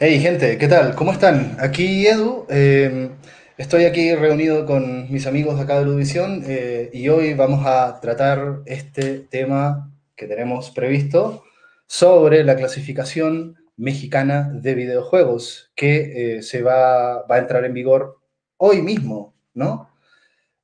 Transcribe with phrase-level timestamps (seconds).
[0.00, 0.94] Hey gente, ¿qué tal?
[0.94, 1.56] ¿Cómo están?
[1.58, 3.10] Aquí Edu, eh,
[3.56, 7.98] estoy aquí reunido con mis amigos de acá de Ludivisión eh, y hoy vamos a
[8.00, 11.42] tratar este tema que tenemos previsto
[11.88, 18.20] sobre la clasificación mexicana de videojuegos que eh, se va, va a entrar en vigor
[18.56, 19.90] hoy mismo, ¿no?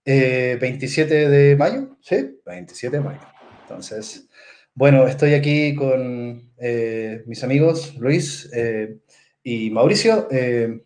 [0.05, 2.41] Eh, 27 de mayo, ¿sí?
[2.47, 3.21] 27 de mayo.
[3.63, 4.29] Entonces,
[4.77, 8.99] bueno, estoy aquí con eh, mis amigos Luis eh,
[9.45, 10.27] y Mauricio.
[10.31, 10.83] Eh,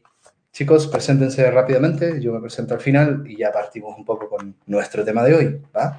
[0.53, 5.05] chicos, preséntense rápidamente, yo me presento al final y ya partimos un poco con nuestro
[5.05, 5.97] tema de hoy, ¿va?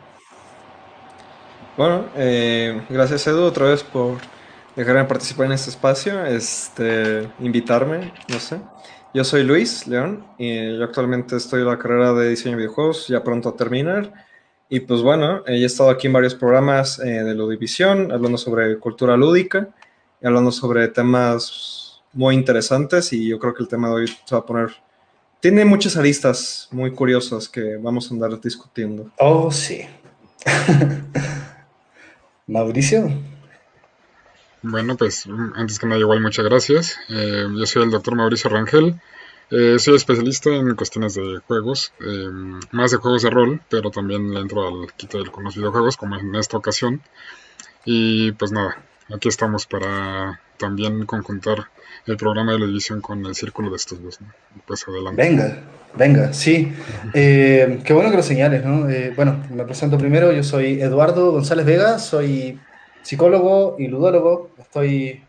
[1.78, 4.18] Bueno, eh, gracias Edu otra vez por
[4.76, 8.60] dejarme participar en este espacio, este, invitarme, no sé.
[9.14, 13.08] Yo soy Luis León y yo actualmente estoy en la carrera de diseño de videojuegos,
[13.08, 14.12] ya pronto a terminar.
[14.68, 19.18] Y pues bueno, he estado aquí en varios programas eh, de Ludivisión, hablando sobre cultura
[19.18, 19.70] lúdica
[20.28, 21.79] hablando sobre temas
[22.14, 24.70] muy interesantes y yo creo que el tema de hoy se va a poner...
[25.40, 29.10] Tiene muchas aristas muy curiosas que vamos a andar discutiendo.
[29.18, 29.86] Oh, sí.
[32.48, 33.10] Mauricio.
[34.62, 36.98] Bueno, pues antes que nada, igual muchas gracias.
[37.10, 39.00] Eh, yo soy el doctor Mauricio Rangel.
[39.52, 42.30] Eh, soy especialista en cuestiones de juegos, eh,
[42.72, 46.18] más de juegos de rol, pero también le entro al quito con los videojuegos, como
[46.18, 47.02] en esta ocasión.
[47.86, 51.70] Y pues nada, aquí estamos para también conjuntar
[52.06, 54.20] el programa de la división con el círculo de estudios.
[54.22, 54.28] ¿no?
[54.66, 55.22] Pues adelante.
[55.22, 55.58] Venga,
[55.96, 56.74] venga, sí.
[57.14, 58.90] Eh, qué bueno que lo señales, ¿no?
[58.90, 62.60] Eh, bueno, me presento primero, yo soy Eduardo González Vega, soy
[63.02, 65.24] psicólogo y ludólogo, estoy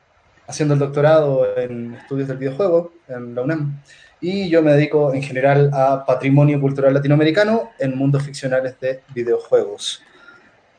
[0.47, 3.81] haciendo el doctorado en estudios del videojuego en la UNAM
[4.21, 10.03] y yo me dedico en general a patrimonio cultural latinoamericano en mundos ficcionales de videojuegos.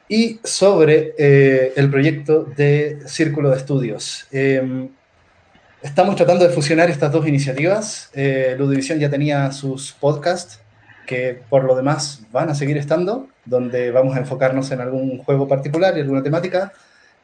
[0.07, 4.27] Y sobre eh, el proyecto de Círculo de Estudios.
[4.31, 4.89] Eh,
[5.81, 8.09] estamos tratando de fusionar estas dos iniciativas.
[8.13, 10.59] Eh, Ludivisión ya tenía sus podcasts,
[11.05, 15.47] que por lo demás van a seguir estando, donde vamos a enfocarnos en algún juego
[15.47, 16.71] particular y alguna temática,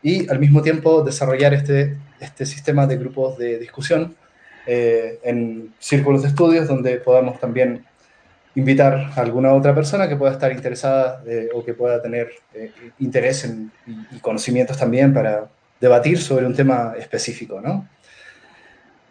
[0.01, 4.15] y al mismo tiempo desarrollar este, este sistema de grupos de discusión
[4.65, 7.85] eh, en círculos de estudios donde podamos también
[8.55, 12.71] invitar a alguna otra persona que pueda estar interesada eh, o que pueda tener eh,
[12.99, 13.71] interés en,
[14.11, 15.47] y, conocimientos también para
[15.79, 17.87] debatir sobre un tema específico, ¿no?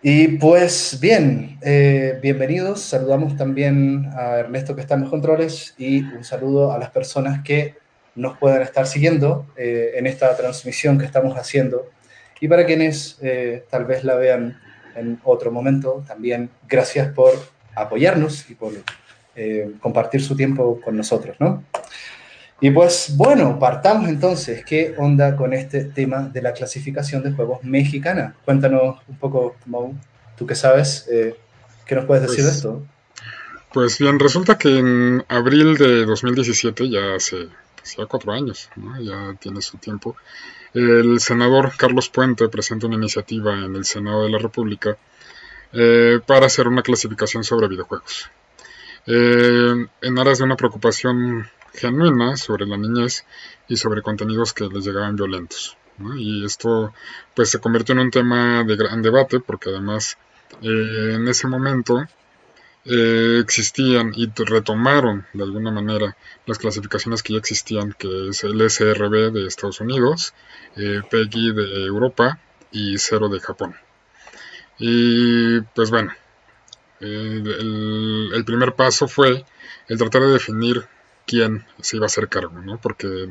[0.03, 6.03] Y pues bien, eh, bienvenidos, saludamos también a Ernesto que está en los controles y
[6.03, 7.75] un saludo a las personas que
[8.15, 11.91] nos puedan estar siguiendo eh, en esta transmisión que estamos haciendo
[12.41, 13.19] y para quienes
[13.71, 14.61] tal vez la vean
[14.95, 16.05] en otro momento.
[16.07, 17.33] También gracias por
[17.75, 18.73] apoyarnos y por
[19.35, 21.63] eh, compartir su tiempo con nosotros, ¿no?
[22.61, 24.65] Y pues bueno, partamos entonces.
[24.65, 28.35] ¿Qué onda con este tema de la clasificación de juegos mexicana?
[28.45, 29.95] Cuéntanos un poco, Mau,
[30.37, 31.37] tú que sabes, eh,
[31.85, 32.87] ¿qué nos puedes decir pues, de esto?
[33.73, 39.01] Pues bien, resulta que en abril de 2017, ya hace pues ya cuatro años, ¿no?
[39.01, 40.17] ya tiene su tiempo,
[40.77, 44.97] el senador Carlos Puente presenta una iniciativa en el Senado de la República
[45.73, 48.31] eh, para hacer una clasificación sobre videojuegos.
[49.07, 53.25] Eh, en aras de una preocupación genuina sobre la niñez
[53.69, 55.77] y sobre contenidos que les llegaban violentos.
[56.17, 56.93] Y esto
[57.35, 60.19] pues se convirtió en un tema de gran debate porque además
[60.63, 62.07] eh, en ese momento
[62.85, 66.17] eh, existían y retomaron de alguna manera
[66.47, 70.35] las clasificaciones que ya existían, que es el SRB de Estados Unidos,
[70.77, 72.39] eh, PEGI de Europa
[72.71, 73.75] y Cero de Japón.
[74.79, 76.13] Y pues bueno,
[77.01, 79.45] el, el, primer paso fue
[79.89, 80.87] el tratar de definir
[81.27, 82.79] quién se iba a hacer cargo, ¿no?
[82.81, 83.29] Porque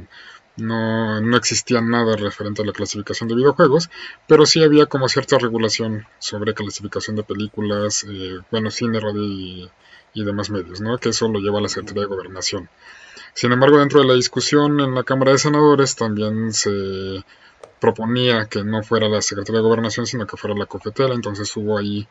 [0.58, 3.90] no, no, existía nada referente a la clasificación de videojuegos,
[4.28, 9.70] pero sí había como cierta regulación sobre clasificación de películas, eh, bueno, cine, radio y,
[10.14, 10.98] y, demás medios, ¿no?
[10.98, 12.70] Que eso lo lleva a la Secretaría de Gobernación.
[13.34, 17.26] Sin embargo, dentro de la discusión en la Cámara de Senadores también se
[17.82, 21.78] proponía que no fuera la Secretaría de Gobernación, sino que fuera la cofetera, entonces hubo
[21.78, 22.08] ahí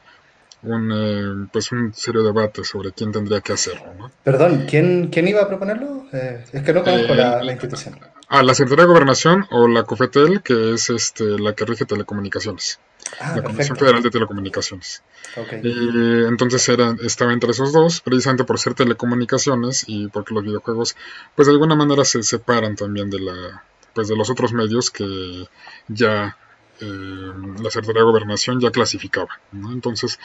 [0.65, 3.93] un, eh, pues un serio debate sobre quién tendría que hacerlo.
[3.99, 4.11] ¿no?
[4.23, 6.07] Perdón, ¿quién, ¿quién iba a proponerlo?
[6.13, 7.99] Eh, es que no conozco Eh, la, la institución.
[8.29, 12.81] Ah, la Secretaría de Gobernación o la COFETEL, que es este, la que rige telecomunicaciones.
[13.21, 13.77] Ah, la Comisión.
[13.77, 15.03] Federal de Telecomunicaciones.
[15.37, 15.53] Ok.
[15.63, 20.97] Y entonces era, estaba entre esos dos, precisamente por ser telecomunicaciones y porque los videojuegos,
[21.37, 23.63] pues de alguna manera se separan también de la,
[23.93, 25.47] pues de los otros medios que
[25.89, 26.37] ya
[26.81, 27.33] eh,
[27.63, 29.29] la Secretaría de Gobernación ya clasificaba.
[29.53, 29.73] ¿no?
[29.73, 30.19] Entonces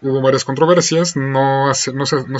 [0.00, 1.92] hubo varias controversias, no, se,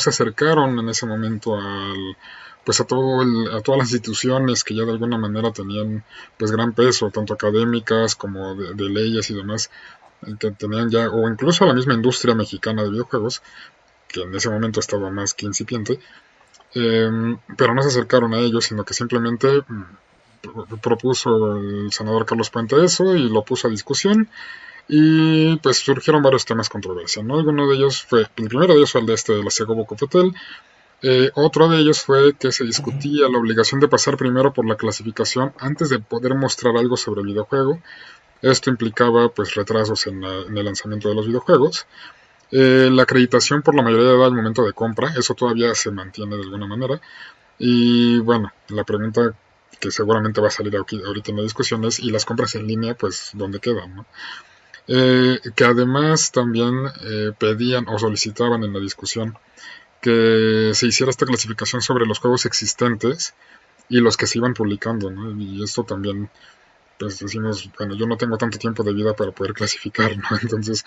[0.09, 2.17] acercaron en ese momento al,
[2.65, 6.05] pues a, todo el- a todas las instituciones que ya de alguna manera tenían
[6.39, 9.71] pues gran peso, tanto académicas como de, leyes y demás,
[10.39, 13.43] que tenían ya, o incluso la misma industria mexicana de videojuegos,
[14.09, 15.99] que en ese momento estaba más que incipiente,
[16.75, 19.83] em, pero no se acercaron a ellos, sino que simplemente mm,
[20.81, 24.29] propuso el senador Carlos Puente eso y lo puso a discusión.
[24.89, 27.39] Y pues surgieron varios temas controversia, ¿no?
[27.39, 29.87] Alguno de ellos fue, el primero de ellos fue el de este de la Segobo
[29.87, 30.35] Cofetel,
[31.05, 34.77] eh, otro de ellos fue que se discutía la obligación de pasar primero por la
[34.77, 37.81] clasificación antes de poder mostrar algo sobre el videojuego.
[38.41, 41.87] Esto implicaba pues retrasos en, el lanzamiento de los videojuegos.
[42.53, 45.91] Eh, la acreditación por la mayoría de edad al momento de compra, eso todavía se
[45.91, 47.01] mantiene de alguna manera.
[47.59, 49.35] Y bueno, la pregunta
[49.83, 52.95] que seguramente va a salir ahorita en la discusión es, ¿y las compras en línea
[52.95, 54.07] pues dónde quedan?
[54.87, 56.75] Eh, que además también
[57.39, 59.37] pedían o solicitaban en la discusión
[60.03, 63.35] que se hiciera esta clasificación sobre los juegos existentes
[63.89, 65.31] y los que se iban publicando, ¿no?
[65.41, 66.31] Y esto también,
[66.99, 70.25] pues decimos, bueno, yo no tengo tanto tiempo de vida para poder clasificar, ¿no?
[70.43, 70.85] Entonces,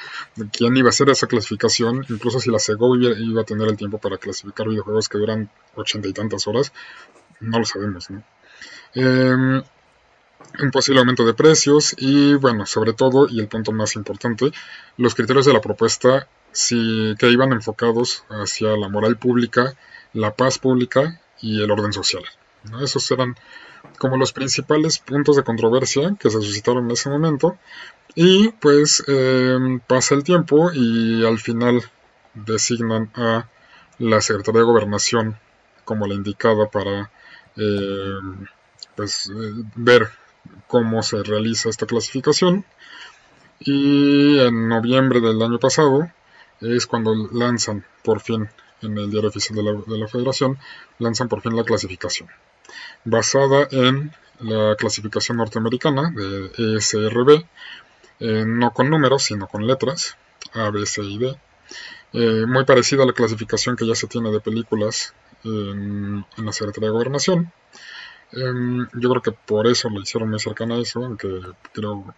[0.52, 2.06] ¿quién iba a hacer esa clasificación?
[2.10, 6.08] Incluso si la SEGO iba, a tener el tiempo para clasificar videojuegos que duran ochenta
[6.10, 6.74] y tantas horas,
[7.40, 8.22] no lo sabemos, ¿no?
[8.96, 9.62] Em,
[10.60, 14.52] un posible aumento de precios y, bueno, sobre todo, y el punto más importante,
[14.98, 16.28] los criterios de la propuesta
[17.20, 19.76] que iban enfocados hacia la moral pública,
[20.14, 22.24] la paz pública y el orden social.
[22.82, 23.36] Esos eran
[24.00, 27.58] como los principales puntos de controversia que se suscitaron en ese momento.
[28.16, 31.82] Y pues em, pasa el tiempo y al final
[32.34, 33.50] designan a
[34.00, 35.38] la Secretaría de Gobernación
[35.84, 37.12] como la indicada para
[37.58, 38.46] em,
[38.96, 39.32] pues,
[39.76, 40.10] ver
[40.68, 42.66] cómo se realiza esta clasificación.
[43.60, 46.10] Y en noviembre del año pasado
[46.62, 48.50] es cuando lanzan por fin
[48.82, 49.56] en el diario oficial
[49.88, 50.58] de la, federación,
[51.00, 52.30] lanzan por fin la clasificación,
[53.04, 57.46] basada en la clasificación norteamericana de ESRB,
[58.20, 60.18] eh, no con números, sino con letras,
[60.54, 61.38] A, B, C y D,
[62.14, 65.14] eh, muy parecida a la clasificación que ya se tiene de películas
[65.44, 67.52] en, en la Secretaría de Gobernación.
[68.32, 71.42] Em, yo creo que por eso lo hicieron muy cercana a eso, aunque
[71.74, 72.14] creo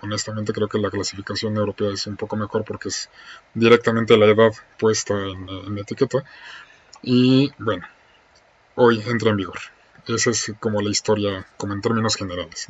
[0.00, 3.08] honestamente creo que la clasificación europea es un poco mejor porque es
[3.54, 6.24] directamente la edad puesta en, la etiqueta.
[7.02, 7.86] Y bueno,
[8.76, 9.58] hoy entra en vigor.
[10.08, 12.66] Esa es como la historia, como en términos generales.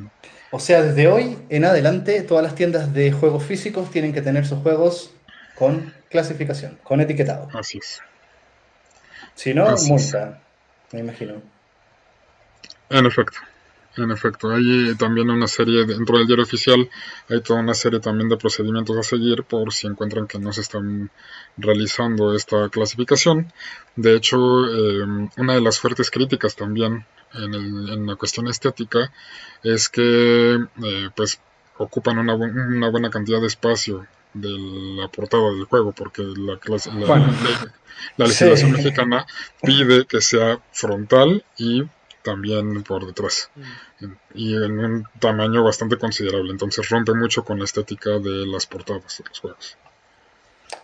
[0.51, 4.47] O sea, desde hoy en adelante, todas las tiendas de juegos físicos tienen que tener
[4.47, 5.13] sus juegos
[5.55, 7.49] con clasificación, con etiquetado.
[7.55, 8.01] Así es.
[9.35, 10.43] Si no, multa,
[10.93, 11.41] me imagino.
[12.93, 13.39] En efecto.
[13.97, 16.89] En efecto, hay también una serie, dentro del diario oficial,
[17.29, 20.63] hay toda una serie también de procedimientos a seguir por si encuentran que no se
[20.63, 21.11] están
[21.59, 23.53] realizando esta clasificación.
[23.97, 27.05] De hecho, eh, una de las fuertes críticas también
[27.35, 29.13] en, la cuestión estética
[29.63, 31.41] es que eh, pues
[31.79, 34.57] ocupan una, buena cantidad de espacio de
[34.99, 36.59] la portada del juego, porque la,
[38.17, 39.27] la, legislación mexicana
[39.63, 41.85] pide que sea frontal y
[42.23, 43.51] también por detrás
[44.01, 44.07] mm.
[44.35, 49.19] y en un tamaño bastante considerable entonces rompe mucho con la estética de las portadas
[49.19, 49.77] de los juegos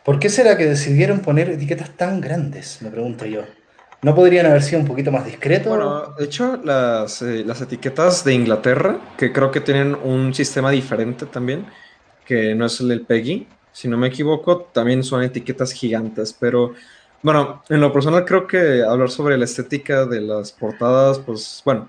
[0.04, 2.82] ¿por qué será que decidieron poner etiquetas tan grandes?
[2.82, 3.42] me pregunto yo
[4.02, 5.68] ¿no podrían haber sido un poquito más discretos?
[5.68, 10.70] bueno, de hecho las, eh, las etiquetas de Inglaterra que creo que tienen un sistema
[10.70, 11.66] diferente también
[12.24, 16.74] que no es el del PEGI si no me equivoco también son etiquetas gigantes pero
[17.22, 21.88] bueno, en lo personal creo que hablar sobre la estética de las portadas, pues bueno,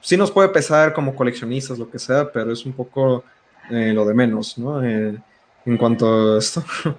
[0.00, 3.24] sí nos puede pesar como coleccionistas, lo que sea, pero es un poco
[3.70, 4.84] eh, lo de menos, ¿no?
[4.84, 5.16] Eh,
[5.64, 6.64] en cuanto a esto.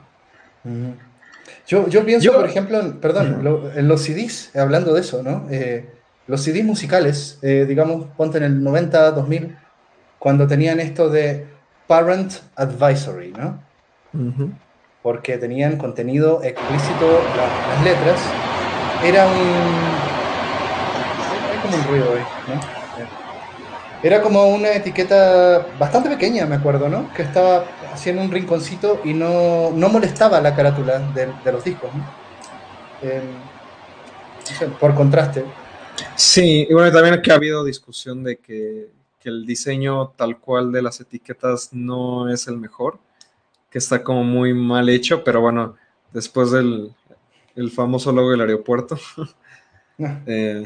[1.65, 5.47] Yo, yo pienso, por ejemplo, perdón, en los CDs, hablando de eso, ¿no?
[5.51, 5.87] Eh,
[6.25, 9.55] los CDs musicales, digamos, ponte en el 90, 2000,
[10.17, 11.45] cuando tenían esto de
[11.87, 13.61] Parent Advisory, ¿no?
[15.01, 18.19] Porque tenían contenido explícito las letras.
[19.03, 19.33] Era un...
[21.51, 22.79] Hay como un ruido hoy, ¿no?
[24.01, 27.11] Era como una etiqueta bastante pequeña, me acuerdo, ¿no?
[27.13, 32.05] Que estaba haciendo un rinconcito y no, no molestaba la carátula de, los discos, ¿no?
[33.01, 35.43] Em, por contraste.
[36.15, 38.87] Sí, y bueno, también que ha habido discusión de que,
[39.19, 42.99] que el diseño tal cual de las etiquetas no es el mejor
[43.69, 45.75] que está como muy mal hecho, pero bueno,
[46.11, 46.93] después del
[47.55, 48.97] el famoso logo del aeropuerto.
[50.27, 50.63] Eh,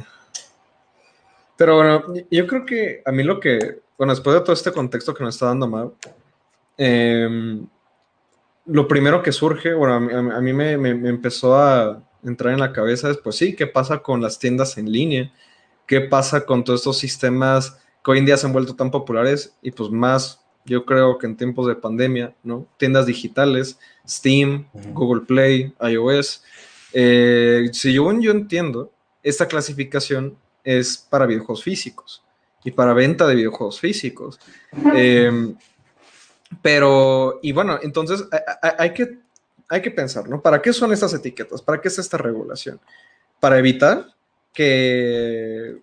[1.57, 5.12] pero bueno, yo creo que a mí lo que, bueno, después de todo este contexto
[5.12, 5.95] que nos está dando Mau,
[6.77, 7.65] em,
[8.67, 13.10] lo primero que surge, bueno, a mí, me, me, empezó a entrar en la cabeza
[13.10, 15.33] es, pues sí, ¿qué pasa con las tiendas en línea?
[15.88, 19.57] ¿Qué pasa con todos estos sistemas que hoy en día se han vuelto tan populares
[19.63, 22.67] y pues más yo creo que en tiempos de pandemia, ¿no?
[22.77, 23.77] Tiendas digitales,
[24.08, 26.43] Steam, Google Play, iOS.
[26.93, 28.91] Eh, si yo, yo entiendo,
[29.24, 32.24] esta clasificación es para videojuegos físicos
[32.63, 34.39] y para venta de videojuegos físicos.
[34.96, 35.55] Em,
[36.62, 38.25] pero, y bueno, entonces
[38.77, 39.20] hay, que,
[39.67, 40.41] hay que pensar, ¿no?
[40.41, 41.62] ¿Para qué son estas etiquetas?
[41.62, 42.79] ¿Para qué es esta regulación?
[43.39, 44.08] Para evitar
[44.53, 45.77] que,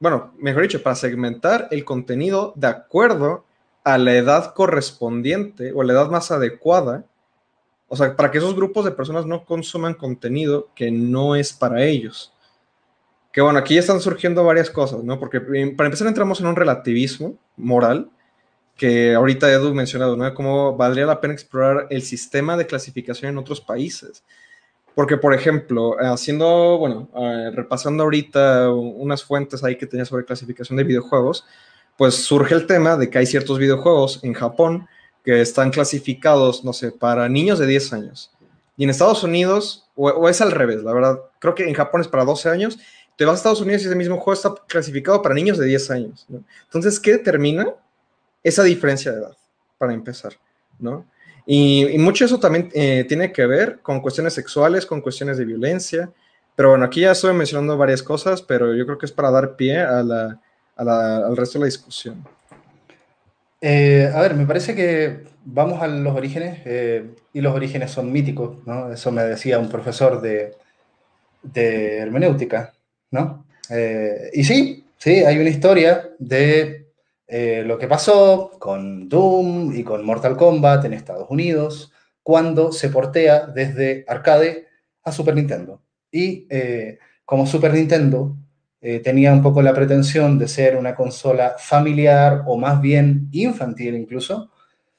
[0.00, 3.45] bueno, mejor dicho, para segmentar el contenido de acuerdo
[3.86, 7.04] a la edad correspondiente o la edad más adecuada.
[7.86, 11.84] O sea, para que esos grupos de personas no consuman contenido que no es para
[11.84, 12.34] ellos.
[13.32, 15.20] Que bueno, aquí ya están surgiendo varias cosas, ¿no?
[15.20, 18.10] Porque eh, para empezar entramos en un relativismo moral,
[18.76, 20.34] que ahorita Edu mencionado, ¿no?
[20.34, 24.24] Cómo valdría la pena explorar el sistema de clasificación en otros países.
[24.96, 30.76] Porque, por ejemplo, haciendo, bueno, eh, repasando ahorita unas fuentes ahí que tenía sobre clasificación
[30.76, 31.46] de videojuegos,
[31.96, 34.86] pues surge el tema de que hay ciertos videojuegos en Japón
[35.24, 38.30] que están clasificados, no sé, para niños de 10 años.
[38.76, 42.08] Y en Estados Unidos, o, es al revés, la verdad, creo que en Japón es
[42.08, 42.78] para 12 años
[43.16, 45.90] te vas a Estados Unidos y ese mismo juego está clasificado para niños de 10
[45.90, 46.26] años.
[46.64, 47.66] Entonces, ¿qué determina
[48.42, 49.36] esa diferencia de edad?
[49.78, 50.34] Para empezar,
[50.78, 51.06] ¿no?
[51.46, 56.10] Y, mucho eso también eh, tiene que ver con cuestiones sexuales, con cuestiones de violencia.
[56.54, 59.56] Pero bueno, aquí ya estoy mencionando varias cosas, pero yo creo que es para dar
[59.56, 59.80] pie
[60.76, 62.24] al resto de la discusión.
[63.60, 68.12] Eh, a ver, me parece que vamos a los orígenes, eh, y los orígenes son
[68.12, 68.92] míticos, ¿no?
[68.92, 70.54] Eso me decía un profesor de,
[71.42, 72.74] de hermenéutica,
[73.10, 73.46] ¿no?
[73.70, 76.84] Eh, y sí, sí, hay una historia de
[77.64, 81.92] lo que pasó con Doom y con Mortal Kombat en Estados Unidos
[82.22, 84.68] cuando se portea desde arcade
[85.02, 85.82] a Super Nintendo.
[86.12, 86.46] Y
[87.24, 88.36] como Super Nintendo
[89.02, 94.50] tenía un poco la pretensión de ser una consola familiar o más bien infantil incluso,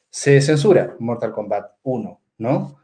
[0.09, 2.77] se censura Mortal Kombat 1, ¿no?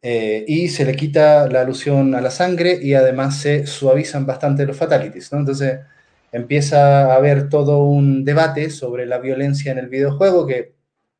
[0.00, 4.64] Eh, y se le quita la alusión a la sangre y además se suavizan bastante
[4.64, 5.40] los fatalities, ¿no?
[5.40, 5.80] Entonces
[6.30, 10.74] empieza a haber todo un debate sobre la violencia en el videojuego que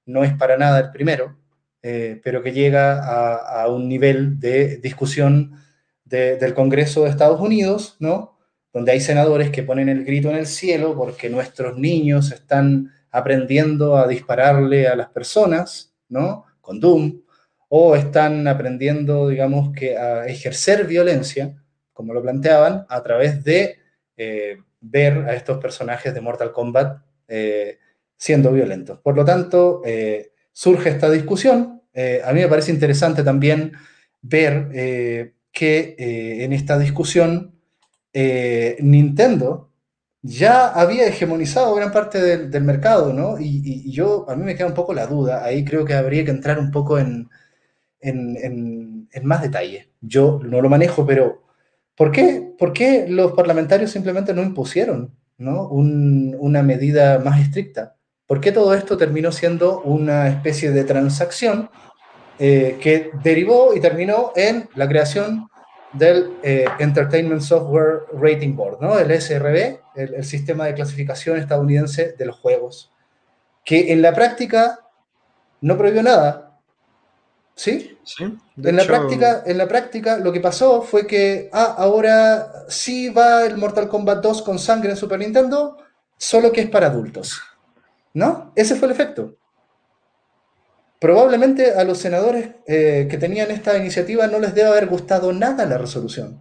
[0.06, 1.36] no es para nada el primero,
[1.82, 5.52] eh, pero que llega a, un nivel de discusión
[6.04, 8.37] del Congreso de Estados Unidos, ¿no?
[8.72, 13.96] Donde hay senadores que ponen el grito en el cielo porque nuestros niños están aprendiendo
[13.96, 16.44] a dispararle a las personas, ¿no?
[16.60, 17.22] Con Doom,
[17.68, 21.54] o están aprendiendo, digamos, que a ejercer violencia,
[21.92, 23.78] como lo planteaban, a través de
[24.16, 27.78] eh, ver a estos personajes de Mortal Kombat eh,
[28.16, 28.98] siendo violentos.
[29.00, 31.82] Por lo tanto, eh, surge esta discusión.
[32.24, 33.72] a mí me parece interesante también
[34.22, 34.68] ver
[35.50, 35.96] que
[36.44, 37.57] en esta discusión
[38.12, 39.70] Nintendo
[40.22, 43.38] ya había hegemonizado gran parte del, mercado, ¿no?
[43.38, 46.24] Y, y, yo, a mí me queda un poco la duda, ahí creo que habría
[46.24, 47.28] que entrar un poco en,
[48.00, 49.90] en, más detalle.
[50.00, 51.42] Yo no lo manejo, pero
[51.96, 55.68] ¿por qué, por qué los parlamentarios simplemente no impusieron ¿no?
[55.68, 57.96] una medida más estricta?
[58.26, 61.70] ¿Por qué todo esto terminó siendo una especie de transacción
[62.38, 65.48] eh, que derivó y terminó en la creación
[65.92, 68.98] del eh, Entertainment Software Rating Board, ¿no?
[68.98, 72.92] el SRB, el, sistema de clasificación estadounidense de los juegos,
[73.64, 74.80] que en la práctica
[75.60, 76.44] no prohibió nada,
[77.54, 77.98] ¿Sí?
[78.04, 78.22] Sí.
[78.22, 83.44] En la, práctica, en la práctica lo que pasó fue que, ah, ahora sí va
[83.44, 85.76] el Mortal Kombat 2 con sangre en Super Nintendo,
[86.16, 87.40] solo que es para adultos.
[88.14, 88.52] ¿No?
[88.54, 89.37] Ese fue el efecto.
[91.00, 95.64] Probablemente a los senadores eh, que tenían esta iniciativa no les debe haber gustado nada
[95.66, 96.40] la resolución.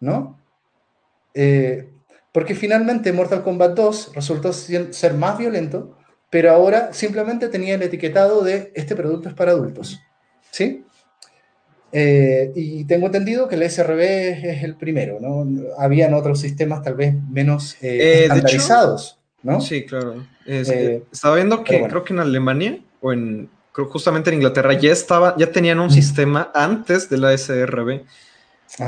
[0.00, 0.38] ¿No?
[1.34, 1.88] Eh,
[2.32, 5.98] porque finalmente Mortal Kombat 2 resultó ser más violento
[6.30, 10.00] pero ahora simplemente tenía el etiquetado de este producto es para adultos.
[10.50, 10.84] ¿Sí?
[11.90, 15.46] Eh, y tengo entendido que el SRB es, el primero, ¿no?
[15.78, 19.60] Habían otros sistemas tal vez menos estandarizados, ¿no?
[19.60, 20.26] Sí, claro.
[20.44, 23.50] estaba viendo que creo que en Alemania o en
[23.84, 28.02] justamente en Inglaterra ya estaba, ya tenían un sistema antes de la SRB.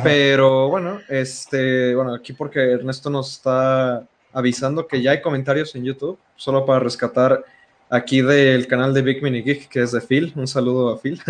[0.02, 5.84] Pero bueno, este, bueno, aquí porque Ernesto nos está avisando que ya hay comentarios en
[5.84, 7.44] YouTube, solo para rescatar
[7.88, 10.32] aquí del canal de Big Mini Geek, que es de Phil.
[10.36, 11.20] Un saludo a Phil.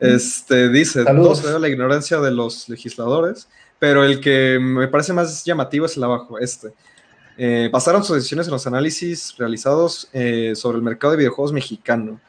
[0.00, 3.48] Este dice: a la ignorancia de los legisladores,
[3.80, 6.68] pero el que me parece más llamativo es el abajo, este.
[7.40, 12.20] Eh, basaron sus decisiones en los análisis realizados eh, sobre el mercado de videojuegos mexicano,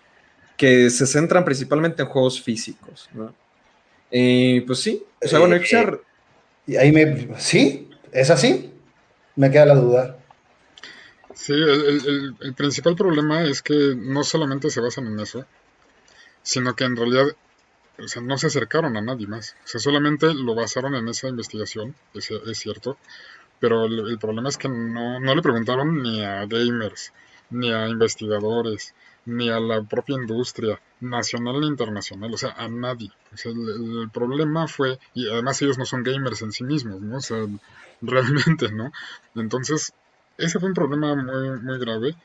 [0.55, 3.09] que se centran principalmente en juegos físicos.
[3.13, 3.33] ¿no?
[4.11, 5.99] Eh, pues sí, o sea, bueno, eh,
[6.67, 7.27] y ahí me.
[7.39, 7.89] ¿Sí?
[8.11, 8.71] ¿Es así?
[9.35, 10.17] Me queda la duda.
[11.33, 15.45] Sí, el, el, principal problema es que no solamente se basan en eso,
[16.43, 17.25] sino que en realidad
[18.03, 19.55] o sea, no se acercaron a nadie más.
[19.63, 22.97] O sea, solamente lo basaron en esa investigación, es, es cierto,
[23.59, 27.13] pero el, problema es que no, no le preguntaron ni a gamers,
[27.49, 28.93] ni a investigadores,
[29.25, 33.11] ni a la propia industria, nacional ni internacional, o sea, a nadie.
[33.33, 37.17] O sea, el, problema fue, y además ellos no son gamers en sí mismos, ¿no?
[37.17, 37.45] O sea,
[38.01, 38.91] realmente, ¿no?
[39.35, 39.93] Entonces,
[40.37, 42.15] ese fue un problema muy, muy grave,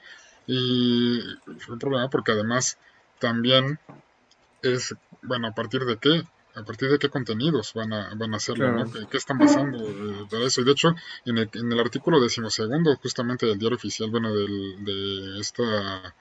[0.47, 1.21] y
[1.59, 2.77] fue un problema porque además
[3.19, 3.79] también
[4.63, 6.23] es, bueno, ¿a partir de qué?
[6.55, 8.91] A partir de qué contenidos van a, van a hacerlo, ¿no?
[9.11, 10.61] ¿Qué, están pasando eh, para eso?
[10.61, 10.95] Y de hecho,
[11.25, 16.15] en el, en el artículo decimosegundo, justamente del diario oficial, bueno, del, de esta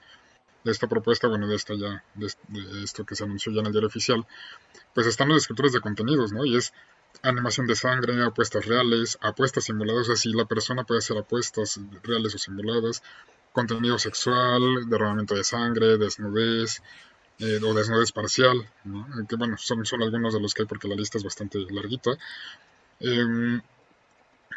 [0.64, 2.26] de esta propuesta, bueno, de esta ya, de,
[2.82, 4.26] esto que se anunció ya en el diario oficial,
[4.94, 6.44] pues están los descriptores de contenidos, ¿no?
[6.44, 6.72] Y es
[7.22, 11.78] animación de sangre, apuestas reales, apuestas simuladas, o sea, si la persona puede hacer apuestas
[12.02, 13.02] reales o simuladas,
[13.52, 16.82] contenido sexual, derramamiento de sangre, desnudez,
[17.38, 19.06] eh, o desnudez parcial, ¿no?
[19.28, 22.12] que bueno, son, son algunos de los que hay porque la lista es bastante larguita.
[23.00, 23.60] Em,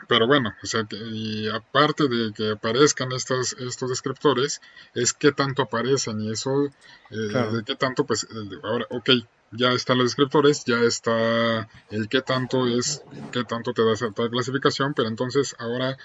[0.08, 4.62] pero bueno, o sea, que, y aparte de que aparezcan estos, estos descriptores,
[4.94, 6.66] es qué tanto aparecen y eso,
[7.10, 9.10] eh, de qué tanto, pues, eh, ahora, ok,
[9.52, 14.12] ya están los descriptores, ya está el qué tanto es, qué tanto te da esa
[14.12, 15.98] clasificación, pero entonces ahora,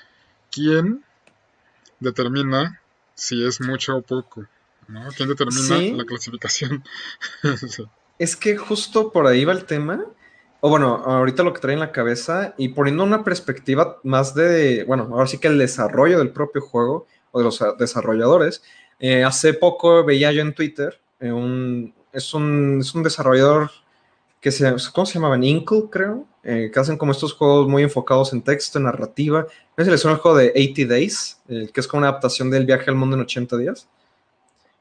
[0.51, 1.05] ¿quién
[2.01, 2.81] determina
[3.15, 4.47] si es mucho o poco?
[4.93, 5.09] ¿No?
[5.17, 6.85] ¿Quién determina la clasificación?
[8.19, 10.07] Es que justo por ahí va el tema
[10.65, 14.85] o bueno, ahorita lo que trae en la cabeza y poniendo una perspectiva más de,
[14.85, 18.63] bueno, ahora sí que el desarrollo del propio juego o de los desarrolladores.
[19.01, 23.73] Eh, hace poco veía yo en Twitter, eh, un, es, un, es un desarrollador
[24.41, 25.43] que se, ¿cómo se llamaban?
[25.43, 29.49] Inkle, creo, eh, que hacen como estos juegos muy enfocados en texto, en narrativa.
[29.77, 31.41] ¿No se les suena el juego de 80 Days?
[31.49, 33.89] que es como una adaptación del viaje al mundo en 80 días.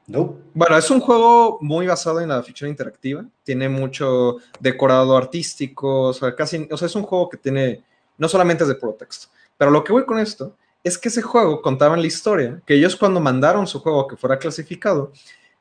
[0.06, 3.24] Bueno, es un juego muy basado en la ficción interactiva.
[3.44, 7.82] Tiene mucho decorado artístico, o sea, casi, o sea, es un juego que tiene,
[8.18, 9.28] no solamente es de puro texto.
[9.56, 12.74] Pero lo que voy con esto es que ese juego contaba en la historia que
[12.74, 15.12] ellos cuando mandaron su juego que fuera clasificado,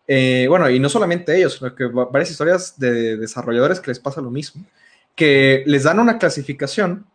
[0.07, 4.19] eh, bueno, y no solamente ellos, sino que varias historias de desarrolladores que les pasa
[4.19, 4.65] lo mismo,
[5.15, 7.05] que les dan una clasificación,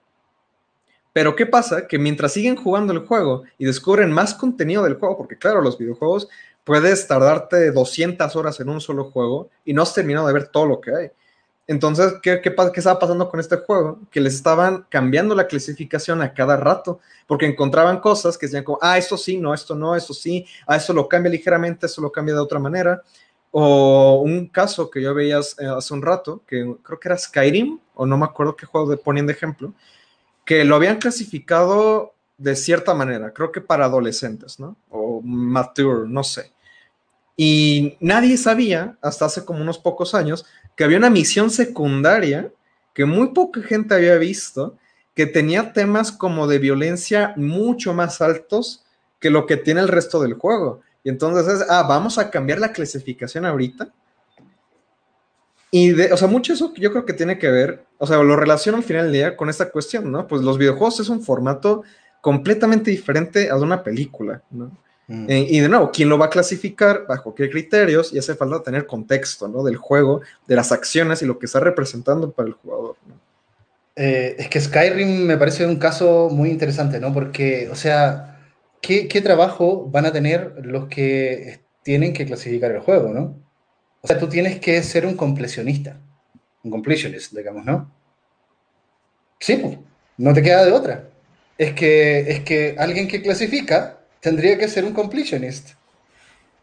[1.13, 1.89] pero ¿qué pasa?
[1.89, 5.79] Que mientras siguen jugando el juego y descubren más contenido del juego, porque claro, los
[5.79, 6.29] videojuegos
[6.67, 10.67] puedes tardarte 200 horas en un solo juego y no has terminado de ver todo
[10.67, 11.11] lo que hay.
[11.69, 14.01] Entonces, ¿qué, qué, qué estaba pasando con este juego?
[14.11, 16.99] Que les estaban cambiando la clasificación a cada rato,
[17.29, 20.75] porque encontraban cosas que decían como, ah, esto sí, no, esto no, esto sí, ah,
[20.75, 23.01] esto lo cambia ligeramente, esto lo cambia de otra manera.
[23.53, 28.07] O un caso que yo veía hace un rato, que creo que era Skyrim, o
[28.07, 29.73] no me acuerdo qué juego ponían de ejemplo,
[30.45, 34.77] que lo habían clasificado de cierta manera, creo que para adolescentes, ¿no?
[34.91, 36.56] O mature, no sé.
[37.37, 42.51] Y nadie sabía, hasta hace como unos pocos años, que había una misión secundaria
[42.95, 44.77] que muy poca gente había visto,
[45.15, 48.85] que tenía temas como de violencia mucho más altos
[49.21, 50.81] que lo que tiene el resto del juego.
[51.05, 53.89] Y entonces es, ah, vamos a cambiar la clasificación ahorita.
[55.71, 58.37] Y, de, o sea, mucho eso yo creo que tiene que ver, o sea, lo
[58.37, 60.27] relaciono al final del día con esta cuestión, ¿no?
[60.27, 61.83] Pues los videojuegos es un formato
[62.21, 64.71] completamente diferente a una película, ¿no?
[65.09, 65.31] Mm.
[65.31, 67.07] Eh, y de nuevo, ¿quién lo va a clasificar?
[67.07, 68.13] ¿Bajo qué criterios?
[68.13, 69.63] Y hace falta tener contexto, ¿no?
[69.63, 72.97] Del juego, de las acciones y lo que está representando para el jugador.
[73.95, 77.15] Eh, es que Skyrim me parece un caso muy interesante, ¿no?
[77.15, 78.41] Porque, o sea,
[78.81, 83.39] ¿qué, ¿qué, trabajo van a tener los que tienen que clasificar el juego, ¿no?
[84.03, 85.99] O sea, tú tienes que ser un completionista,
[86.63, 87.91] un completionist, digamos, ¿no?
[89.39, 89.79] Sí, pues,
[90.19, 91.09] no te queda de otra.
[91.57, 95.71] Es que, es que alguien que clasifica tendría que ser un completionist.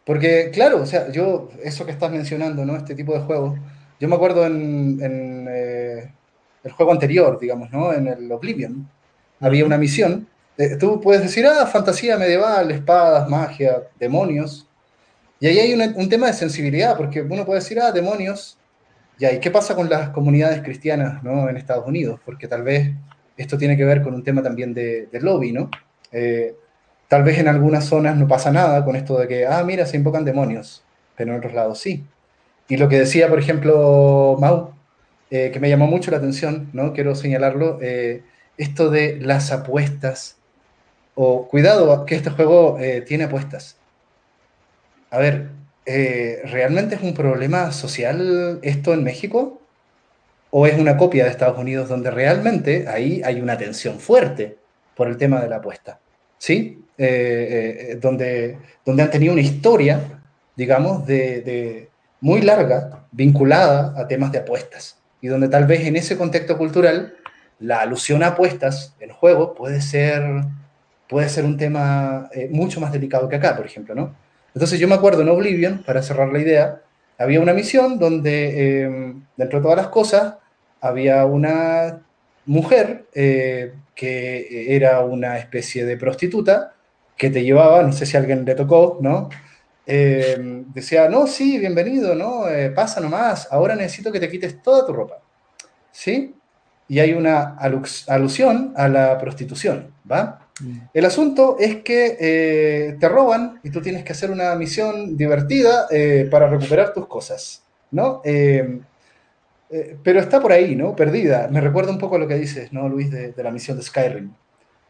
[0.04, 2.76] Porque, claro, o sea, yo, eso que estás mencionando, ¿no?
[2.76, 3.58] Este tipo de juegos,
[3.98, 6.12] yo me acuerdo en, eh,
[6.62, 7.92] el juego anterior, digamos, ¿no?
[7.92, 8.88] En el Oblivion,
[9.40, 10.28] había una misión.
[10.58, 14.68] Eh, tú puedes decir, ah, fantasía medieval, espadas, magia, demonios.
[15.40, 18.58] Y ahí hay un tema de sensibilidad, porque uno puede decir, ah, demonios.
[19.18, 21.48] Ya, ¿y qué pasa con las comunidades cristianas, ¿no?
[21.48, 22.20] En Estados Unidos?
[22.24, 22.90] Porque tal vez
[23.36, 25.70] esto tiene que ver con un tema también de, de lobby, ¿no?
[26.12, 26.54] Eh,
[27.08, 29.96] Tal vez en algunas zonas no pasa nada con esto de que, ah, mira, se
[29.96, 30.82] invocan demonios,
[31.16, 32.04] pero en otros lados sí.
[32.68, 34.74] Y lo que decía, por ejemplo, Mau,
[35.30, 36.92] eh, que me llamó mucho la atención, ¿no?
[36.92, 38.22] Quiero señalarlo, eh,
[38.56, 40.36] esto de las apuestas,
[41.14, 43.76] o cuidado, que este juego eh, tiene apuestas.
[45.10, 45.50] A ver,
[46.44, 49.60] ¿realmente es un problema social esto en México?
[50.50, 54.56] ¿O es una copia de Estados Unidos donde realmente ahí hay una tensión fuerte
[54.96, 56.00] por el tema de la apuesta?
[56.44, 56.78] ¿Sí?
[58.02, 60.20] donde, donde han tenido una historia,
[60.54, 61.88] digamos, de,
[62.20, 67.14] muy larga, vinculada a temas de apuestas, y donde tal vez en ese contexto cultural
[67.60, 70.22] la alusión a apuestas en juego puede ser,
[71.08, 74.14] puede ser un tema mucho más delicado que acá, por ejemplo, ¿no?
[74.54, 76.82] Entonces yo me acuerdo en Oblivion, para cerrar la idea,
[77.16, 80.34] había una misión donde, dentro de todas las cosas,
[80.82, 82.02] había una
[82.44, 86.74] mujer eh, que era una especie de prostituta
[87.16, 89.28] que te llevaba, no sé si alguien le tocó, ¿no?
[89.86, 92.48] Em, decía, no, sí, bienvenido, ¿no?
[92.48, 95.20] Eh, pasa nomás, ahora necesito que te quites toda tu ropa,
[95.92, 96.34] ¿sí?
[96.88, 97.56] Y hay una
[98.08, 100.48] alusión a la prostitución, ¿va?
[100.60, 100.78] Mm.
[100.92, 105.86] El asunto es que eh, te roban y tú tienes que hacer una misión divertida
[105.90, 108.22] eh, para recuperar tus cosas, ¿no?
[109.70, 110.94] Eh, pero está por ahí, ¿no?
[110.94, 111.48] Perdida.
[111.50, 114.32] Me recuerda un poco a lo que dices, ¿no, Luis, de, la misión de Skyrim.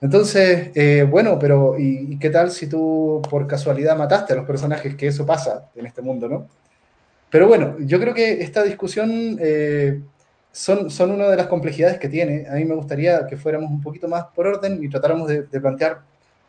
[0.00, 0.70] Entonces,
[1.08, 4.94] bueno, pero ¿y, qué tal si tú por casualidad mataste a los personajes?
[4.96, 6.48] Que eso pasa en este mundo, ¿no?
[7.30, 9.38] Pero bueno, yo creo que esta discusión
[10.54, 12.46] son, son una de las complejidades que tiene.
[12.48, 16.02] A mí me gustaría que fuéramos un poquito más por orden y tratáramos de, plantear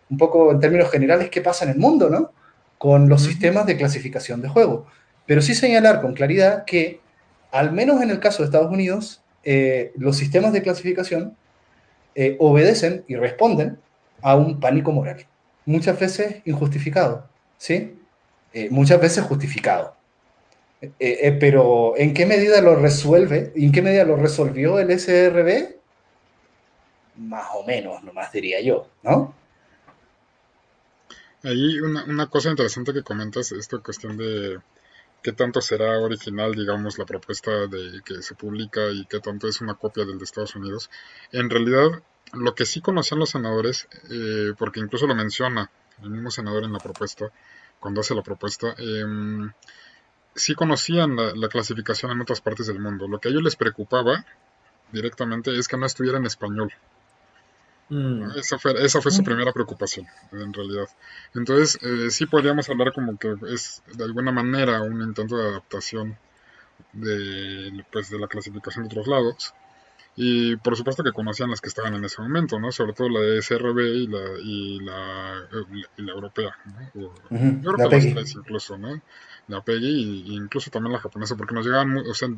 [0.09, 2.31] un poco en términos generales qué pasa en el mundo, ¿no?
[2.77, 4.85] Con los sistemas de clasificación de juego.
[5.25, 7.01] Pero sí señalar con claridad que,
[7.55, 11.37] al menos en el caso de Estados Unidos, eh, los sistemas de clasificación
[12.13, 13.79] eh, obedecen y responden
[14.21, 15.25] a un pánico moral.
[15.65, 17.97] Muchas veces injustificado, ¿sí?
[18.51, 19.95] Eh, muchas veces justificado.
[20.99, 23.53] Pero ¿en qué medida lo resuelve?
[23.55, 25.77] ¿En qué medida lo resolvió el SRB?
[27.15, 29.33] Más o menos, nomás diría yo, ¿no?
[31.41, 34.59] Ahí una, una cosa interesante que comentas, esta cuestión de
[35.25, 39.59] qué tanto será original, digamos, la propuesta de que se publica y qué tanto es
[39.59, 40.91] una copia del de Estados Unidos.
[41.31, 45.71] En realidad, lo que sí conocían los senadores, eh, porque incluso lo menciona
[46.03, 47.31] el mismo senador en la propuesta,
[47.79, 49.03] cuando hace la propuesta, eh,
[50.35, 53.07] sí conocían la, clasificación en otras partes del mundo.
[53.07, 54.27] Lo que a ellos les preocupaba
[54.91, 56.71] directamente es que no estuviera en español.
[57.89, 58.32] Mm.
[58.38, 59.26] Esa fue, esa fue su mm.
[59.26, 60.89] primera preocupación, en realidad.
[61.34, 66.17] Entonces, eh, sí podríamos hablar como que es de alguna manera un intento de adaptación
[66.93, 69.54] de, pues, de la clasificación de otros lados.
[70.17, 72.71] Y por supuesto que conocían las que estaban en ese momento, ¿no?
[72.71, 75.48] Sobre todo la de SRB y la, y la,
[75.98, 77.12] y la europea, ¿no?
[77.62, 79.02] Yo creo que las incluso, ¿no?
[79.50, 82.30] La PEGI e incluso también la japonesa, porque nos llegaban, o sea,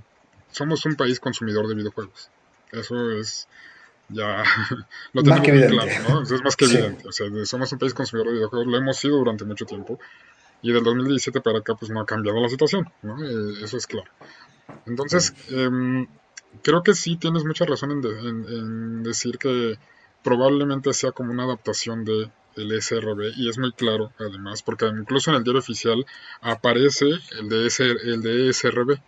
[0.50, 2.32] somos un país consumidor de videojuegos.
[2.72, 3.48] Eso es
[4.10, 4.43] ya
[5.13, 6.22] lo tenemos muy claro, ¿no?
[6.24, 7.08] Eso es más que evidente.
[7.08, 10.00] O sea, somos un país consumidor de videojuegos, lo hemos sido durante mucho tiempo.
[10.62, 13.24] Y del 2017 para acá, pues no ha cambiado la situación, ¿no?
[13.24, 14.10] Eh, eso es claro.
[14.86, 15.70] Entonces, eh,
[16.62, 19.78] creo que sí tienes mucha razón en, decir que
[20.24, 25.30] probablemente sea como una adaptación de el SRB y es muy claro además porque incluso
[25.30, 26.08] en el diario oficial
[26.41, 27.06] aparece
[27.39, 27.70] el de,
[28.04, 29.00] el de SRB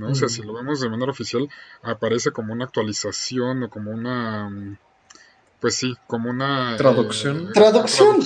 [0.00, 0.10] ¿no?
[0.10, 1.48] O sea, si lo vemos de manera oficial
[1.82, 4.78] aparece como una actualización o como una
[5.60, 7.48] pues sí, como una traducción.
[7.48, 8.16] Eh, traducción.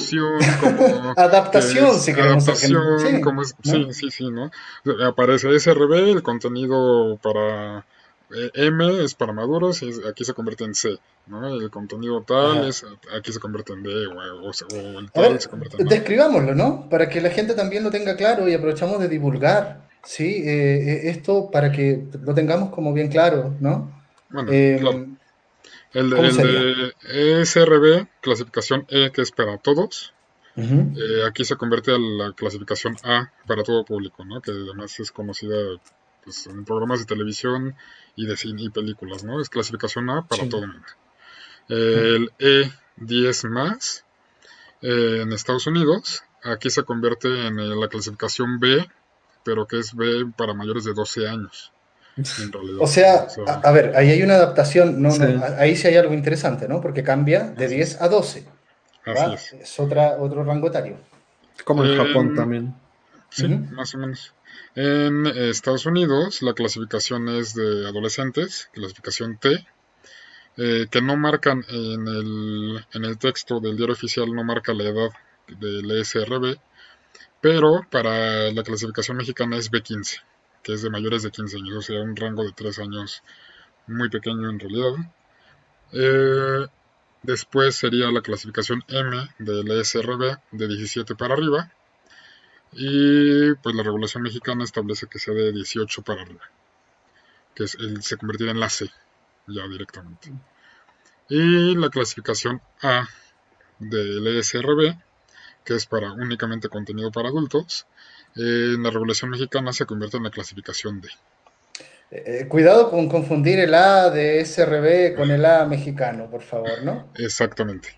[0.60, 2.44] como, adaptación, si queremos.
[2.44, 4.52] Adaptación, sí, sí, sí, ¿no?
[5.04, 7.84] Aparece SRB, el contenido para
[8.34, 11.46] eh, M es para maduros y aquí se convierte en C, ¿no?
[11.46, 12.84] El contenido tal es,
[13.16, 16.88] aquí se convierte en D o, el tal se convierte en Describámoslo, ¿no?
[16.88, 20.42] Para que la gente también lo tenga claro y aprovechamos de divulgar, ¿sí?
[20.46, 23.90] Eh, eh, esto para que lo tengamos como bien claro, ¿no?
[24.30, 25.06] Bueno, claro.
[25.92, 26.92] El, de
[27.40, 30.12] ESRB, clasificación E, que es para todos.
[31.26, 34.40] aquí se convierte a la clasificación A para todo público, ¿no?
[34.40, 35.56] Que además es conocida
[36.24, 37.76] pues, en programas de televisión
[38.16, 39.40] y de cine y películas, ¿no?
[39.40, 40.88] Es clasificación A para todo el mundo.
[41.68, 44.04] El E10 más
[44.86, 48.86] eh, en Estados Unidos, aquí se convierte en la clasificación B,
[49.44, 51.72] pero que es B para mayores de 12 años.
[52.78, 53.26] O sea,
[53.62, 55.10] a, ver, ahí hay una adaptación, no,
[55.58, 56.80] ahí sí hay algo interesante, ¿no?
[56.80, 58.46] Porque cambia de 10 a 12.
[59.04, 59.80] Así es.
[59.80, 60.96] otra, otro rango etario.
[61.64, 62.74] Como en Japón también.
[63.30, 64.32] Sí, más o menos.
[64.76, 69.66] En Estados Unidos la clasificación es de adolescentes, clasificación T,
[70.56, 74.84] eh, que no marcan en el, en el texto del diario oficial, no marca la
[74.84, 75.10] edad
[75.48, 76.56] del ESRB,
[77.44, 80.22] pero para la clasificación mexicana es B15,
[80.62, 83.22] que es de mayores de 15 años, o sea, un rango de 3 años
[83.86, 84.94] muy pequeño en realidad.
[85.92, 86.66] Eh,
[87.22, 91.70] después sería la clasificación M del ESRB de 17 para arriba
[92.72, 96.50] y pues la regulación mexicana establece que sea de 18 para arriba,
[97.54, 98.90] que es el, se convertirá en la C
[99.48, 100.32] ya directamente.
[101.28, 103.06] Y la clasificación A
[103.80, 104.96] del ESRB,
[105.64, 107.86] que es para únicamente contenido para adultos,
[108.36, 111.08] en la regulación mexicana se convierte en la clasificación D.
[112.10, 117.08] Eh, cuidado con confundir el A de SRB con el A mexicano, por favor, ¿no?
[117.16, 117.88] Exactamente,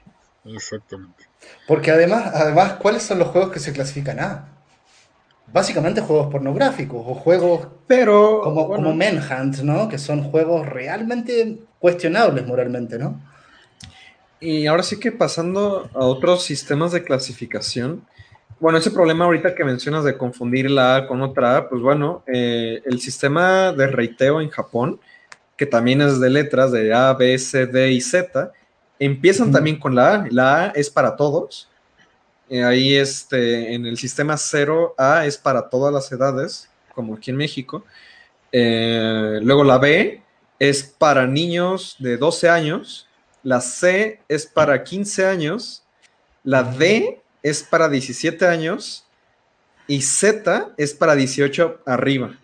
[0.45, 1.25] exactamente.
[1.67, 4.49] Porque además, además, ¿cuáles son los juegos que se clasifican A?
[5.53, 9.89] Básicamente juegos pornográficos o juegos Pero, como, bueno, como Manhunt, ¿no?
[9.89, 13.21] Que son juegos realmente cuestionables moralmente, ¿no?
[14.41, 18.07] Y ahora sí que pasando a otros sistemas de clasificación,
[18.59, 22.23] bueno, ese problema ahorita que mencionas de confundir la A con otra A, pues bueno,
[22.27, 24.99] eh, el sistema de reiteo en Japón,
[25.57, 28.53] que también es de letras de A, B, C, D y Z,
[28.99, 30.27] empiezan también con la A.
[30.31, 31.69] La A es para todos.
[32.49, 37.37] Eh, ahí este, en el sistema 0A es para todas las edades, como aquí en
[37.37, 37.85] México.
[38.53, 40.23] Eh, luego la B
[40.59, 43.06] es para niños de 12 años.
[43.47, 45.85] La C es para 15 años.
[46.43, 49.07] La D es para 17 años.
[49.87, 52.37] Y Z es para 18 arriba.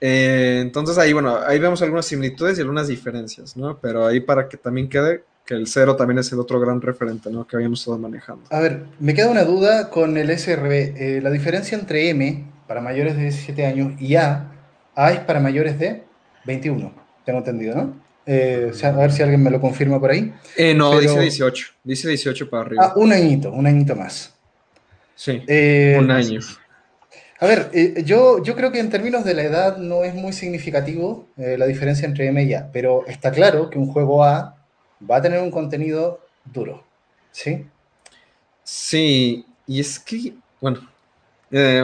[0.00, 3.80] Eh, entonces ahí, bueno, ahí vemos algunas similitudes y algunas diferencias, ¿no?
[3.80, 7.28] Pero ahí para que también quede que el cero también es el otro gran referente,
[7.28, 7.44] ¿no?
[7.44, 8.44] Que habíamos estado manejando.
[8.50, 10.70] A ver, me queda una duda con el SRB.
[10.72, 14.52] Eh, la diferencia entre M para mayores de 17 años y A,
[14.94, 16.04] A es para mayores de
[16.44, 16.92] 21,
[17.24, 18.05] tengo entendido, ¿no?
[18.26, 20.34] Eh, a ver si alguien me lo confirma por ahí.
[20.56, 21.66] Eh, no, Pero- dice 18.
[21.84, 22.84] Dice 18 para arriba.
[22.86, 24.34] Ah, un añito, un añito más.
[25.14, 26.40] sí, Eh, un año.
[27.38, 27.70] A ver,
[28.04, 32.06] yo, yo creo que en términos de la edad no es muy significativo la diferencia
[32.06, 34.56] entre M y A, pero está claro que un juego A
[35.08, 36.82] va a tener un contenido duro,
[37.30, 37.66] ¿sí?
[38.64, 40.80] Sí, y es que, bueno,
[41.50, 41.82] eh,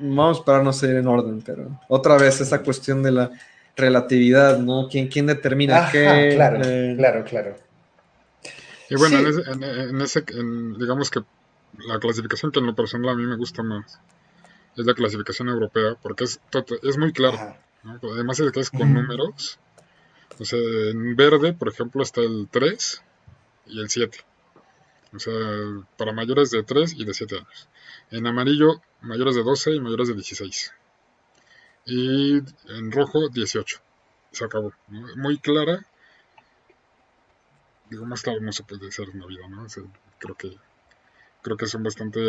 [0.00, 3.30] vamos para no ser en orden, pero otra vez esa cuestión de la
[3.80, 4.88] relatividad, ¿no?
[4.90, 6.32] ¿Quién, quién determina Ajá, qué?
[6.34, 7.56] claro, Eh, claro, claro.
[8.88, 9.24] Y bueno, Sí.
[9.24, 11.20] en ese, en- en ese- en- digamos que
[11.86, 14.00] la clasificación que en lo personal a mí me gusta más
[14.76, 16.40] es la clasificación europea, porque es,
[16.82, 17.12] es muy.
[17.82, 17.98] ¿no?
[18.12, 19.58] Además de que es con números.
[20.38, 23.02] O sea, en verde, por ejemplo, está el 3
[23.66, 24.18] y el 7.
[25.14, 25.32] O sea,
[25.96, 27.68] para mayores de 3 y de 7 años.
[28.10, 30.72] En amarillo, mayores de 12 y mayores de 16.
[31.92, 32.36] Y
[32.68, 33.78] en rojo, 18.
[34.32, 34.72] Se acabó.
[34.88, 35.08] ¿no?
[35.16, 35.84] Muy clara.
[37.90, 39.64] Digo, más claro no se puede ser en la vida, ¿no?
[39.64, 39.82] O sea,
[40.18, 40.56] creo que
[41.42, 42.20] creo que son bastante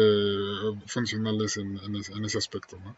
[0.87, 2.95] funcionales en, en ese, en ese aspecto, ¿no?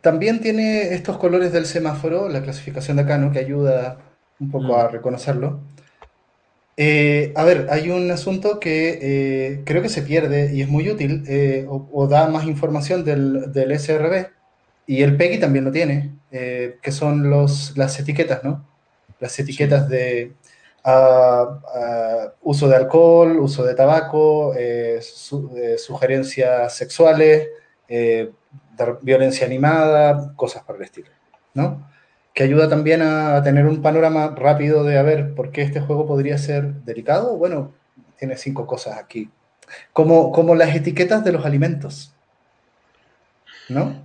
[0.00, 3.30] También tiene estos colores del semáforo, la clasificación de acá, ¿no?
[3.30, 3.98] Que ayuda
[4.40, 4.80] un poco Mm.
[4.80, 5.60] a reconocerlo.
[6.76, 10.90] Eh, a ver, hay un asunto que eh, creo que se pierde y es muy
[10.90, 14.28] útil, eh, o, o da más información del, del SRB,
[14.86, 18.66] y el PEGI también lo tiene, eh, que son los, las etiquetas, ¿no?
[19.20, 20.32] Las etiquetas de
[20.84, 27.48] ah, ah, uso de alcohol, uso de tabaco, eh, su- eh, sugerencias sexuales,
[29.02, 31.08] violencia animada, cosas por el estilo,
[31.54, 31.88] ¿no?
[32.34, 35.80] Que ayuda también a, a tener un panorama rápido de a ver por qué este
[35.80, 37.36] juego podría ser delicado.
[37.36, 37.72] Bueno,
[38.18, 39.30] tiene cinco cosas aquí.
[39.92, 42.12] Como, como las etiquetas de los alimentos,
[43.68, 44.02] ¿no?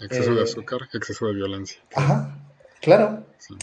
[0.00, 1.78] Exceso de Eh, azúcar, exceso de violencia.
[1.94, 2.38] Ajá,
[2.80, 3.26] claro.
[3.38, 3.54] Sí.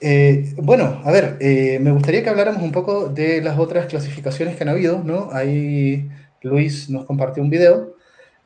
[0.00, 4.56] Eh, bueno, a ver, eh, me gustaría que habláramos un poco de las otras clasificaciones
[4.56, 5.30] que han habido, ¿no?
[5.32, 6.08] Ahí
[6.42, 7.94] Luis nos compartió un video.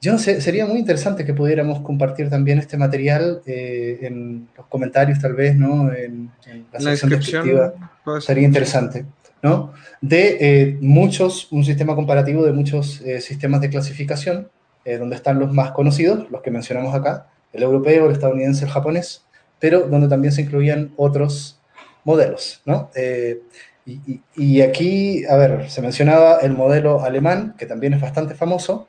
[0.00, 4.66] Yo no sé, sería muy interesante que pudiéramos compartir también este material eh, en los
[4.66, 5.92] comentarios, tal vez, ¿no?
[5.92, 7.74] En, en la la sección descriptiva.
[8.20, 9.04] Sería interesante,
[9.42, 9.74] ¿no?
[10.00, 14.48] De eh, muchos, un sistema comparativo de muchos eh, sistemas de clasificación,
[14.84, 18.70] eh, donde están los más conocidos, los que mencionamos acá, el europeo, el estadounidense, el
[18.70, 19.24] japonés,
[19.58, 21.60] pero donde también se incluían otros
[22.04, 22.90] modelos, ¿no?
[22.94, 23.40] Eh,
[23.86, 28.88] y, y- aquí, a ver, se mencionaba el modelo alemán, que también es bastante famoso,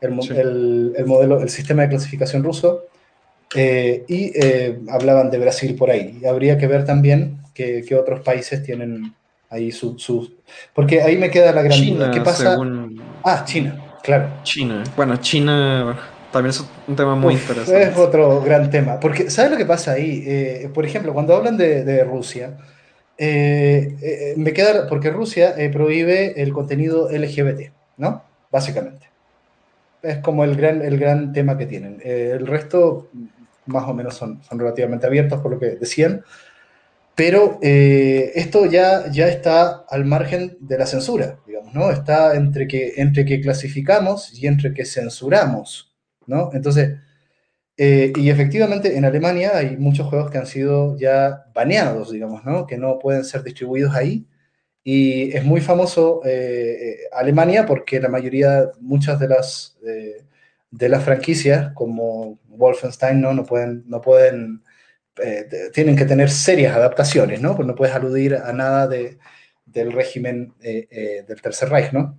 [0.00, 0.30] el, Sí.
[0.34, 2.84] el- el modelo, el sistema de clasificación ruso,
[3.54, 6.18] eh, y eh, hablaban de Brasil por ahí.
[6.22, 9.14] Y habría que ver también qué, qué otros países tienen
[9.50, 10.02] ahí sus...
[10.02, 10.34] Su,
[10.74, 12.04] porque ahí me queda la gran duda.
[12.06, 12.50] China, ¿Qué pasa?
[12.52, 13.76] según Ah, China,
[14.08, 14.28] claro.
[14.42, 14.82] China.
[14.96, 15.96] Bueno, China
[16.32, 17.82] también es un tema muy Uf, interesante.
[17.82, 18.98] Es otro gran tema.
[18.98, 20.24] Porque, ¿sabes lo que pasa ahí?
[20.26, 22.56] Eh, por ejemplo, cuando hablan de, de Rusia,
[23.16, 24.88] eh, eh, me queda.
[24.88, 28.22] Porque Rusia eh, prohíbe el contenido LGBT, ¿no?
[28.50, 29.08] Básicamente.
[30.02, 32.00] Es como el gran, el gran tema que tienen.
[32.04, 33.08] Eh, el resto,
[33.66, 36.22] más o menos, son, son relativamente abiertos, por lo que decían.
[37.18, 41.38] Pero eh, esto ya, ya está al margen de la censura,
[41.74, 41.90] ¿no?
[41.90, 45.94] Está entre que, entre que clasificamos y entre que censuramos,
[46.26, 46.50] ¿no?
[46.52, 46.98] Entonces,
[47.76, 52.66] eh, y efectivamente en Alemania hay muchos juegos que han sido ya baneados, digamos, ¿no?
[52.66, 54.26] Que no pueden ser distribuidos ahí.
[54.84, 59.78] Y es muy famoso eh, Alemania porque la mayoría, muchas de las,
[60.70, 63.34] de las franquicias, como Wolfenstein, ¿no?
[63.34, 64.62] No pueden, no pueden
[65.74, 67.56] tienen que tener serias adaptaciones, ¿no?
[67.56, 69.18] Pues no puedes aludir a nada de,
[69.72, 72.18] del régimen del Tercer Reich, ¿no?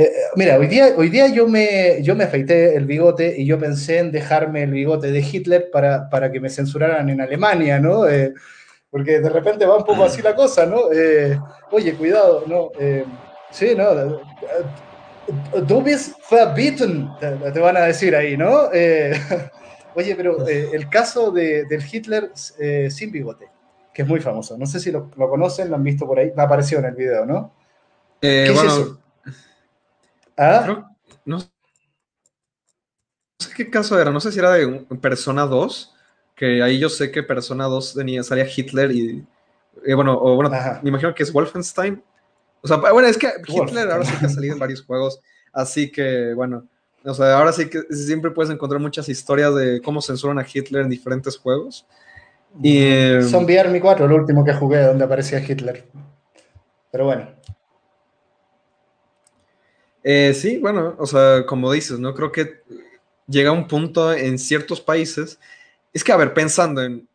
[0.00, 3.58] Eh, mira, hoy día, hoy día yo, me, yo me afeité el bigote y yo
[3.58, 8.06] pensé en dejarme el bigote de Hitler para, para que me censuraran en Alemania, ¿no?
[8.06, 8.32] Eh,
[8.90, 10.92] porque de repente va un poco así la cosa, ¿no?
[10.92, 11.36] Eh,
[11.72, 12.70] oye, cuidado, ¿no?
[13.50, 14.20] sí, ¿no?
[15.66, 18.68] Du bist verbieten, te, van a decir ahí, ¿no?
[19.96, 22.30] oye, pero el caso de, del Hitler
[22.88, 23.46] sin bigote,
[23.98, 26.30] que es muy famoso, no sé si lo, lo, conocen, lo han visto por ahí,
[26.36, 27.52] me apareció en el video, ¿no?
[28.20, 29.00] ¿Qué es eso?
[30.36, 30.86] ¿Ah?
[31.24, 31.48] no, sé
[33.56, 35.96] qué caso era, no sé si era de Persona 2,
[36.36, 39.26] que ahí yo sé que Persona 2 tenía, salía Hitler y,
[39.96, 40.48] bueno, o bueno,
[40.80, 42.00] me imagino que es Wolfenstein.
[42.62, 45.18] O sea, bueno, es que Hitler ahora sí que ha salido en varios juegos,
[45.52, 46.68] así que bueno,
[47.04, 50.82] o sea, ahora sí que siempre puedes encontrar muchas historias de cómo censuran a Hitler
[50.82, 51.84] en diferentes juegos.
[52.62, 55.84] Y, eh, Zombie Army 4, el último que jugué donde aparecía Hitler.
[56.90, 57.28] Pero bueno.
[60.02, 62.14] Eh, sí, bueno, o sea, como dices, ¿no?
[62.14, 62.62] Creo que
[63.26, 65.38] llega un punto en ciertos países.
[65.92, 67.06] Es que, a ver, pensando en.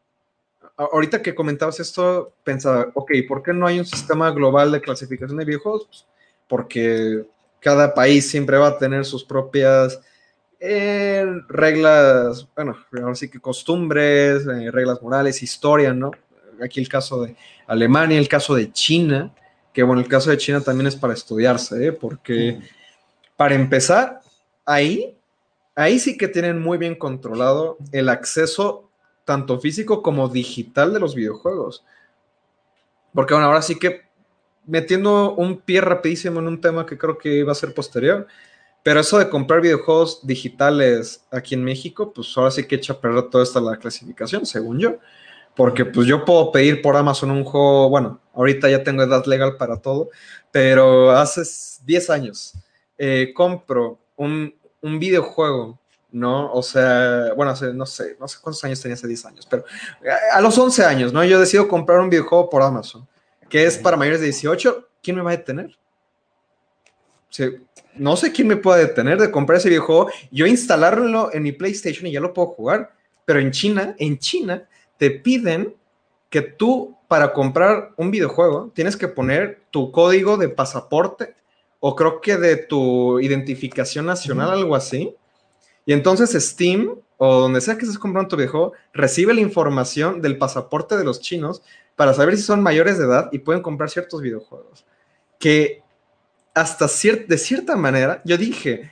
[0.76, 5.38] Ahorita que comentabas esto, pensaba, ok, ¿por qué no hay un sistema global de clasificación
[5.38, 5.86] de videojuegos?
[5.86, 6.06] Pues,
[6.48, 7.26] porque
[7.60, 10.00] cada país siempre va a tener sus propias
[10.66, 16.12] eh, reglas, bueno, ahora sí que costumbres, eh, reglas morales, historia, ¿no?
[16.64, 17.36] Aquí el caso de
[17.68, 19.34] Alemania, el caso de China,
[19.74, 21.92] que bueno, el caso de China también es para estudiarse, ¿eh?
[21.92, 22.62] porque
[23.36, 24.22] para empezar,
[24.66, 25.18] ahí,
[25.76, 28.90] ahí sí que tienen muy bien controlado el acceso
[29.26, 31.84] tanto físico como digital de los videojuegos.
[33.14, 34.04] Porque bueno, ahora sí que
[34.66, 38.28] metiendo un pie rapidísimo en un tema que creo que iba a ser posterior,
[38.84, 43.00] pero eso de comprar videojuegos digitales aquí en México, pues ahora sí que echa a
[43.02, 45.00] perder toda esta la clasificación, según yo
[45.56, 49.58] porque pues yo puedo pedir por Amazon un juego, bueno, ahorita ya tengo edad legal
[49.58, 50.10] para todo,
[50.52, 51.42] pero hace
[51.86, 52.54] 10 años
[52.98, 55.80] eh, compro un, un, videojuego,
[56.12, 56.52] ¿no?
[56.52, 59.64] O sea, bueno, hace, no sé, no sé cuántos años tenía hace 10 años, pero
[60.32, 61.24] a, los 11 años, ¿no?
[61.24, 63.08] Yo decido comprar un videojuego por Amazon,
[63.50, 65.78] que es para mayores de 18, ¿quién me va a detener?
[67.96, 72.08] No sé quién me puede detener de comprar ese videojuego, yo instalarlo en mi PlayStation
[72.08, 72.94] y ya lo puedo jugar,
[73.26, 74.68] pero en China, en China,
[74.98, 75.76] te piden
[76.30, 81.36] que tú para comprar un videojuego tienes que poner tu código de pasaporte
[81.80, 85.14] o creo que de tu identificación nacional, algo así.
[85.86, 90.38] Y entonces Steam o donde sea que estés comprando tu videojuego recibe la información del
[90.38, 91.62] pasaporte de los chinos
[91.96, 94.86] para saber si son mayores de edad y pueden comprar ciertos videojuegos.
[95.38, 95.83] Que
[96.54, 98.92] hasta de cierta manera yo dije,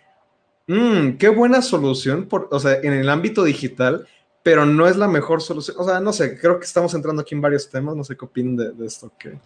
[0.68, 4.08] mmm, qué buena solución, o sea, en el ámbito digital
[4.44, 5.78] pero no es la mejor solución.
[5.80, 8.26] O sea, no sé, creo que estamos entrando aquí en varios temas, no sé qué
[8.26, 9.38] opinan de, esto que,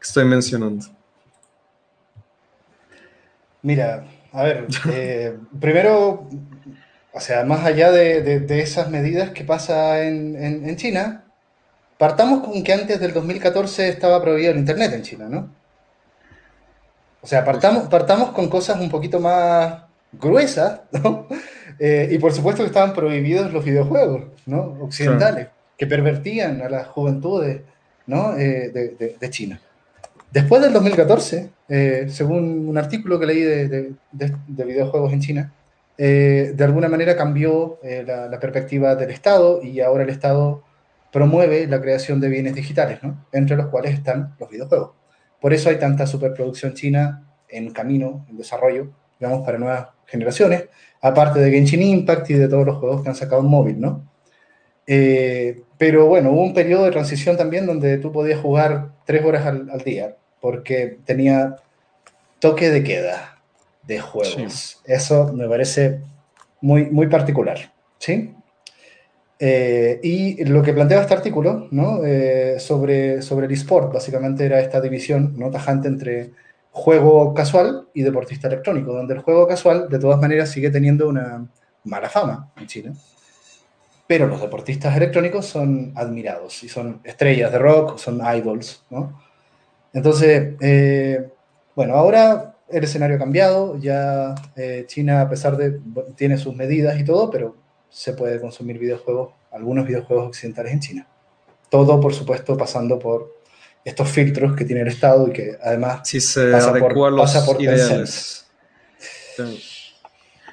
[0.00, 0.86] estoy mencionando.
[3.62, 6.28] Mira, a ver, eh, primero,
[7.12, 11.24] o sea, más allá de, esas medidas que pasa en, China,
[11.98, 15.59] partamos con que antes del 2014 estaba prohibido el Internet en China, ¿no?
[17.22, 21.26] O sea, partamos, partamos con cosas un poquito más gruesas, ¿no?
[21.78, 24.76] Eh, y por supuesto que estaban prohibidos los videojuegos ¿no?
[24.82, 27.62] occidentales, que pervertían a las juventudes
[28.06, 28.36] ¿no?
[28.36, 29.60] Eh, de, de, China.
[30.30, 35.52] Después del 2014, eh, según un artículo que leí de, de videojuegos en China,
[35.96, 40.62] de alguna manera cambió la, la, perspectiva del Estado y ahora el Estado
[41.12, 43.26] promueve la creación de bienes digitales, ¿no?
[43.32, 44.92] entre los cuales están los videojuegos.
[45.40, 50.68] Por eso hay tanta superproducción china en camino, en desarrollo, digamos, para nuevas generaciones,
[51.00, 54.08] aparte de Genshin Impact y de todos los juegos que han sacado en móvil, ¿no?
[54.86, 59.46] Eh, pero bueno, hubo un periodo de transición también donde tú podías jugar tres horas
[59.46, 61.56] al, día, porque tenía
[62.38, 63.38] toque de queda
[63.84, 64.80] de juegos.
[64.84, 66.00] Eso me parece
[66.60, 68.34] muy, muy particular, ¿sí?
[69.42, 72.04] Eh, y lo que planteaba este artículo, ¿no?
[72.04, 76.32] Eh, sobre, sobre el eSport, básicamente era esta división no tajante entre
[76.70, 81.48] juego casual y deportista electrónico, donde el juego casual de todas maneras sigue teniendo una
[81.84, 82.92] mala fama en China.
[84.06, 89.22] Pero los deportistas electrónicos son admirados y son estrellas de rock, son idols, ¿no?
[89.94, 91.28] Entonces, eh,
[91.74, 95.80] bueno, ahora el escenario ha cambiado, ya eh, China, a pesar de,
[96.14, 97.56] tiene sus medidas y todo, pero
[97.90, 101.06] se puede consumir videojuegos, algunos videojuegos occidentales en China.
[101.68, 103.40] Todo, por supuesto, pasando por
[103.84, 107.44] estos filtros que tiene el Estado y que además sí, se pasa, por, los pasa
[107.44, 108.46] por ideales.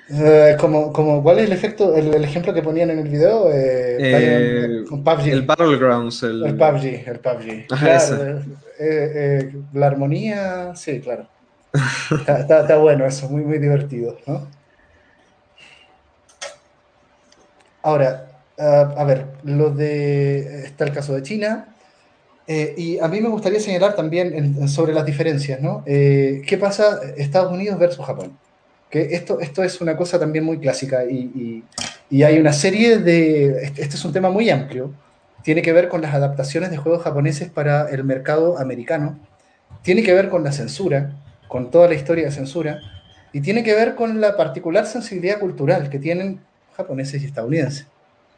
[0.09, 3.51] Eh, como, como, ¿Cuál es el efecto, el, el, ejemplo que ponían en el video?
[3.51, 5.27] Eh, eh, PUBG.
[5.27, 6.23] El Battlegrounds.
[6.23, 7.67] El, el PUBG, el PUBG.
[7.67, 8.41] claro,
[9.73, 11.27] la armonía, sí, claro.
[12.19, 14.47] está, está, está, bueno eso, muy, muy divertido, ¿no?
[17.87, 18.27] Ahora,
[18.57, 21.69] uh, a ver, lo de, está el caso de China,
[22.45, 25.83] eh, y a mí me gustaría señalar también sobre las diferencias, ¿no?
[25.85, 28.37] Eh, ¿Qué pasa Estados Unidos versus Japón?
[28.89, 31.63] Que esto, esto es una cosa también muy clásica y,
[32.09, 33.63] y, hay una serie de...
[33.63, 34.91] Este, este, es un tema muy amplio,
[35.41, 39.17] tiene que ver con las adaptaciones de juegos japoneses para el mercado americano,
[39.81, 41.13] tiene que ver con la censura,
[41.47, 42.81] con toda la historia de censura,
[43.31, 46.41] y tiene que ver con la particular sensibilidad cultural que tienen
[46.77, 47.87] japoneses y estadounidenses.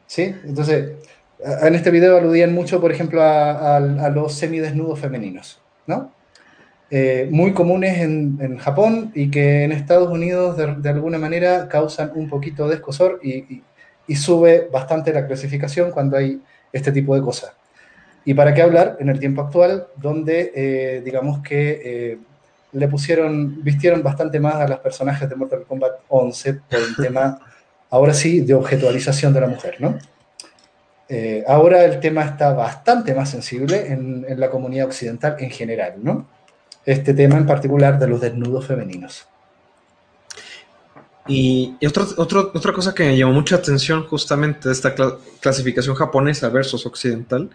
[0.07, 0.33] ¿Sí?
[0.43, 0.93] Entonces,
[1.39, 3.79] en este video aludían mucho, por ejemplo, a,
[4.13, 6.11] los semidesnudos femeninos, ¿no?
[6.91, 12.27] Eh, muy comunes en, Japón y que en Estados Unidos de, alguna manera causan un
[12.27, 13.63] poquito de escosor y,
[14.15, 16.41] sube bastante la clasificación cuando hay
[16.73, 17.51] este tipo de cosas.
[18.25, 22.17] Y para qué hablar en el tiempo actual, donde eh, digamos que eh,
[22.71, 27.39] le pusieron, vistieron bastante más a los personajes de Mortal Kombat 11 por el tema,
[27.89, 29.97] ahora sí, de objetualización de la mujer, ¿no?
[31.07, 35.95] Eh, ahora el tema está bastante más sensible en, en, la comunidad occidental en general,
[36.03, 36.27] ¿no?
[36.85, 39.27] Este tema en particular de los desnudos femeninos.
[41.27, 45.17] Y, y otro, otro, otra cosa que me llamó mucha atención justamente de esta cl
[45.39, 47.49] clasificación japonesa versus occidental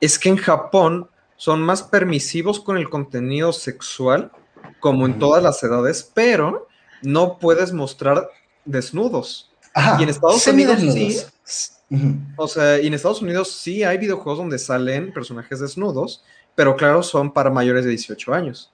[0.00, 4.30] es que en Japón son más permisivos con el contenido sexual,
[4.78, 6.68] como en todas las edades, pero
[7.02, 8.28] no puedes mostrar
[8.64, 9.49] desnudos.
[9.74, 11.20] Ajá, y en Estados Unidos sí
[12.36, 16.22] o sea, y en Estados Unidos sí hay videojuegos donde salen personajes desnudos,
[16.54, 18.72] pero claro, son para mayores de 18 años.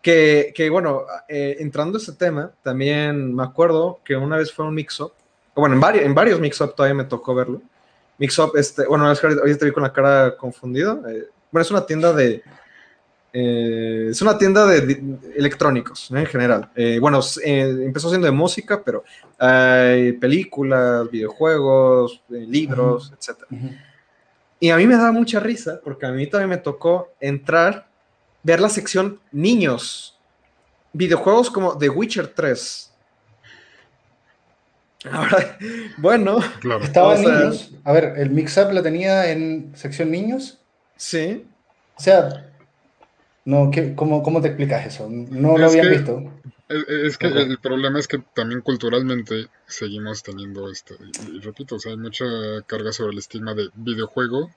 [0.00, 4.64] Que, que bueno, eh, entrando a ese tema, también me acuerdo que una vez fue
[4.64, 5.12] un mix-up,
[5.56, 7.60] bueno, en varios, en varios mix-up todavía me tocó verlo.
[8.18, 11.00] Mix-up, este, bueno, ahorita te vi con la cara confundida.
[11.08, 12.42] Eh, bueno, es una tienda de,
[13.38, 16.20] eh, es una tienda de, de electrónicos ¿eh?
[16.20, 16.70] en general.
[16.74, 19.04] Eh, bueno, eh, empezó siendo de música, pero
[19.38, 23.14] hay películas, videojuegos, eh, libros, uh -huh.
[23.14, 23.42] etc.
[23.50, 23.80] Uh -huh.
[24.58, 27.86] Y a mí me da mucha risa porque a mí también me tocó entrar,
[28.42, 30.18] ver la sección niños,
[30.94, 32.94] videojuegos como The Witcher 3.
[35.12, 35.58] Ahora,
[35.98, 36.82] bueno, claro.
[36.82, 37.70] estaba niños.
[37.84, 40.58] A ver, el mix-up la tenía en sección niños.
[40.96, 41.46] Sí.
[41.96, 42.46] O sea,
[43.46, 45.08] no, ¿qué, cómo, ¿Cómo te explicas eso?
[45.08, 46.32] No es lo habían que, visto.
[46.68, 47.42] Es, que okay.
[47.42, 50.96] el problema es que también culturalmente seguimos teniendo esto.
[51.00, 52.24] Y, y, repito, o sea, hay mucha
[52.66, 54.50] carga sobre el estigma de videojuego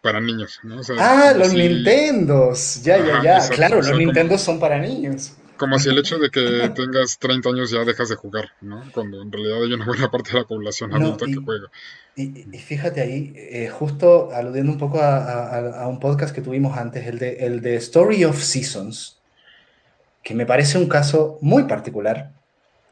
[0.00, 0.58] para niños.
[0.62, 0.80] ¿no?
[0.80, 1.56] O sea, ah, los si...
[1.56, 2.82] Nintendos.
[2.82, 3.34] Ya, ya, ya.
[3.34, 4.54] Exacto, claro, o sea, los Nintendos como...
[4.54, 8.16] son para niños como si el hecho de que tengas 30 años ya dejas de
[8.16, 8.82] jugar, ¿no?
[8.92, 11.70] Cuando en realidad hay una buena parte de la población adulta no, y, que juega.
[12.16, 16.42] Y, y, fíjate ahí, eh, justo aludiendo un poco a, a, a, un podcast que
[16.42, 19.20] tuvimos antes, el de, el de Story of Seasons,
[20.22, 22.32] que me parece un caso muy particular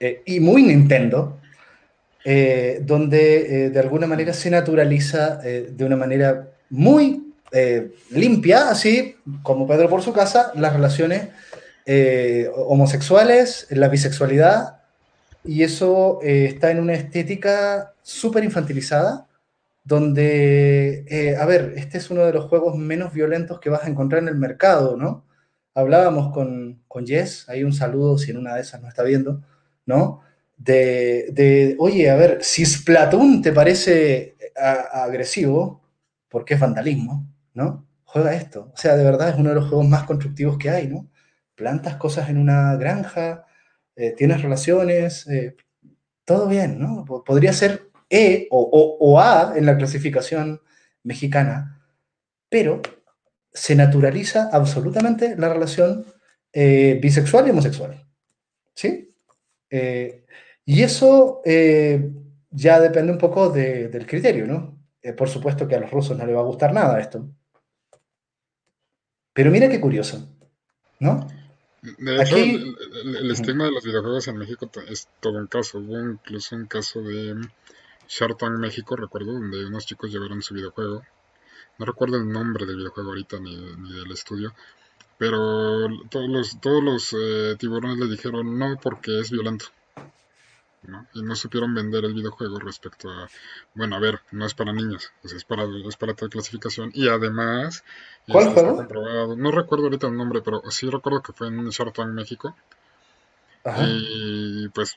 [0.00, 1.38] eh, y muy Nintendo,
[2.24, 7.24] eh, donde eh, de alguna manera se naturaliza eh, de una manera muy
[8.10, 11.28] limpia, así como Pedro por su casa, las relaciones
[11.86, 14.82] eh, homosexuales, la bisexualidad,
[15.42, 19.28] y eso eh, está en una estética súper infantilizada,
[19.84, 23.88] donde, eh, a ver, este es uno de los juegos menos violentos que vas a
[23.88, 25.26] encontrar en el mercado, ¿no?
[25.74, 29.42] Hablábamos con, con Jess, ahí un saludo si en una de esas no está viendo,
[29.86, 30.22] ¿no?
[30.56, 35.82] De, de oye, a ver, si Splatoon te parece a, agresivo,
[36.28, 37.86] porque es vandalismo, ¿no?
[38.04, 38.70] Juega esto.
[38.74, 41.08] O sea, de verdad es uno de los juegos más constructivos que hay, ¿no?
[41.58, 43.44] plantas cosas en una granja,
[43.96, 45.56] eh, tienes relaciones, eh,
[46.24, 47.04] todo bien, ¿no?
[47.04, 50.60] Podría ser E o, o, o, A en la clasificación
[51.02, 51.82] mexicana,
[52.48, 52.80] pero
[53.52, 56.06] se naturaliza absolutamente la relación
[56.52, 58.06] eh, bisexual y homosexual,
[58.74, 59.14] ¿sí?
[59.70, 60.24] Eh,
[60.64, 62.10] y eso eh,
[62.50, 64.76] ya depende un poco de, del criterio, ¿no?
[65.16, 67.26] por supuesto que a los rusos no les va a gustar nada esto.
[69.32, 70.28] Pero mira qué curioso,
[71.00, 71.26] ¿no?
[71.80, 72.56] De hecho, Aquí...
[72.56, 75.78] el, el, el, estigma de los videojuegos en México es todo un caso.
[75.78, 77.36] Hubo incluso un caso de
[78.08, 81.02] Shark Tank México, recuerdo, donde unos chicos llevaron su videojuego.
[81.78, 84.54] No recuerdo el nombre del videojuego ahorita ni, ni del estudio.
[85.18, 89.66] Pero todos los, todos los eh, tiburones le dijeron no porque es violento.
[90.82, 91.06] ¿no?
[91.12, 93.28] Y no supieron vender el videojuego respecto a,
[93.74, 97.84] bueno, a ver, no es para niños, es para, es para tal clasificación y además...
[98.30, 99.36] ¿Cuál juego?
[99.36, 102.56] no recuerdo ahorita el nombre, pero sí recuerdo que fue en Shark Tank México.
[103.64, 104.96] Y pues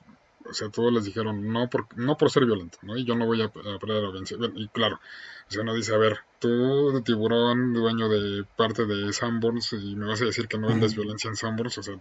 [0.52, 2.98] o sea, todos les dijeron no por, no por ser violento, ¿no?
[2.98, 4.38] Y yo no voy a, perder la violencia.
[4.56, 5.00] Y claro,
[5.48, 9.96] o sea, uno dice, a ver, tú de tiburón, dueño de parte de Sanborns, y
[9.96, 11.96] me vas a decir que no vendes violencia en Sanborns, o sea,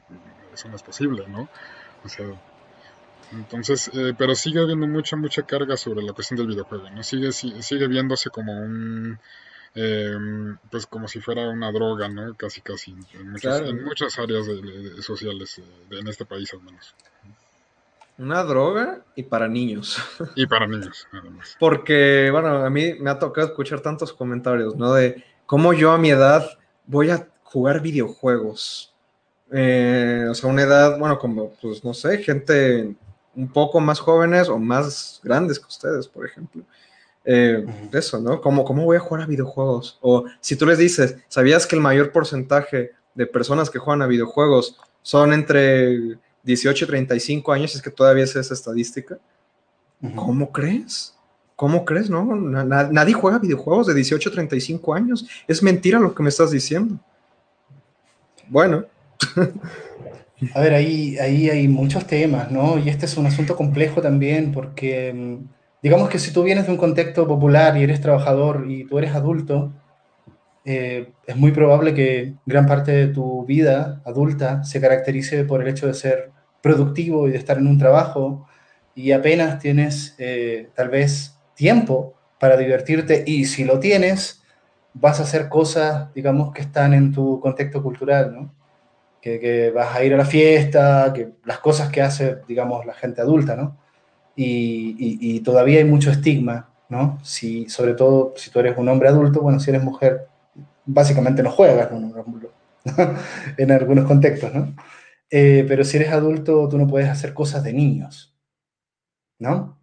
[0.52, 1.48] eso no es posible, ¿no?
[2.04, 2.26] O sea,
[3.32, 7.02] entonces, eh, pero sigue habiendo mucha, mucha carga sobre la cuestión del videojuego, ¿no?
[7.02, 9.18] Sigue, sigue, viéndose como un...
[9.72, 12.34] Em, pues como si fuera una droga, ¿no?
[12.34, 13.30] Casi, casi, en,
[13.84, 14.46] muchas áreas
[15.00, 16.96] sociales, eh, en este país al menos.
[18.20, 19.96] Una droga y para niños.
[20.36, 21.56] Y para niños, además.
[21.58, 24.92] Porque, bueno, a mí me ha tocado escuchar tantos comentarios, ¿no?
[24.92, 26.46] De cómo yo a mi edad
[26.86, 28.94] voy a jugar videojuegos.
[29.50, 32.94] Eh, o sea, una edad, bueno, como, pues, no sé, gente
[33.34, 36.62] un poco más jóvenes o más grandes que ustedes, por ejemplo.
[37.24, 38.42] Eh, eso, ¿no?
[38.42, 39.98] ¿Cómo, ¿Cómo voy a jugar a videojuegos?
[40.02, 44.06] O si tú les dices, ¿sabías que el mayor porcentaje de personas que juegan a
[44.06, 49.18] videojuegos son entre 18 y 35 años, es que todavía es esa estadística.
[50.14, 51.14] ¿Cómo crees?
[51.56, 52.08] ¿Cómo crees?
[52.08, 55.26] No, nadie juega videojuegos de 18 a 35 años.
[55.46, 56.98] Es mentira lo que me estás diciendo.
[58.48, 58.86] Bueno.
[60.54, 62.78] a ver, ahí, ahí hay muchos temas, ¿no?
[62.78, 65.48] Y este es un asunto complejo también porque, mm,
[65.82, 69.14] digamos que si tú vienes de un contexto popular y eres trabajador y tú eres
[69.14, 69.70] adulto,
[70.64, 75.68] eh, es muy probable que gran parte de tu vida adulta se caracterice por el
[75.68, 76.32] hecho de ser
[76.62, 78.46] productivo y de estar en un trabajo
[78.94, 84.42] y apenas tienes eh, tal vez tiempo para divertirte y si lo tienes,
[84.92, 88.54] vas a hacer cosas, digamos, que están en tu contexto cultural, ¿no?
[89.22, 93.20] Que, vas a ir a la fiesta, que las cosas que hace, digamos, la gente
[93.20, 93.76] adulta, ¿no?
[94.36, 97.18] Y, y todavía hay mucho estigma, ¿no?
[97.22, 100.29] Si, sobre todo si tú eres un hombre adulto, bueno, si eres mujer,
[100.92, 101.90] básicamente no juegas
[103.56, 104.74] en algunos contextos, ¿no?
[105.30, 108.36] Eh, pero si eres adulto, tú no puedes hacer cosas de niños,
[109.38, 109.80] ¿no?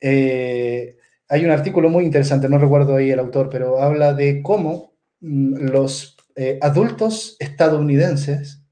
[0.00, 0.96] Eh,
[1.28, 5.68] hay un artículo muy interesante, no recuerdo ahí el autor, pero habla de cómo mm,
[5.70, 8.62] los eh, adultos estadounidenses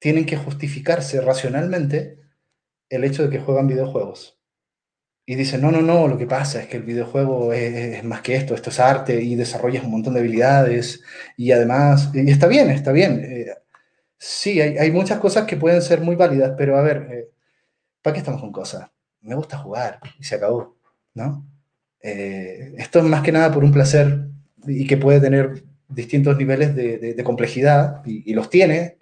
[0.00, 2.18] tienen que justificarse racionalmente
[2.90, 4.34] el hecho de que juegan videojuegos
[5.26, 8.36] y dice, no, no, no, lo que pasa es que el videojuego es, más que
[8.36, 11.02] esto, esto es arte y desarrollas un montón de habilidades
[11.36, 13.24] y además, y está bien, está bien.
[13.24, 13.46] Eh,
[14.18, 17.30] sí, hay, hay, muchas cosas que pueden ser muy válidas, pero a ver, eh,
[18.02, 18.90] ¿para qué estamos con cosas?
[19.22, 20.76] Me gusta jugar y se acabó,
[21.14, 21.46] ¿no?
[22.02, 24.26] Eh, esto es más que nada por un placer
[24.66, 28.98] y que puede tener distintos niveles de, complejidad y, y, los tiene,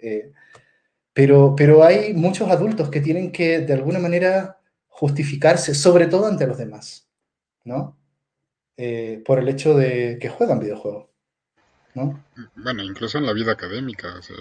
[1.11, 4.57] pero, pero hay muchos adultos que tienen que de alguna manera
[5.03, 7.09] justificarse, sobre todo ante los demás,
[7.65, 7.97] ¿no?
[8.77, 11.09] Eh, por el hecho de que juegan videojuegos,
[11.93, 12.23] ¿no?
[12.55, 14.37] Bueno, incluso en la vida académica, o sea,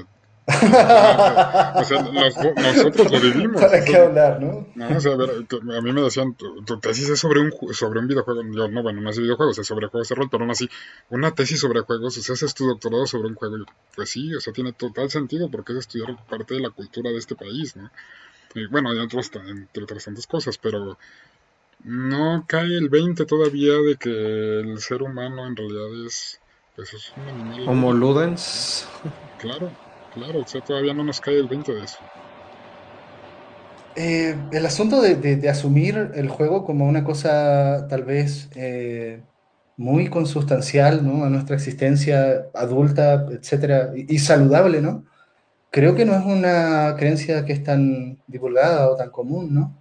[1.74, 3.60] nosotros lo vivimos.
[3.60, 4.68] ¿Para qué hablar, no?
[4.76, 7.98] no o sea, a, ver, a, mí me decían, tu, tesis es sobre un, sobre
[7.98, 8.42] un videojuego.
[8.54, 10.70] Yo, no, bueno, no es videojuegos, es sobre juegos de rol, pero aún así,
[11.10, 13.56] una tesis sobre juegos, o sea, haces tu doctorado sobre un juego.
[13.96, 17.18] Pues sí, o sea, tiene total sentido porque es estudiar parte de la cultura de
[17.18, 17.90] este país, ¿no?
[18.54, 20.98] Y bueno, hay otros, entre otras tantas cosas, pero
[21.84, 26.40] no cae el 20 todavía de que el ser humano en realidad es,
[26.76, 27.64] pues es un animal.
[27.64, 28.86] Como Ludens.
[29.38, 29.70] Claro,
[30.14, 31.98] claro, o sea, todavía no nos cae el 20 de eso.
[33.94, 39.22] Eh, el asunto de, asumir el juego como una cosa tal vez eh,
[39.76, 41.24] muy consustancial ¿no?
[41.24, 45.04] a nuestra existencia adulta, etcétera, y saludable, ¿no?
[45.72, 49.76] Creo que no es una creencia que es tan divulgada o tan común, ¿no?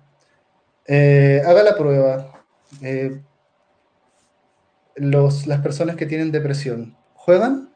[0.87, 2.45] Eh, haga la prueba.
[2.81, 3.21] Eh,
[4.95, 7.69] las personas que tienen depresión, ¿juegan?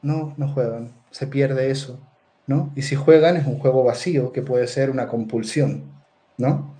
[0.00, 0.92] No, no juegan.
[1.10, 1.98] Se pierde eso,
[2.46, 2.72] ¿no?
[2.76, 5.84] Y si juegan es un juego vacío que puede ser una compulsión,
[6.36, 6.74] ¿no?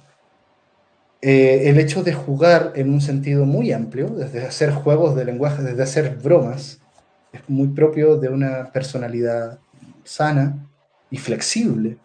[1.20, 5.62] Eh, el hecho de jugar en un sentido muy amplio, desde hacer juegos de lenguaje,
[5.62, 6.80] desde hacer bromas,
[7.32, 9.59] es muy propio de una personalidad
[10.09, 10.67] sana
[11.11, 11.99] y flexible.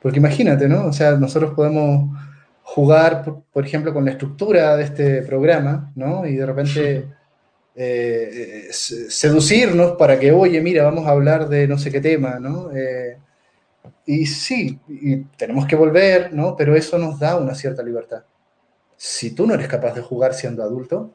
[0.00, 0.86] Porque imagínate, ¿no?
[0.86, 2.10] O sea, nosotros podemos
[2.62, 6.26] jugar, por, ejemplo, con la estructura de este programa, ¿no?
[6.26, 7.08] Y de repente
[7.74, 12.70] eh, seducirnos para que, oye, mira, vamos a hablar de no sé qué tema, ¿no?
[12.72, 13.18] Eh,
[14.06, 16.56] y sí, y tenemos que volver, ¿no?
[16.56, 18.24] Pero eso nos da una cierta libertad.
[18.96, 21.14] Si tú no eres capaz de jugar siendo adulto,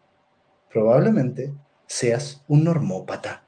[0.71, 1.53] probablemente
[1.87, 3.43] seas un normópata.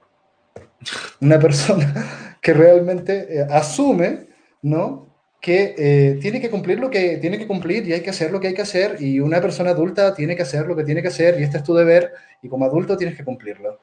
[1.21, 4.27] Una persona que realmente eh, asume,
[4.61, 5.05] ¿no?
[5.41, 8.39] que eh, tiene que cumplir lo que tiene que cumplir y hay que hacer lo
[8.39, 11.09] que hay que hacer y una persona adulta tiene que hacer lo que tiene que
[11.09, 13.81] hacer y este es tu deber y como adulto tienes que cumplirlo,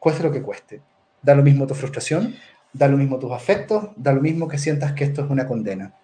[0.00, 0.80] cueste lo que cueste.
[1.22, 2.34] Da lo mismo tu frustración,
[2.72, 5.94] da lo mismo tus afectos, da lo mismo que sientas que esto es una condena.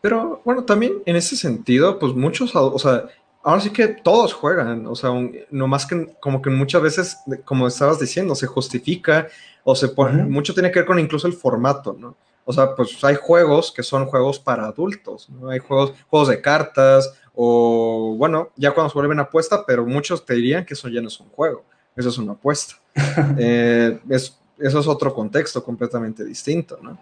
[0.00, 3.04] Pero bueno, también en ese sentido, pues muchos, o sea,
[3.42, 5.10] ahora sí que todos juegan, o sea,
[5.50, 9.28] no más que como que muchas veces, como estabas diciendo, se justifica
[9.64, 12.16] o se pone, mucho tiene que ver con incluso el formato, ¿no?
[12.44, 15.50] O sea, pues hay juegos que son juegos para adultos, ¿no?
[15.50, 20.34] Hay juegos, juegos de cartas o, bueno, ya cuando se vuelven apuesta, pero muchos te
[20.34, 21.64] dirían que eso ya no es un juego,
[21.94, 22.74] eso es una apuesta.
[23.38, 26.98] Eh, es, eso es otro contexto completamente distinto, ¿no?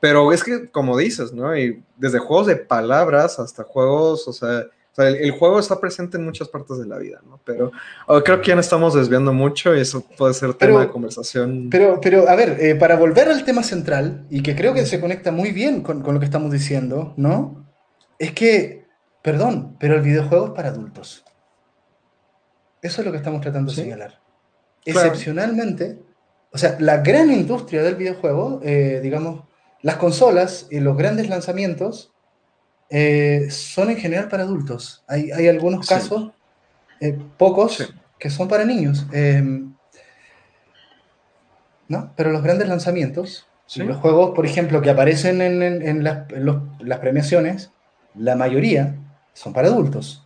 [0.00, 1.56] Pero es que, como dices, ¿no?
[1.56, 4.66] Y desde juegos de palabras hasta juegos, o sea,
[4.98, 7.40] el, juego está presente en muchas partes de la vida, ¿no?
[7.44, 7.72] Pero
[8.06, 11.68] oh, creo que ya no estamos desviando mucho y eso puede ser tema de conversación.
[11.70, 15.00] Pero, pero, a ver, eh, para volver al tema central, y que creo que se
[15.00, 17.66] conecta muy bien con, con, lo que estamos diciendo, ¿no?
[18.18, 18.86] Es que,
[19.22, 21.24] perdón, pero el videojuego es para adultos.
[22.80, 24.20] Eso es lo que estamos tratando de señalar.
[24.84, 25.98] Excepcionalmente,
[26.52, 29.44] o sea, la gran industria del videojuego, eh, digamos,
[29.82, 32.14] las consolas y los grandes lanzamientos
[32.88, 35.02] eh, son en general para adultos.
[35.08, 36.30] Hay, algunos casos,
[37.00, 39.06] eh, pocos, que son para niños.
[39.12, 39.72] Em,
[41.88, 42.12] ¿no?
[42.16, 47.70] Pero los grandes lanzamientos, los juegos, por ejemplo, que aparecen en, las, premiaciones,
[48.14, 48.96] la mayoría
[49.32, 50.24] son para adultos.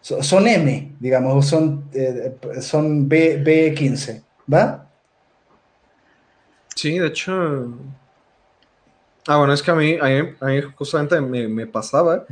[0.00, 4.90] son M, digamos, son, eh, son B, B15, ¿va?
[6.74, 7.72] Sí, de hecho,
[9.26, 12.26] Ah, bueno, es que a mí, a mí, justamente me, me, pasaba,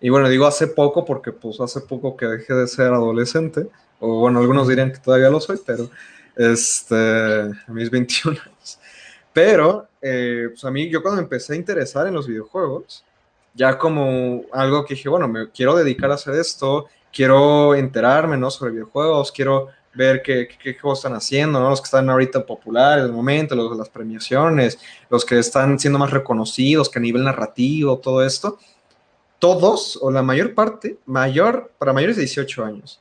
[0.00, 3.68] y bueno, digo hace poco porque pues hace poco que dejé de ser adolescente,
[4.00, 5.90] o bueno, algunos dirían que todavía lo soy, pero
[6.36, 8.80] este, a mis 21 años.
[9.32, 13.04] Pero, eh, pues a mí, yo cuando empecé a interesar en los videojuegos,
[13.54, 18.50] ya como algo que dije, bueno, me quiero dedicar a hacer esto, quiero enterarme, ¿no?
[18.50, 19.68] Sobre videojuegos, quiero
[19.98, 21.70] ver qué, qué, juegos están haciendo, ¿no?
[21.70, 24.78] los que están ahorita populares de momento, los las premiaciones,
[25.10, 28.58] los que están siendo más reconocidos, que a nivel narrativo, todo esto,
[29.40, 33.00] todos o la mayor parte, mayor para mayores de 18 años.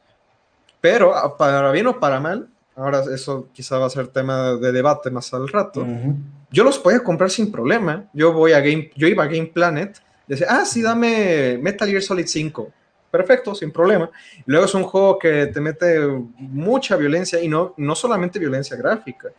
[0.82, 5.12] Pero para bien o para mal, ahora eso quizá va a ser tema de debate
[5.12, 5.86] más al rato,
[6.50, 8.10] yo los podía comprar sin problema.
[8.12, 12.02] Yo voy a Game, yo iba a Game Planet, decía, ah, sí, dame Metal Gear
[12.02, 12.74] Solid 5
[13.10, 14.10] perfecto, sin problema.
[14.45, 15.99] Luego es un juego que te mete
[16.38, 19.30] mucha violencia y no, no solamente violencia gráfica,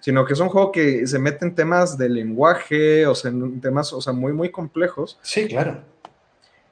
[0.00, 3.60] sino que es un juego que se mete en temas de lenguaje, o sea, en
[3.60, 5.18] temas, o sea, muy, muy complejos.
[5.22, 5.80] Sí, claro.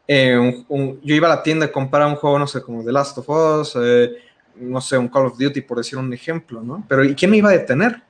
[0.08, 0.64] Eh,
[1.02, 3.28] yo iba a la tienda a comprar un juego, no sé, como The Last of
[3.28, 4.12] Us, eh,
[4.56, 6.84] no sé, un Call of Duty, por decir un ejemplo, ¿no?
[6.88, 8.02] Pero ¿y quién me iba a detener?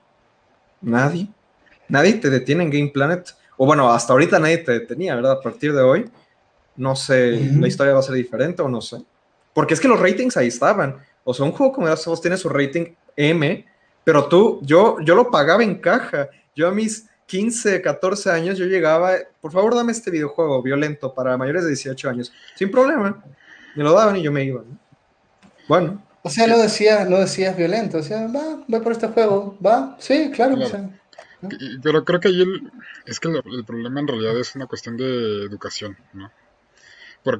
[0.82, 1.28] Nadie.
[1.88, 3.34] Nadie te detiene en Game Planet.
[3.56, 5.32] O bueno, hasta ahorita nadie te detenía, ¿verdad?
[5.32, 6.10] A partir de hoy
[6.76, 8.98] no sé, la historia va a ser diferente o no sé.
[9.54, 10.96] Porque es que los ratings ahí estaban.
[11.24, 13.64] O sea, un juego como The tiene su rating M,
[14.04, 16.28] pero tú, yo, yo lo pagaba en caja.
[16.54, 21.36] Yo a mis 15, 14 años, yo llegaba, por favor, dame este videojuego violento para
[21.36, 22.32] mayores de 18 años.
[22.54, 23.22] Sin problema.
[23.74, 24.62] Me lo daban y yo me iba.
[25.68, 26.02] Bueno.
[26.22, 30.30] O sea, no decías, no decías violento, decías, va, voy por este juego, va, sí,
[30.34, 30.56] claro.
[31.82, 32.42] Pero creo que ahí
[33.04, 36.30] es que el, problema en realidad es una cuestión de educación, ¿no?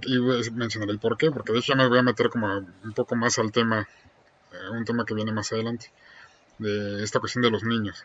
[0.07, 0.19] Y
[0.51, 3.17] mencionaré el por qué, porque de hecho ya me voy a meter como un poco
[3.17, 3.89] más al tema,
[4.53, 5.93] eh, un tema que viene más adelante,
[6.59, 8.05] de esta cuestión de los niños.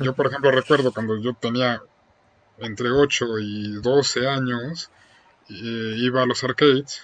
[0.00, 1.82] Yo, por ejemplo, recuerdo cuando yo tenía
[2.58, 4.90] entre 8 y 12 años,
[5.48, 7.02] eh, iba a los arcades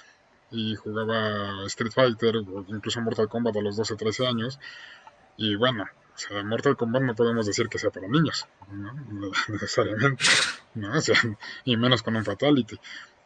[0.50, 4.58] y jugaba Street Fighter o incluso Mortal Kombat a los 12, 13 años.
[5.36, 8.92] Y bueno, o sea, Mortal Kombat no podemos decir que sea para niños, ¿no?
[9.48, 10.24] necesariamente,
[10.74, 10.96] ¿no?
[10.96, 11.16] O sea,
[11.64, 12.78] y menos con un Fatality.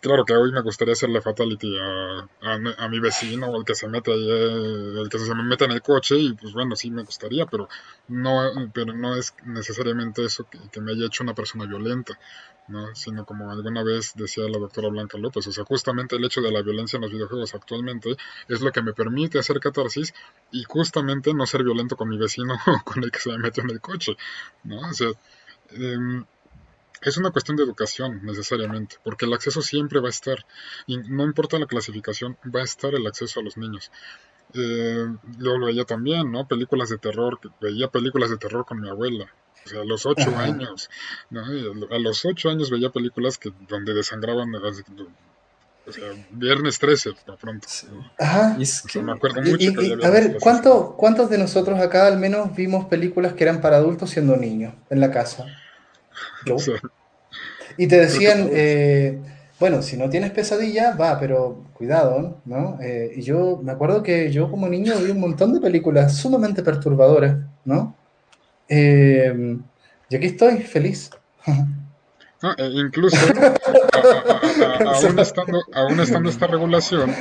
[0.04, 3.88] Claro que hoy me gustaría hacerle fatality a, a, mi vecino o el que se
[3.88, 6.90] mete ahí, eh, el que se me mete en el coche y pues bueno, sí
[6.90, 7.70] me gustaría, pero
[8.08, 12.18] no, pero no es necesariamente eso que, me haya hecho una persona violenta,
[12.68, 12.94] ¿no?
[12.94, 16.52] Sino como alguna vez decía la doctora Blanca López, o sea, justamente el hecho de
[16.52, 18.14] la violencia en los videojuegos actualmente
[18.48, 20.12] es lo que me permite hacer catarsis
[20.52, 23.62] y justamente no ser violento con mi vecino o con el que se me metió
[23.62, 24.18] en el coche,
[24.64, 24.80] ¿no?
[24.80, 25.12] O sea,
[25.70, 26.26] em,
[27.04, 30.46] es una cuestión de educación necesariamente, porque el acceso siempre va a estar,
[30.86, 33.90] y no importa la clasificación, va a estar el acceso a los niños.
[34.54, 35.06] Eh,
[35.38, 36.46] yo lo veía también, ¿no?
[36.46, 39.26] Películas de terror, veía películas de terror con mi abuela,
[39.64, 40.90] o sea, a los ocho años,
[41.30, 41.42] ¿no?
[41.42, 44.52] a los ocho años veía películas que donde desangraban,
[45.86, 47.68] o sea, viernes 13, por pronto.
[48.18, 48.56] Ajá.
[49.02, 49.72] me acuerdo mucho.
[50.02, 54.10] a ver, ¿cuánto, ¿cuántos de nosotros acá al menos vimos películas que eran para adultos
[54.10, 55.46] siendo niños en la casa?
[57.76, 59.18] Y te decían, eh,
[59.58, 62.78] bueno, si no tienes pesadilla, va, pero cuidado, ¿no?
[62.80, 66.62] Eh, y yo me acuerdo que yo como niño vi un montón de películas sumamente
[66.62, 67.96] perturbadoras, ¿no?
[68.68, 69.56] Eh,
[70.08, 71.10] y aquí estoy, feliz.
[72.42, 73.16] No, e incluso,
[74.86, 77.14] aún, estando, aún estando esta regulación,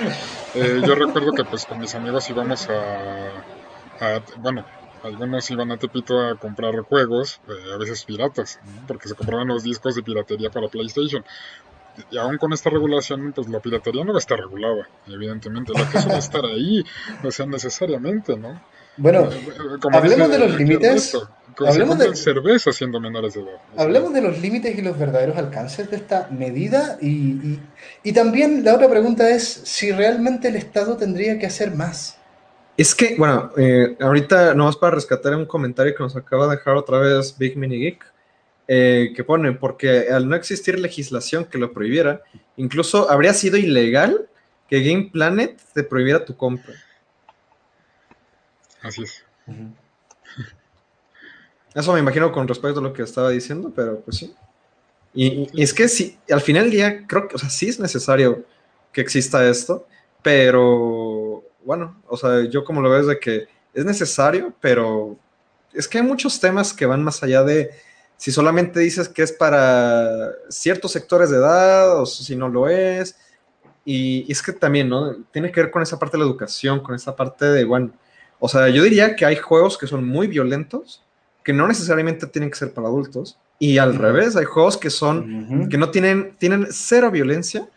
[0.55, 4.65] eh, yo recuerdo que pues con mis amigos íbamos a, a bueno,
[5.03, 9.63] algunos iban a Tepito a comprar juegos, eh, a veces piratas, porque se compraban los
[9.63, 11.23] discos de piratería para PlayStation.
[12.09, 15.73] Y aún con esta regulación, pues la piratería no va a estar regulada, evidentemente.
[15.73, 16.83] La que va a estar ahí,
[17.23, 18.59] o sea, necesariamente, ¿no?
[18.97, 21.17] Bueno, eh, hablemos de los límites.
[21.59, 23.59] Hablemos de cerveza siendo menores de edad.
[23.77, 27.59] Hablemos de los límites y los verdaderos alcances de esta medida y,
[28.03, 32.17] y, también la otra pregunta es si realmente el Estado tendría que hacer más.
[32.75, 36.75] Es que, bueno, eh, ahorita nomás para rescatar un comentario que nos acaba de dejar
[36.75, 38.03] otra vez Big Mini Geek,
[38.67, 42.23] eh, que pone, porque al no existir legislación que lo prohibiera,
[42.57, 44.27] incluso habría sido ilegal
[44.69, 46.73] que Game Planet te prohibiera tu compra.
[48.81, 49.23] Así es.
[51.75, 54.33] Eso me imagino con respecto a lo que estaba diciendo, pero pues sí.
[55.13, 58.45] Y, es que sí, al final del día creo que, o sea, sí es necesario
[58.91, 59.87] que exista esto,
[60.21, 61.12] pero
[61.65, 65.17] bueno, o sea, yo como lo veo es de que es necesario, pero
[65.73, 67.71] es que hay muchos temas que van más allá de
[68.17, 73.17] si solamente dices que es para ciertos sectores de edad o si no lo es.
[73.85, 75.15] Y, es que también, ¿no?
[75.31, 77.91] Tiene que ver con esa parte de la educación, con esa parte de, bueno,
[78.39, 81.03] o sea, yo diría que hay juegos que son muy violentos,
[81.43, 85.67] que no necesariamente tienen que ser para adultos, y al revés, hay juegos que son,
[85.69, 87.67] que no tienen, tienen cero violencia,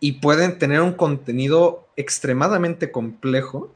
[0.00, 3.74] y pueden tener un contenido extremadamente complejo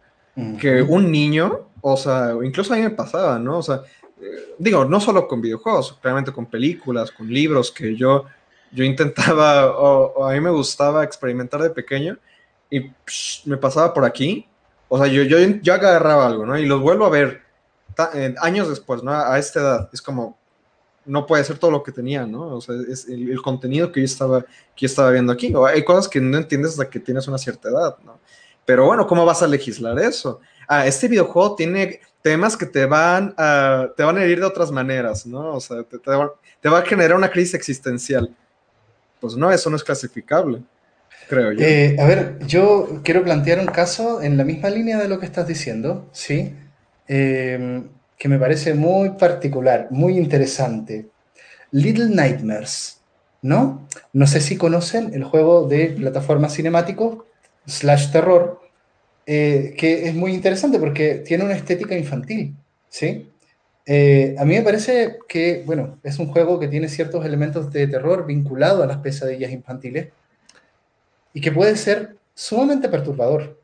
[0.58, 3.58] que un niño, o sea, incluso a mí me pasaba, ¿no?
[3.58, 3.82] O sea,
[4.20, 8.24] eh, digo, no solo con videojuegos, realmente con películas, con libros que yo,
[8.72, 12.18] yo intentaba o, a mí me gustaba experimentar de pequeño
[12.68, 12.90] y
[13.44, 14.48] me pasaba por aquí,
[14.88, 16.58] o sea, yo, yo, yo agarraba algo, ¿no?
[16.58, 17.42] Y los vuelvo a ver
[18.14, 19.12] eh, años después, ¿no?
[19.12, 20.36] A esta edad, es como,
[21.06, 22.56] no puede ser todo lo que tenía, ¿no?
[22.56, 24.44] O sea, es el, contenido que yo estaba,
[24.74, 25.52] que estaba viendo aquí.
[25.68, 28.18] Hay cosas que no entiendes hasta que tienes una cierta edad, ¿no?
[28.64, 30.40] Pero bueno, ¿cómo vas a legislar eso?
[30.66, 34.70] Ah, este videojuego tiene temas que te van a, te van a herir de otras
[34.70, 35.54] maneras, ¿no?
[35.54, 38.34] O sea, te, va, a generar una crisis existencial.
[39.20, 40.62] Pues no, eso no es clasificable,
[41.28, 41.60] creo yo.
[41.60, 45.26] Eh, a ver, yo quiero plantear un caso en la misma línea de lo que
[45.26, 46.54] estás diciendo, ¿sí?
[47.08, 47.82] Eh,
[48.24, 51.10] que me parece muy particular, muy interesante.
[51.72, 53.02] Little Nightmares,
[53.42, 53.86] ¿no?
[54.14, 57.26] No sé si conocen el juego de plataforma cinemático
[57.66, 58.62] slash terror,
[59.26, 62.56] eh, que es muy interesante porque tiene una estética infantil,
[62.88, 63.30] ¿sí?
[63.84, 67.88] Eh, a mí me parece que, bueno, es un juego que tiene ciertos elementos de
[67.88, 70.08] terror vinculado a las pesadillas infantiles
[71.34, 73.60] y que puede ser sumamente perturbador,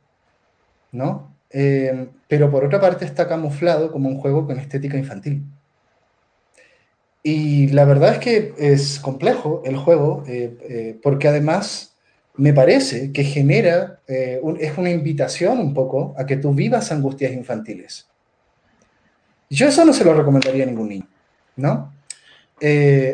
[0.93, 1.35] ¿no?
[1.49, 5.43] Eh, pero por otra parte está camuflado como un juego con estética infantil.
[7.25, 11.97] Y la verdad es que es complejo el juego, eh, eh, porque además
[12.37, 18.07] me parece que genera, es una invitación un poco a que tú vivas angustias infantiles.
[19.51, 21.09] Yo eso no se lo recomendaría a ningún niño,
[21.57, 21.93] ¿no?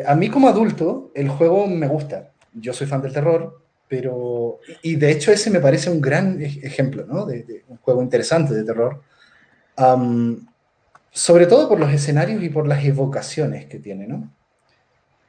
[0.05, 2.31] a mí como adulto el juego me gusta.
[2.53, 7.05] Yo soy fan del terror, pero, y de hecho ese me parece un gran ejemplo,
[7.05, 7.25] ¿no?
[7.25, 9.01] De, un juego interesante de terror.
[11.11, 14.31] Sobre todo por los escenarios y por las evocaciones que tiene, ¿no?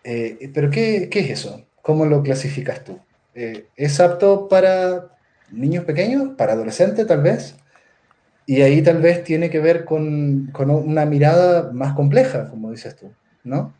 [0.04, 1.66] Eh, pero ¿qué, ¿qué, es eso?
[1.82, 2.98] ¿Cómo lo clasificas tú?
[3.34, 5.16] Eh, ¿Es apto para
[5.50, 7.56] niños pequeños, para adolescentes tal vez?
[8.46, 12.96] Y ahí tal vez tiene que ver con, con una mirada más compleja, como dices
[12.96, 13.12] tú,
[13.44, 13.74] ¿no?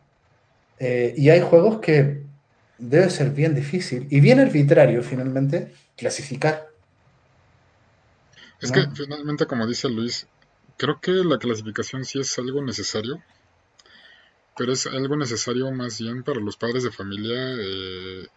[0.77, 2.23] Eh, y hay juegos que
[2.77, 6.67] debe ser bien difícil y bien arbitrario finalmente clasificar.
[8.61, 10.27] Es que finalmente, como dice Luis,
[10.79, 13.21] creo que la clasificación sí es algo necesario,
[14.57, 18.27] pero es algo necesario más bien para los padres de familia eh,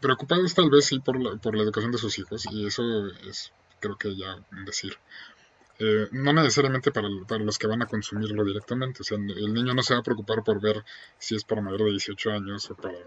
[0.00, 3.52] preocupados tal vez sí por la, por la educación de sus hijos, y eso es
[3.78, 4.36] creo que ya
[4.66, 4.98] decir.
[5.80, 9.02] Eh, no necesariamente para, para, los que van a consumirlo directamente.
[9.02, 10.84] O sea, el niño no se va a preocupar por ver
[11.18, 12.98] si es para mayor de 18 años o para,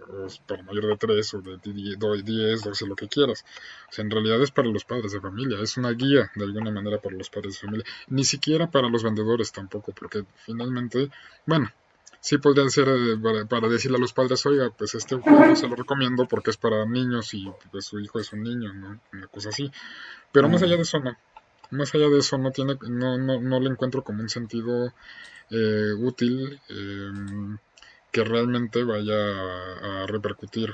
[0.45, 3.45] para mayor de 3 o de 10, 12, lo que quieras.
[3.89, 5.59] O sea, en realidad es para los padres de familia.
[5.61, 7.85] Es una guía de alguna manera para los padres de familia.
[8.07, 11.09] Ni siquiera para los vendedores tampoco, porque finalmente,
[11.45, 11.71] bueno,
[12.19, 15.75] sí podrían ser eh, para, decirle a los padres, oiga, pues este juego se lo
[15.75, 18.99] recomiendo porque es para niños y pues su hijo es un niño, ¿no?
[19.13, 19.71] Una cosa así.
[20.33, 21.15] Pero más allá de eso, no
[21.71, 24.93] más allá de eso no tiene no, no, no le encuentro como un sentido
[25.51, 27.57] eh, útil em,
[28.11, 30.73] que realmente vaya a, a repercutir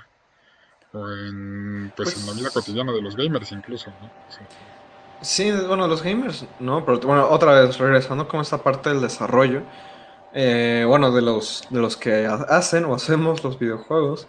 [0.93, 4.13] en, pues, en la vida Pues cotidiana de los gamers incluso, ¿no?
[4.27, 4.45] Sí.
[5.21, 6.85] sí, bueno, los gamers, ¿no?
[6.85, 9.63] Pero bueno, otra vez, regresando con esta parte del desarrollo,
[10.33, 14.27] eh, bueno, de los, de los que ha- hacen o hacemos los videojuegos,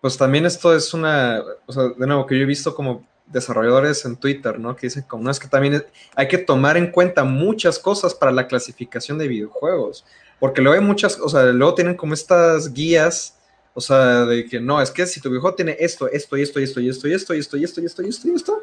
[0.00, 4.04] pues también esto es una, o sea, de nuevo, que yo he visto como desarrolladores
[4.04, 4.76] en Twitter, ¿no?
[4.76, 8.32] Que dicen como, no, es que también hay que tomar en cuenta muchas cosas para
[8.32, 10.04] la clasificación de videojuegos,
[10.38, 13.38] porque luego hay muchas, o sea, luego tienen como estas guías,
[13.72, 16.60] o sea, de que no, es que si tu videojuego tiene esto, esto y esto
[16.60, 18.34] y esto y esto y esto y esto y esto y esto y esto y
[18.34, 18.62] esto,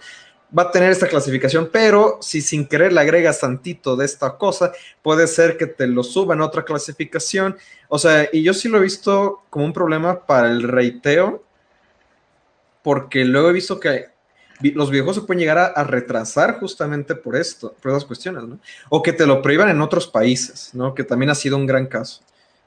[0.58, 4.74] va a tener esta clasificación, pero si sin querer le agregas tantito de esta cosa,
[5.02, 7.58] puede ser que te lo suban a otra clasificación.
[7.88, 11.44] O sea, y yo sí lo he visto como un problema para el reiteo,
[12.84, 14.11] porque luego he visto que
[14.70, 18.60] los videojuegos se pueden llegar a, retrasar justamente por esto, por esas cuestiones, ¿no?
[18.90, 20.94] O que te lo prohíban en otros países, ¿no?
[20.94, 22.22] Que también ha sido un gran caso.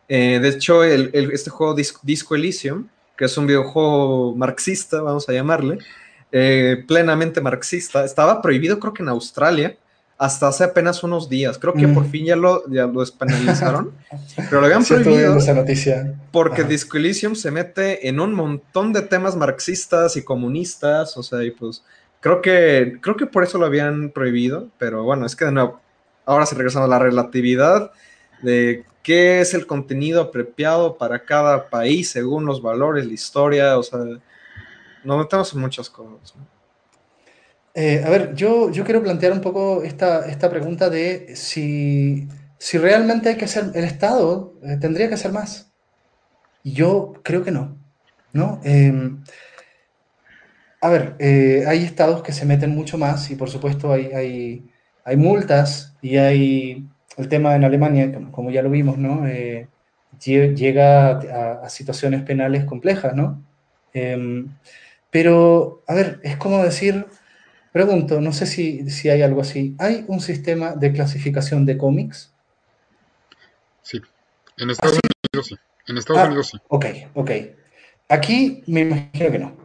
[0.08, 5.28] Eh, de hecho, el- este juego Dis- Disco Elysium, que es un videojuego marxista, vamos
[5.28, 5.78] a llamarle,
[6.32, 9.76] eh, plenamente marxista, estaba prohibido creo que en Australia
[10.16, 11.58] hasta hace apenas unos días.
[11.58, 11.94] Creo que Mm.
[11.94, 13.92] por fin ya lo, ya lo despenalizaron,
[14.48, 16.14] pero lo habían Sí, prohibido esa noticia.
[16.30, 16.70] porque Ajá.
[16.70, 21.50] Disco Elysium se mete en un montón de temas marxistas y comunistas, o sea, y
[21.50, 21.82] pues
[22.20, 25.80] creo que, creo que por eso lo habían prohibido, pero bueno, es que de nuevo,
[26.24, 27.90] ahora sí regresamos a la relatividad
[28.42, 33.82] de qué es el contenido apropiado para cada país según los valores, la historia, o
[33.82, 33.98] sea,
[35.02, 36.34] nos metemos en muchas cosas.
[36.36, 36.53] ¿no?
[37.74, 42.78] Eh, a ver, yo, yo quiero plantear un poco esta, esta pregunta de si, si
[42.78, 45.72] realmente hay que hacer, el Estado eh, tendría que hacer más.
[46.64, 47.78] Y yo creo que no,
[48.32, 48.60] ¿no?
[48.64, 48.92] Eh,
[50.80, 54.70] a ver, eh, hay estados que se meten mucho más y por supuesto hay, hay,
[55.04, 59.26] hay multas y hay el tema en Alemania, como, ya lo vimos, ¿no?
[59.26, 59.70] Eh,
[60.18, 63.44] lle- llega a, a situaciones penales complejas, ¿no?
[63.92, 64.58] Em,
[65.10, 67.06] pero, a ver, es como decir,
[67.74, 69.76] pregunto, no sé si, si hay algo así.
[69.78, 72.32] ¿Hay un sistema de clasificación de cómics?
[73.82, 74.00] Sí.
[74.56, 75.00] En Estados ¿Así?
[75.32, 75.56] Unidos sí.
[75.86, 76.58] En Estados Ah, Unidos sí.
[76.68, 77.30] ok, ok.
[78.08, 79.56] Aquí me imagino que no.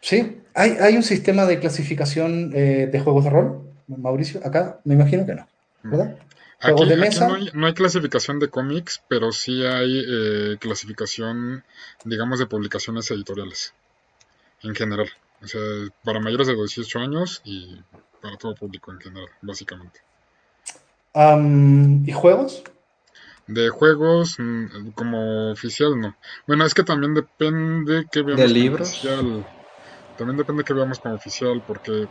[0.00, 0.42] ¿Sí?
[0.54, 4.40] ¿Hay, hay un sistema de clasificación eh, de juegos de rol, Mauricio?
[4.46, 5.48] Acá me imagino que no,
[5.82, 6.18] ¿verdad?
[6.60, 7.26] Juegos Aquí, de aquí mesa.
[7.26, 11.64] no, hay, no hay clasificación de cómics, pero sí hay eh, clasificación,
[12.04, 13.74] digamos, de publicaciones editoriales,
[14.62, 15.08] en general.
[15.42, 15.60] O sea,
[16.04, 17.80] para mayores de 18 años y
[18.20, 20.00] para todo público en general, básicamente.
[21.14, 22.62] Am, ¿y juegos?
[23.46, 26.16] De juegos, mm, como oficial, no.
[26.46, 28.88] Bueno, es que también depende que veamos ¿De como libros?
[28.90, 29.46] oficial.
[30.16, 32.08] También depende que veamos como oficial, porque.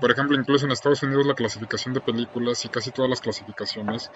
[0.00, 4.10] Por ejemplo, incluso en Estados Unidos la clasificación de películas y casi todas las clasificaciones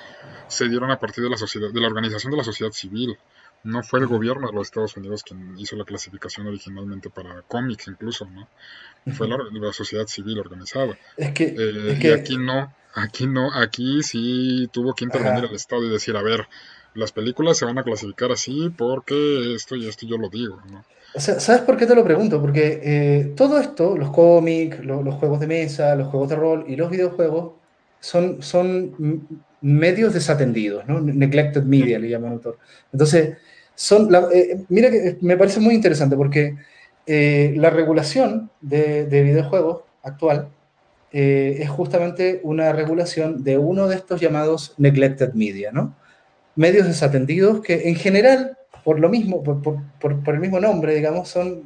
[0.46, 3.18] se dieron a partir de la sociedad, de la organización de la sociedad civil.
[3.64, 7.88] No fue el gobierno de los Estados Unidos quien hizo la clasificación originalmente para cómics
[7.88, 8.48] incluso, ¿no?
[9.08, 9.38] Fue la,
[9.72, 10.98] sociedad civil organizada.
[11.16, 15.44] Es que, Eh, es y que, aquí no, aquí no, aquí sí tuvo que intervenir
[15.44, 15.50] ajá.
[15.50, 16.48] el Estado y decir, a ver,
[16.94, 20.84] las películas se van a clasificar así porque esto y esto yo lo digo, ¿no?
[21.12, 22.40] O sea, ¿sabes por qué te lo pregunto?
[22.40, 26.64] Porque eh, todo esto, los cómics, lo- los juegos de mesa, los juegos de rol
[26.68, 27.60] y los videojuegos,
[28.00, 29.00] son, son
[29.60, 31.00] medios desatendidos, ¿no?
[31.00, 32.58] Neglected media, le llama autor.
[32.92, 33.36] Entonces,
[33.74, 36.56] son la- eh, mira que me parece muy interesante porque
[37.06, 40.48] eh, la regulación de, de videojuegos actual
[41.12, 45.94] eh, es justamente una regulación de uno de estos llamados neglected media, ¿no?
[46.56, 51.28] medios desatendidos que en general, por lo mismo, por, por- por- el mismo nombre, digamos,
[51.28, 51.62] son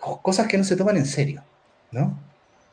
[0.00, 1.44] co- cosas que no se toman en serio,
[1.90, 2.18] ¿no?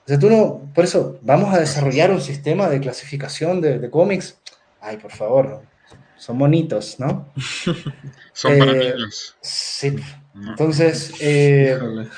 [0.06, 3.90] O sea, tú no, por eso, vamos a desarrollar un sistema de clasificación de, de
[3.92, 4.39] cómics.
[4.82, 5.62] Ay, por favor,
[6.18, 7.34] son bonitos, ¿no?
[8.34, 9.96] Son para Eh, niños, sí.
[10.34, 10.52] ¿no?
[10.52, 11.78] Entonces, eh.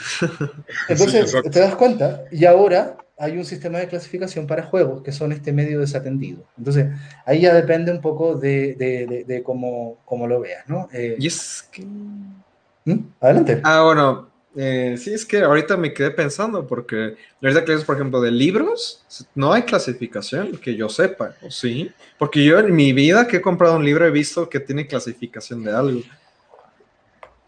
[0.68, 1.50] Sí, entonces, exacto.
[1.50, 5.54] te das cuenta, y ahora hay un sistema de clasificación para juegos que son este
[5.54, 6.44] medio desatendido.
[6.58, 6.88] Entonces,
[7.26, 10.90] ahí ya depende un poco de, de- de- de cómo, cómo lo veas, ¿no?
[10.94, 11.84] Eh, Y es que...
[11.84, 13.00] ¿Mm?
[13.20, 13.62] Adelante.
[13.64, 17.84] Ah, bueno, eh, sí, es que ahorita me quedé pensando, porque la verdad que es,
[17.84, 19.04] por ejemplo, de libros,
[19.36, 21.92] no hay clasificación que yo sepa, ¿o sí?
[22.18, 25.64] Porque yo en mi vida que he comprado un libro he visto que tiene clasificación
[25.64, 26.02] de algo.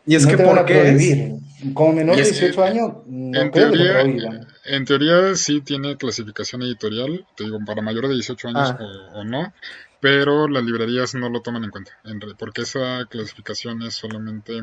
[0.06, 0.95] Y es no que, te van a ¿por qué es?
[0.95, 1.34] prohibir.
[1.74, 4.47] Como menor de es- 18 años, no En creo que te teoría, prohíban.
[4.66, 8.78] en teoría sí tiene clasificación editorial, te digo, para mayores de 18 años Ah.
[8.82, 9.54] o, o no,
[10.01, 11.91] pero las librerías no lo toman en cuenta,
[12.38, 14.62] porque esa clasificación es solamente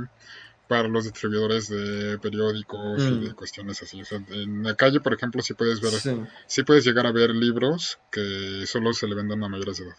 [0.71, 3.35] para los distribuidores de periódicos y de Mm.
[3.35, 4.01] cuestiones así.
[4.01, 6.15] O sea, en la calle, por ejemplo, sí puedes ver, Sí.
[6.47, 9.97] sí puedes llegar a ver libros que solo se le venden a mayores de edad.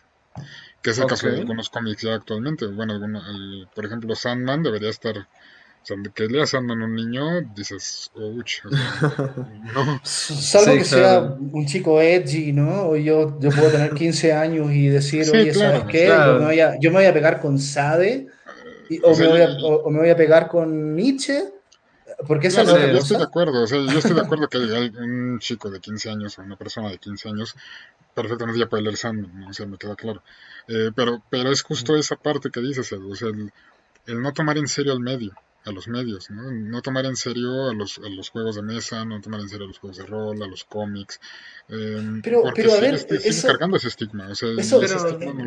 [0.81, 2.65] que es el caso de algunos cómics ya actualmente.
[2.65, 2.97] Bueno,
[3.75, 8.61] por ejemplo, Sandman debería estar o sea, que leas Sandman a un niño, dices, uch,
[9.73, 9.99] no.
[10.03, 12.89] Salvo que sea un chico edgy, ¿no?
[12.89, 16.07] O yo, yo puedo tener 15 años y decir, oye, ¿sabes qué?
[16.07, 18.27] Yo, me voy a, yo, me voy a, pegar con Sade,
[19.03, 21.53] o, me voy a, o, me voy a, pegar con Nietzsche.
[22.27, 25.39] Porque esa no, yo estoy de acuerdo, o sea, yo estoy de acuerdo que un
[25.39, 27.55] chico de 15 años o una persona de 15 años
[28.13, 29.47] perfectamente ya puede leer Sandman, ¿no?
[29.49, 30.21] o sea, me queda claro.
[30.67, 33.51] Eh, pero, pero es justo esa parte que dices, Edu, o sea, el,
[34.05, 35.33] el no tomar en serio al medio
[35.65, 36.51] a los medios, ¿no?
[36.51, 39.65] No tomar en serio a los, a los juegos de mesa, no tomar en serio
[39.65, 41.19] a los juegos de rol, a los cómics.
[41.69, 44.29] Eh, pero, pero a ver, eso, cargando ese estigma.
[44.29, 44.81] O sea, eso,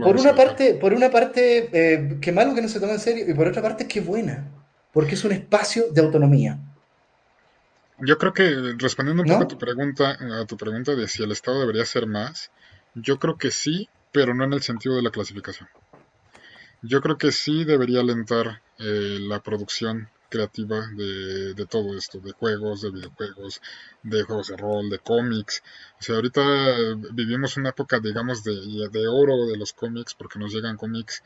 [0.02, 3.24] por, una parte, por una parte, eh, qué malo que no se toma en serio,
[3.28, 4.48] y por otra parte, qué buena,
[4.92, 6.58] porque es un espacio de autonomía.
[7.98, 11.32] Yo creo que respondiendo un poco a tu pregunta, a tu pregunta de si el
[11.32, 12.50] Estado debería ser más,
[12.94, 15.68] yo creo que sí, pero no en el sentido de la clasificación.
[16.86, 22.32] Yo creo que sí debería alentar eh, la producción creativa de, de, todo esto, de
[22.32, 23.62] juegos, de videojuegos,
[24.02, 25.62] de juegos de rol, de cómics.
[25.98, 26.42] O sea, ahorita
[27.12, 31.22] vivimos una época, digamos, de, de oro de los cómics, porque nos llegan cómics,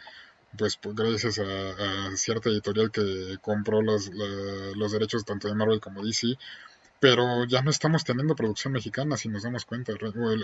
[0.57, 4.11] pues, pues gracias a, cierta editorial que compró los,
[4.77, 6.39] los derechos tanto de Marvel como DC
[7.01, 9.93] pero ya no estamos teniendo producción mexicana si nos damos cuenta.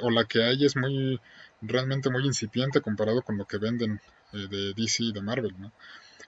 [0.02, 1.20] O, la que hay es muy
[1.60, 4.00] realmente muy incipiente comparado con lo que venden
[4.32, 5.72] eh, de DC y de Marvel no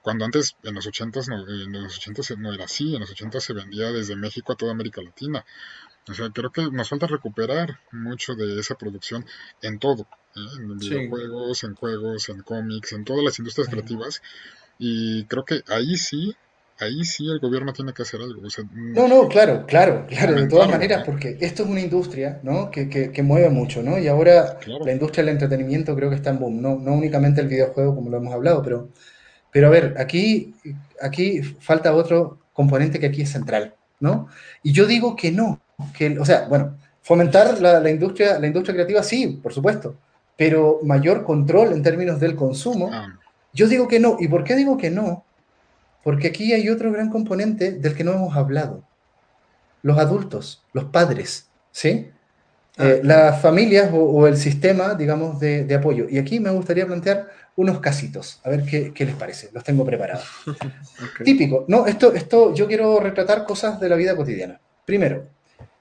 [0.07, 3.41] cuando antes en los 80 no, en los 80 no era así en los 80
[3.41, 5.45] se vendía desde México a toda América Latina.
[6.09, 9.27] O sea creo que nos falta recuperar mucho de esa producción
[9.63, 10.07] en todo
[10.37, 10.41] ¿eh?
[10.59, 14.23] en videojuegos en juegos en cómics en todas las industrias creativas.
[14.79, 16.37] Y creo que ahí sí
[16.79, 18.43] ahí sí el gobierno tiene que hacer algo.
[18.43, 22.71] Mm, no, no, claro, claro, claro, de todas maneras, porque esto es una industria ¿no?
[22.71, 23.99] que, que, mueve mucho, ¿no?
[23.99, 27.49] Y ahora la industria del entretenimiento creo que está en boom, no, no únicamente el
[27.49, 28.91] videojuego como lo hemos hablado, pero,
[29.53, 30.55] pero a ver, aquí,
[31.01, 34.29] aquí falta otro componente que aquí es central, ¿no?
[34.63, 35.61] Y yo digo que no,
[35.97, 39.97] que, o sea, bueno, fomentar la, la industria, la industria creativa sí, por supuesto,
[40.37, 43.19] pero mayor control en términos del consumo, ah.
[43.53, 44.17] yo digo que no.
[44.21, 45.25] ¿Y por qué digo que no?
[46.07, 48.85] Porque aquí hay otro gran componente del que no hemos hablado.
[49.83, 52.07] Los adultos, los padres, ¿sí?
[52.79, 56.07] Ah, eh, las familias o, el sistema, digamos, de, apoyo.
[56.09, 57.27] Y aquí me gustaría plantear
[57.57, 59.51] unos casitos, a ver qué, les parece.
[59.53, 60.29] Los tengo preparados.
[61.25, 61.65] Típico.
[61.67, 64.61] No, esto, esto, yo quiero retratar cosas de la vida cotidiana.
[64.85, 65.27] Primero,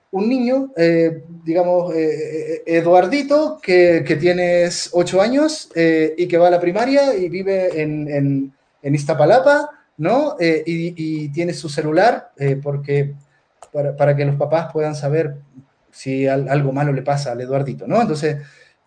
[0.09, 6.49] un niño, eh, digamos, eh, Eduardito, que, que, tienes ocho años y que va a
[6.49, 10.35] la primaria y vive en, en, en Iztapalapa ¿no?
[10.39, 13.15] Eh, y, tiene su celular eh, porque
[13.97, 15.37] para, que los papás puedan saber
[15.91, 18.01] si algo malo le pasa al Eduardito, ¿no?
[18.01, 18.37] Entonces,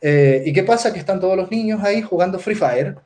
[0.01, 0.93] eh, ¿y qué pasa?
[0.93, 2.97] Que están todos los niños ahí jugando Free Fire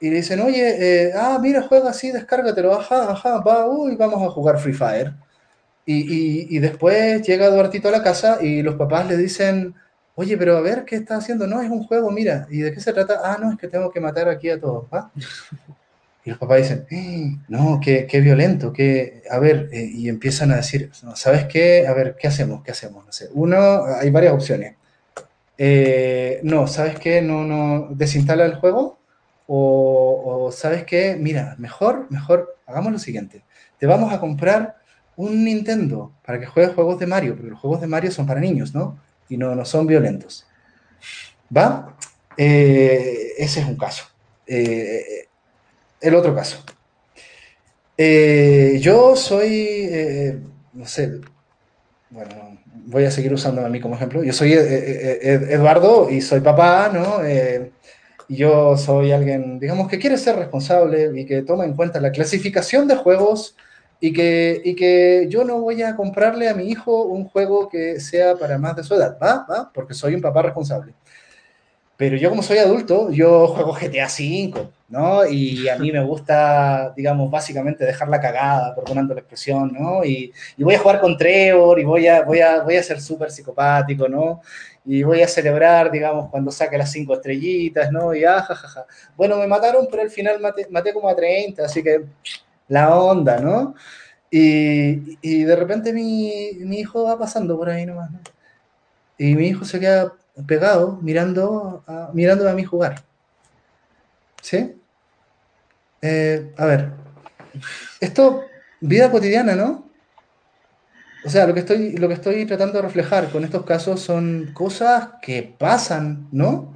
[0.00, 4.30] y le dicen, oye, ah, mira, juega así, descárgatelo, ajá, ajá, va, uy, vamos a
[4.30, 5.12] jugar Free Fire.
[5.84, 9.74] Y, y, después llega Eduardito a la casa y los papás le dicen,
[10.14, 11.46] oye, pero a ver, ¿qué está haciendo?
[11.46, 12.46] No, es un juego, mira.
[12.50, 13.20] ¿Y de qué se trata?
[13.24, 15.10] Ah, no, es que tengo que matar aquí a todos, ¿va?
[16.24, 20.52] Y los papás dicen, eh, no, qué, qué, violento, que, a ver, eh, y empiezan
[20.52, 21.86] a decir, ¿sabes qué?
[21.86, 22.62] A ver, ¿qué hacemos?
[22.62, 23.06] ¿Qué hacemos?
[23.06, 23.28] No sé.
[23.32, 24.76] Uno, hay varias opciones.
[25.56, 27.22] Eh, no, ¿sabes qué?
[27.22, 28.98] No, no, desinstala el juego.
[29.46, 31.16] O, ¿sabes qué?
[31.18, 33.42] Mira, mejor, mejor, hagamos lo siguiente.
[33.78, 34.76] Te vamos a comprar
[35.16, 38.40] un Nintendo para que juegues juegos de Mario, porque los juegos de Mario son para
[38.40, 38.98] niños, ¿no?
[39.28, 40.46] Y no, no son violentos.
[41.54, 41.96] ¿Va?
[42.36, 44.04] ese es un caso.
[46.00, 46.62] El otro caso.
[47.96, 49.48] Eh, yo soy,
[49.90, 50.38] eh,
[50.72, 51.20] no sé,
[52.08, 54.24] bueno, voy a seguir usando a mí como ejemplo.
[54.24, 55.18] Yo soy eh,
[55.50, 57.18] Eduardo y soy papá, ¿no?
[58.28, 62.86] yo soy alguien, digamos, que quiere ser responsable y que toma en cuenta la clasificación
[62.86, 63.56] de juegos
[64.00, 68.00] y que, y que yo no voy a comprarle a mi hijo un juego que
[68.00, 69.46] sea para más de su edad, ¿va?
[69.50, 69.70] ¿va?
[69.74, 70.94] Porque soy un papá responsable.
[71.96, 75.24] Pero yo como soy adulto, yo juego GTA V, ¿no?
[75.24, 80.04] Y a mí me gusta, digamos, básicamente dejar la cagada, perdonando la expresión, ¿no?
[80.04, 83.30] Y, voy a jugar con Trevor y voy a, voy a, voy a ser súper
[83.30, 84.42] psicopático, ¿no?
[84.84, 88.14] Y voy a celebrar, digamos, cuando saque las cinco estrellitas, ¿no?
[88.14, 88.86] Y ah, jajaja.
[89.16, 92.04] Bueno, me mataron, pero al final maté, maté como a 30, así que
[92.68, 93.74] la onda, ¿no?
[94.30, 98.20] Y, y de repente mi, mi, hijo va pasando por ahí nomás, ¿no?
[99.18, 100.14] Y mi hijo se queda
[100.46, 103.02] pegado mirando a, mirándome a mí jugar.
[104.42, 104.79] ¿Sí?
[106.02, 106.92] Eh, a ver,
[108.00, 108.44] esto,
[108.80, 109.90] vida cotidiana, ¿no?
[111.24, 114.50] O sea, lo que, estoy, lo que estoy tratando de reflejar con estos casos son
[114.54, 116.72] cosas que pasan, ¿no?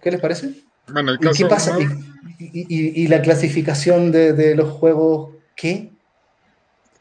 [0.00, 0.54] ¿Qué les parece?
[0.92, 1.76] Bueno, el ¿Y caso qué pasa?
[1.76, 1.90] uno-
[2.38, 5.90] ¿Y, y- y- y la clasificación de, de los juegos qué?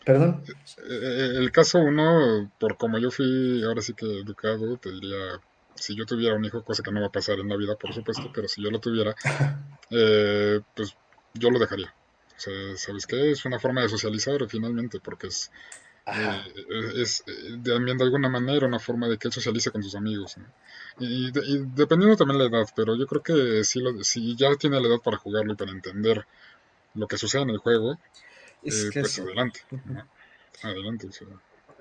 [0.05, 0.41] Perdón.
[0.89, 5.17] Eh, El caso uno, por como yo fui ahora sí que educado, te diría,
[5.77, 7.93] si yo tuviera un hijo, cosa que no va a pasar en la vida, por
[7.93, 9.15] supuesto, pero si yo lo tuviera,
[9.91, 10.95] eh, pues
[11.33, 11.93] yo lo dejaría.
[12.35, 13.31] O sea, ¿sabes qué?
[13.31, 15.49] Es una forma de socializar finalmente, porque es,
[16.05, 16.45] Ajá.
[16.47, 19.95] eh, es eh, también de alguna manera una forma de que él socialice con sus
[19.95, 20.37] amigos.
[20.37, 20.45] ¿no?
[20.99, 24.55] Y, de- y dependiendo también la edad, pero yo creo que si, lo, si ya
[24.55, 26.25] tiene la edad para jugarlo y para entender
[26.93, 27.97] lo que sucede en el juego,
[28.63, 29.61] eh, pues adelante.
[29.85, 30.07] ¿no?
[30.63, 31.07] Adelante.
[31.07, 31.27] o sea.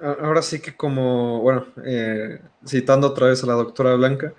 [0.01, 4.34] Ahora sí que como, bueno, eh, citando otra vez a la doctora Blanca,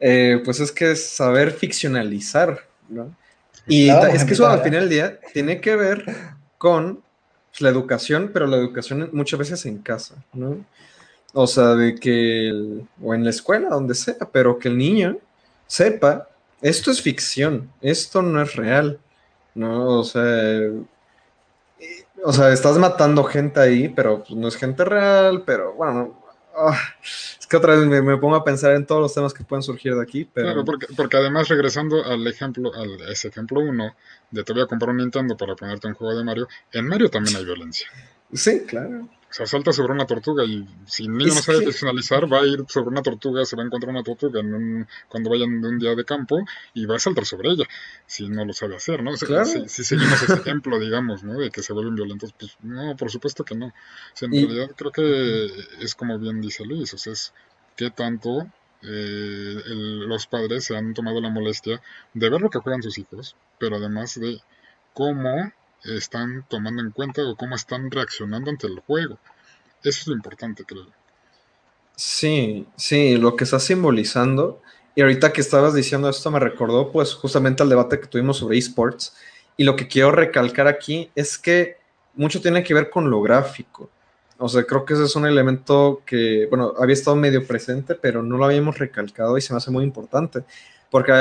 [0.00, 3.16] eh, pues es que es saber ficcionalizar, ¿no?
[3.66, 6.06] Y es que eso al final del día tiene que ver
[6.58, 7.02] con
[7.60, 10.64] la educación, pero la educación muchas veces en casa, ¿no?
[11.34, 15.18] O sea, de que, el- o en la escuela, donde sea, pero que el niño
[15.66, 16.28] sepa,
[16.60, 19.00] esto es ficción, esto no es real,
[19.54, 20.00] ¿no?
[20.00, 20.70] O sea,
[22.24, 26.18] o sea, estás matando gente ahí, pero pues, no es gente real, pero bueno,
[26.56, 29.44] ah, es que otra vez me, me pongo a pensar en todos los temas que
[29.44, 33.60] pueden surgir de aquí, pero Claro, porque, porque además regresando al ejemplo, al, ese ejemplo
[33.60, 33.94] uno,
[34.30, 37.08] de te voy a comprar un Nintendo para ponerte un juego de Mario, en Mario
[37.08, 37.88] también hay violencia.
[38.32, 39.08] sí, claro.
[39.32, 42.30] O sea, salta sobre una tortuga y si el niño Es no sabe que- ficcionalizar,
[42.30, 45.30] va a ir sobre una tortuga, se va a encontrar una tortuga en un- cuando
[45.30, 47.64] vayan de un día de campo y va a saltar sobre ella,
[48.06, 49.12] si no lo sabe hacer, ¿no?
[49.12, 49.46] O sea, Claro.
[49.46, 51.38] si, si seguimos ese ejemplo, digamos, ¿no?
[51.38, 53.68] De que se vuelven violentos, pues no, por supuesto que no.
[53.68, 53.72] O
[54.12, 55.46] sea, en Y- realidad creo que
[55.80, 57.32] es como bien dice Luis, o sea, es
[57.74, 58.46] qué tanto
[58.84, 61.80] eh, el- los padres se han tomado la molestia
[62.14, 64.40] de ver lo que juegan sus hijos, pero además de
[64.92, 65.52] cómo
[65.84, 69.18] están tomando en cuenta o cómo están reaccionando ante el juego.
[69.82, 70.86] Eso es lo importante, creo.
[71.96, 74.60] Sí, sí, lo que está simbolizando.
[74.94, 78.58] Y ahorita que estabas diciendo esto me recordó pues justamente al debate que tuvimos sobre
[78.58, 79.14] esports.
[79.56, 81.76] Y lo que quiero recalcar aquí es que
[82.14, 83.90] mucho tiene que ver con lo gráfico.
[84.38, 88.22] O sea, creo que ese es un elemento que, bueno, había estado medio presente, pero
[88.22, 90.44] no lo habíamos recalcado y se me hace muy importante.
[90.90, 91.12] Porque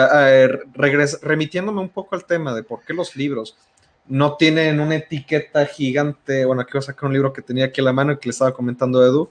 [0.74, 3.56] regres- remitiéndome un poco al tema de por qué los libros
[4.08, 6.46] no tienen una etiqueta gigante.
[6.46, 8.28] Bueno, aquí voy a sacar un libro que tenía aquí a la mano y que
[8.30, 9.30] le estaba comentando a Edu.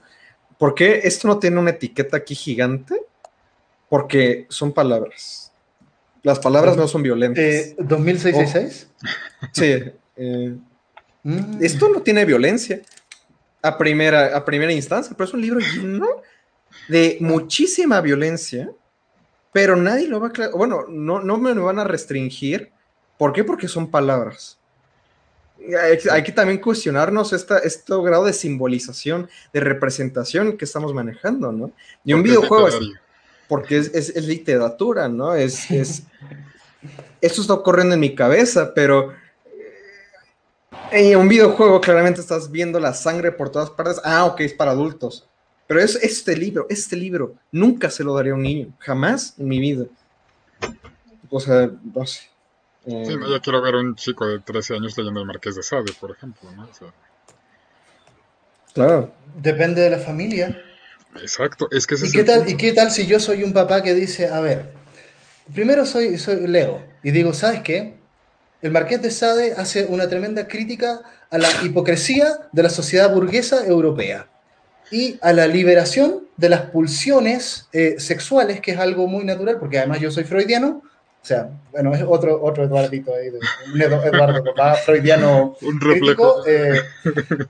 [0.57, 2.95] ¿Por qué esto no tiene una etiqueta aquí gigante?
[3.89, 5.51] Porque son palabras.
[6.23, 7.43] Las palabras no son violentas.
[7.43, 8.87] Eh, ¿2666?
[9.51, 9.83] Sí.
[10.15, 10.55] eh,
[11.23, 11.63] Mm.
[11.63, 12.81] esto no tiene violencia
[13.61, 16.07] a primera, a primera instancia, pero es un libro lleno
[16.87, 18.71] de muchísima violencia,
[19.53, 20.49] pero nadie lo va a...
[20.55, 22.71] Bueno, no, no me lo van a restringir.
[23.17, 23.43] ¿Por qué?
[23.43, 24.57] Porque son palabras.
[25.79, 31.51] Hay, hay que también cuestionarnos esta, este grado de simbolización, de representación que estamos manejando,
[31.51, 31.71] ¿no?
[32.03, 32.75] Y un videojuego es,
[33.47, 35.35] porque es, es- es literatura, ¿no?
[35.35, 36.03] Es, es,
[37.21, 39.13] esto está ocurriendo en mi cabeza, pero
[40.91, 44.01] eh, en un videojuego claramente estás viendo la sangre por todas partes.
[44.03, 45.27] Ah, ok, es para adultos.
[45.67, 49.47] Pero es este libro, este libro, nunca se lo daría a un niño, jamás en
[49.47, 49.85] mi vida.
[51.29, 52.30] O sea, no sé.
[52.85, 55.55] Eh, Sí, no, yo quiero ver a un chico de 13 años leyendo el Marqués
[55.55, 56.67] de Sade, por ejemplo, ¿no?
[56.69, 56.93] O sea,
[58.73, 59.11] claro.
[59.35, 60.57] Depende de la familia.
[61.15, 62.51] exacto, es que ese ¿Y es qué, el tal, punto.
[62.51, 64.73] ¿Y qué tal si yo soy un papá que dice, a ver,
[65.53, 67.99] primero soy, soy Leo y digo, ¿sabes qué?
[68.61, 73.65] El Marqués de Sade hace una tremenda crítica a la hipocresía de la sociedad burguesa
[73.65, 74.27] europea
[74.91, 79.79] y a la liberación de las pulsiones eh, sexuales, que es algo muy natural, porque
[79.79, 80.83] además yo soy freudiano,
[81.21, 83.37] o sea, bueno, es otro, otro Eduardito ahí, de-
[83.73, 86.43] un Edu- Eduardo papá freudiano Un reflejo.
[86.47, 86.81] eh,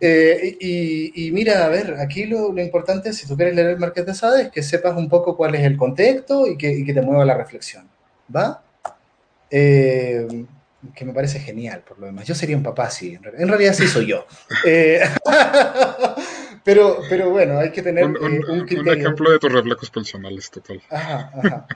[0.01, 3.79] eh, y, y mira, a ver, aquí lo, lo importante, si tú quieres leer el
[3.79, 6.83] Marqués de Sade, es que sepas un poco cuál es el contexto y que, y
[6.85, 7.87] que te mueva la reflexión.
[8.35, 8.61] ¿Va?
[9.49, 10.45] Eh,
[10.95, 12.25] que me parece genial, por lo demás.
[12.25, 13.13] Yo sería un papá, sí.
[13.13, 14.25] En realidad, en realidad sí soy yo.
[16.63, 18.97] Pero, pero bueno, hay que tener Un, un- eh, un un criterio.
[18.99, 20.81] ejemplo de tus reflejos personales, total.
[20.89, 21.67] Ajá, ajá.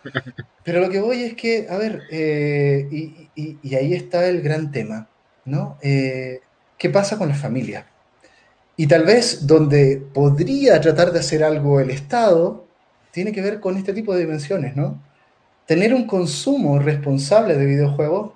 [0.64, 4.42] Pero lo que voy es que, a ver, eh, y, y- y ahí está el
[4.42, 5.12] gran tema,
[5.46, 5.78] ¿no?
[5.82, 6.42] Eh,
[6.78, 7.88] ¿Qué pasa con la familia?
[8.78, 12.68] Y tal vez donde podría tratar de hacer algo el Estado,
[13.12, 15.04] tiene que ver con este tipo de dimensiones, ¿no?
[15.66, 18.34] Tener un consumo responsable de videojuegos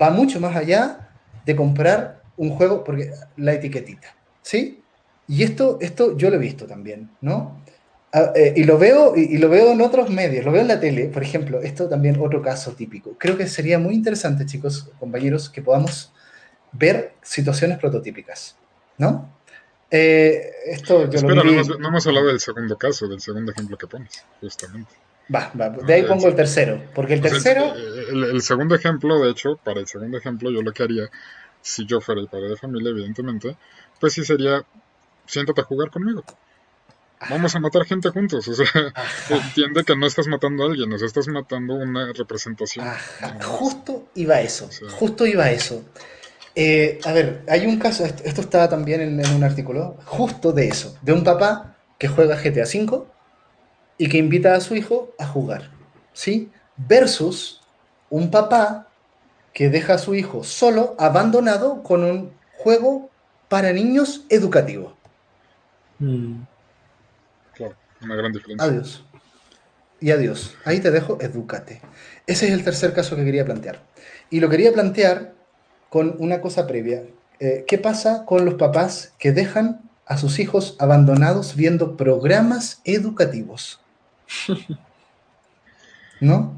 [0.00, 1.10] va mucho más allá
[1.44, 4.08] de comprar un juego, porque la etiquetita,
[4.42, 4.85] ¿sí?
[5.28, 7.62] Y esto, esto yo lo he visto también, ¿no?
[8.12, 10.68] Ah, eh, y lo veo y, y lo veo en otros medios, lo veo en
[10.68, 13.16] la tele, por ejemplo, esto también otro caso típico.
[13.18, 16.12] Creo que sería muy interesante, chicos, compañeros, que podamos
[16.72, 18.56] ver situaciones prototípicas,
[18.98, 19.34] ¿no?
[19.90, 21.54] Eh, esto yo Espera, lo no viví.
[21.54, 24.92] hemos, no hemos hablado del segundo caso, del segundo ejemplo que pones, justamente.
[25.34, 27.74] Va, va, de ahí pongo el tercero, porque el tercero...
[27.74, 31.10] El, el, segundo ejemplo, de hecho, para el segundo ejemplo, yo lo que haría,
[31.60, 33.56] si yo fuera el padre de familia, evidentemente,
[34.00, 34.64] pues sí sería,
[35.26, 36.22] siéntate a jugar conmigo.
[37.30, 38.66] Vamos a matar gente juntos, o sea,
[39.30, 42.86] entiende que no estás matando a alguien, o sea, estás matando una representación.
[43.42, 45.82] Justo iba eso, justo iba eso.
[46.54, 50.68] Eh, a ver, hay un caso, esto estaba también en, en, un artículo, justo de
[50.68, 53.04] eso, de un papá que juega GTA V
[53.98, 55.70] y que invita a su hijo a jugar,
[56.12, 56.50] ¿sí?
[56.76, 57.62] Versus
[58.10, 58.88] un papá
[59.52, 63.10] que deja a su hijo solo, abandonado, con un juego
[63.48, 64.95] para niños educativo.
[65.98, 66.42] Mm.
[67.54, 68.66] Claro, una gran diferencia.
[68.66, 69.04] Adiós.
[70.00, 70.54] Y adiós.
[70.64, 71.80] Ahí te dejo, edúcate.
[72.26, 73.80] Ese es el tercer caso que quería plantear.
[74.30, 75.34] Y lo quería plantear
[75.88, 77.04] con una cosa previa.
[77.40, 83.80] Eh, ¿Qué pasa con los papás que dejan a sus hijos abandonados viendo programas educativos?
[86.20, 86.54] ¿No?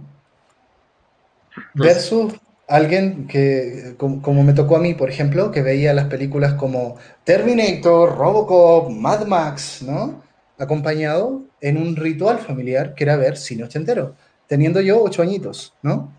[1.76, 2.34] Pues Versus
[2.68, 8.16] alguien que, como, me tocó a mí, por ejemplo, que veía las películas como Terminator,
[8.16, 10.22] Robocop, Mad Max, ¿no?
[10.58, 14.16] Acompañado en un ritual familiar que era ver cine ochentero,
[14.46, 16.12] teniendo yo ocho añitos, ¿no?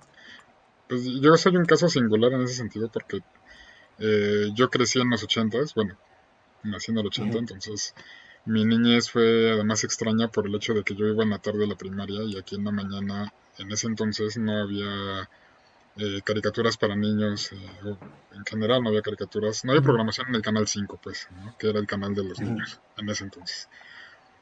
[0.88, 3.20] Pues yo soy un caso singular en ese sentido porque
[4.00, 5.98] eh, yo crecí en los ochentas, bueno,
[6.64, 7.94] nací en el ochenta, entonces
[8.46, 11.66] mi niñez fue además extraña por el hecho de que yo iba en la tarde
[11.66, 15.30] a la primaria y aquí en la mañana, en ese entonces no había
[16.00, 17.96] eh, caricaturas para niños, eh,
[18.34, 21.28] en general no había caricaturas, no había programación en el canal 5, pues,
[21.58, 23.70] que era el canal de los niños en ese entonces.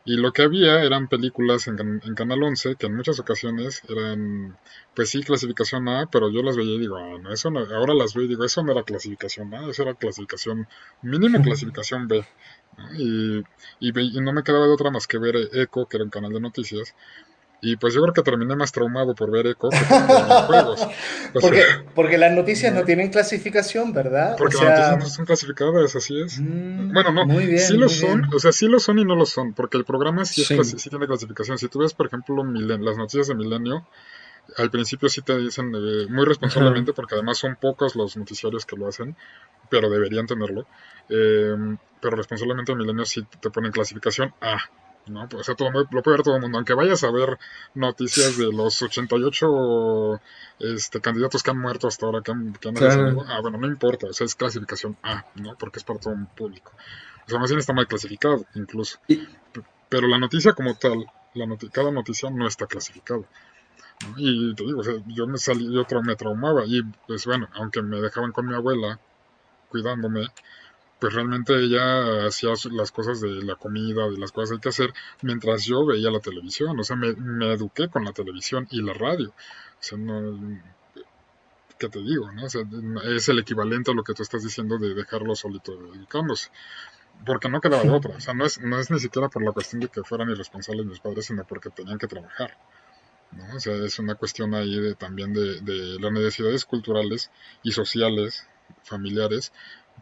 [0.07, 4.57] Y lo que había eran películas en, en, Canal 11 que en muchas ocasiones eran,
[4.95, 7.93] pues sí, clasificación A, pero yo las veía y digo, ah, no, eso no, ahora
[7.93, 10.65] las veo y digo, eso no era clasificación A, eso era clasificación,
[11.01, 12.25] mínimo clasificación B.
[12.97, 13.43] Y,
[13.81, 16.39] y, no me quedaba de otra más que ver Eco, que era un canal de
[16.39, 16.95] noticias.
[17.59, 20.88] Y pues yo creo que terminé más traumado por ver Eco que por ver juegos.
[21.34, 21.63] porque,
[21.95, 24.35] porque las noticias no tienen clasificación, ¿verdad?
[24.38, 26.39] Porque las noticias no son clasificadas, así es.
[26.39, 29.25] Mm, bueno, no, bien, sí lo son, o sea, sí lo son y no lo
[29.25, 30.53] son, porque el programa sí, sí.
[30.53, 31.57] Es, sí tiene clasificación.
[31.57, 33.88] Si tú ves, por ejemplo, las noticias de Milenio,
[34.55, 38.77] al principio sí te dicen eh, muy responsablemente, porque además son pocos los noticiarios que
[38.77, 39.15] lo hacen,
[39.69, 40.67] pero deberían tenerlo.
[41.09, 41.55] Eh,
[41.99, 44.57] pero responsablemente en Milenio sí te ponen clasificación A.
[45.09, 45.27] ¿no?
[45.29, 46.57] Pues, o sea, todo, lo puede ver todo el mundo.
[46.57, 47.38] Aunque vayas a ver
[47.73, 50.21] noticias de los 88
[50.59, 54.13] este, candidatos que han muerto hasta ahora, que han, que ah, bueno, no importa, o
[54.13, 55.55] sea, es clasificación A, ¿no?
[55.57, 56.71] Porque es para todo un público.
[57.25, 58.99] O sea, más bien está mal clasificado, incluso.
[59.89, 63.23] Pero la noticia como tal, la cada noticia no está clasificada.
[64.15, 67.81] Y te digo, o sea, yo me salí, yo me traumaba y pues bueno, aunque
[67.81, 68.99] me dejaban con mi abuela
[69.69, 70.27] cuidándome,
[70.99, 74.69] pues realmente ella hacía las cosas de la comida, de las cosas que hay que
[74.69, 76.80] hacer, mientras yo veía la televisión.
[76.80, 77.10] O sea, me,
[77.53, 79.30] eduqué con la televisión y la radio.
[79.30, 79.34] O
[79.80, 80.60] sea, no,
[81.78, 82.32] ¿qué te digo?
[82.32, 82.45] No?
[82.45, 82.64] O sea,
[83.06, 86.49] es el equivalente a lo que tú estás diciendo de dejarlo solito educándose.
[87.26, 88.15] Porque no quedaba otra.
[88.15, 90.86] O sea, no es, no es ni siquiera por la cuestión de que fueran irresponsables
[90.86, 92.57] mis padres, sino porque tenían que trabajar.
[93.32, 93.56] ¿no?
[93.56, 97.30] O sea, es una cuestión ahí de, también de, de las necesidades culturales
[97.61, 98.48] y sociales,
[98.84, 99.52] familiares,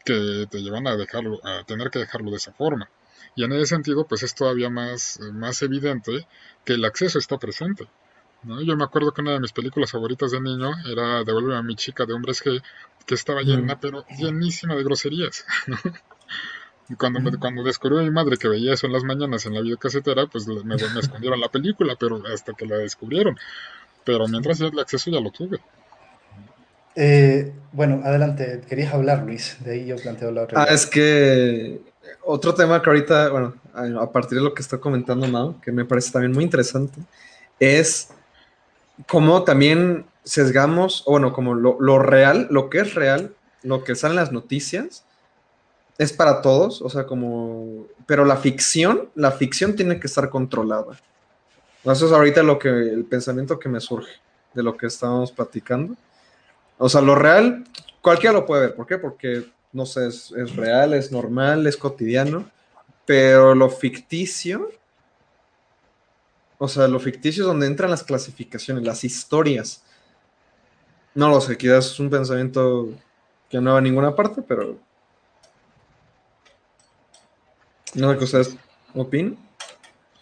[0.05, 2.89] que te llevan a dejarlo, a tener que dejarlo de esa forma.
[3.35, 6.27] Y en ese sentido, pues es todavía más, más evidente
[6.63, 7.87] que el acceso está presente.
[8.43, 8.61] ¿no?
[8.61, 11.75] Yo me acuerdo que una de mis películas favoritas de niño era Devuelve a mi
[11.75, 12.61] chica de hombres que,
[13.05, 15.45] que estaba llena, pero llenísima de groserías.
[16.87, 19.61] Y cuando, me, cuando descubrió mi madre que veía eso en las mañanas en la
[19.61, 23.37] videocasetera, pues me, me escondieron la película, pero hasta que la descubrieron.
[24.03, 25.59] Pero mientras ya el acceso ya lo tuve.
[26.95, 30.63] Eh, bueno, adelante, querías hablar, Luis, de ahí yo planteo la otra.
[30.63, 31.81] Ah, es que
[32.23, 33.53] otro tema que ahorita, bueno,
[33.99, 37.01] a partir de lo que está comentando Mao, que me parece también muy interesante,
[37.59, 38.09] es
[39.07, 43.95] cómo también sesgamos, o bueno, como lo, lo, real, lo que es real, lo que
[43.95, 45.03] sale en las noticias,
[45.97, 50.99] es para todos, o sea, como, pero la ficción, la ficción tiene que estar controlada.
[51.83, 54.11] Eso es ahorita lo que, el pensamiento que me surge
[54.53, 55.95] de lo que estábamos platicando
[56.77, 57.63] o sea, lo real,
[58.01, 58.75] cualquiera lo puede ver.
[58.75, 58.97] ¿Por qué?
[58.97, 62.49] Porque, no sé, es, real, es normal, es cotidiano.
[63.05, 64.71] Pero lo ficticio,
[66.57, 69.83] o sea, lo ficticio es donde entran las clasificaciones, las historias.
[71.13, 72.89] No lo sé, quizás es un pensamiento
[73.49, 74.77] que no va a ninguna parte, pero.
[77.93, 78.57] No sé qué ustedes
[78.93, 79.37] opinan.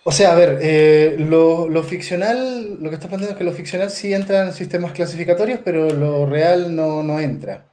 [0.05, 3.89] O sea, a ver, eh, lo, ficcional, lo que está planteando es que lo ficcional
[3.89, 7.65] sí entra en sistemas clasificatorios, pero lo real no, no entra.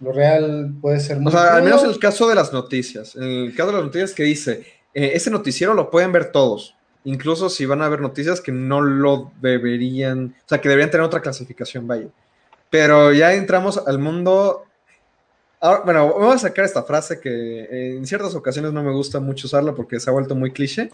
[0.00, 3.14] Lo real puede ser muy O sea, al menos en el caso de las noticias.
[3.14, 4.64] En el caso de las noticias que dice,
[4.94, 6.76] eh, ese noticiero lo pueden ver todos.
[7.04, 11.06] incluso si van a haber noticias que no lo deberían, o sea, que deberían tener
[11.06, 12.08] otra clasificación, vaya.
[12.68, 14.64] Pero ya entramos al mundo.
[15.84, 19.74] bueno, vamos a sacar esta frase que en ciertas ocasiones no me gusta mucho usarla
[19.74, 20.90] porque se ha vuelto muy cliché,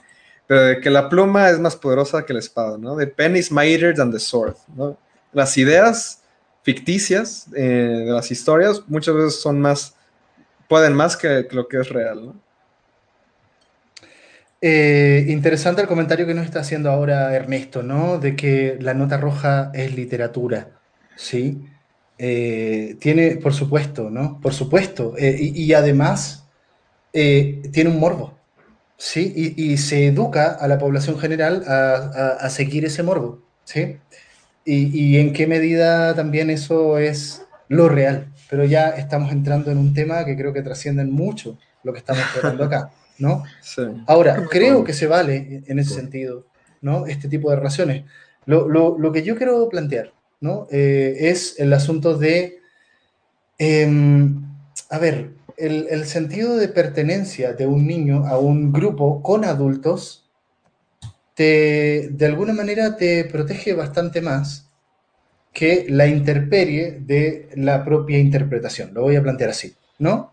[0.46, 2.96] pero de que la pluma es más poderosa que la espada, ¿no?
[2.96, 4.96] The pen is mightier than the sword, ¿no?
[5.32, 6.22] Las ideas
[6.62, 9.94] ficticias eh, de las historias muchas veces son más,
[10.68, 12.36] pueden más que, lo que es real, ¿no?
[14.60, 18.18] Eh, interesante el comentario que nos está haciendo ahora Ernesto, ¿no?
[18.18, 20.70] De que la nota roja es literatura,
[21.14, 21.68] ¿sí?
[22.18, 24.40] Eh, tiene, por supuesto, ¿no?
[24.40, 25.14] Por supuesto.
[25.18, 26.48] y, además
[27.12, 28.35] tiene un morbo,
[28.96, 29.54] ¿sí?
[29.56, 33.98] Y, se educa a la población general a, a seguir ese morbo, ¿sí?
[34.66, 38.32] y, en qué medida también eso es lo real.
[38.50, 42.24] Pero ya estamos entrando en un tema que creo que trasciende mucho lo que estamos
[42.32, 43.44] tratando acá, ¿no?
[44.06, 46.46] Ahora, creo que se vale en ese sentido,
[46.80, 47.06] ¿no?
[47.06, 48.04] Este tipo de relaciones.
[48.44, 50.66] Lo, lo, lo que yo quiero plantear, ¿no?
[50.70, 52.58] Eh, es el asunto de,
[53.58, 54.44] em,
[54.90, 60.28] a ver, el, sentido de pertenencia de un niño a un grupo con adultos
[61.34, 64.70] te, de alguna manera te protege bastante más
[65.52, 68.92] que la interperie de la propia interpretación.
[68.92, 70.32] Lo voy a plantear así, ¿no?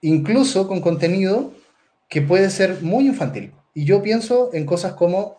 [0.00, 1.52] Incluso con contenido
[2.08, 3.52] que puede ser muy infantil.
[3.74, 5.38] Y yo pienso en cosas como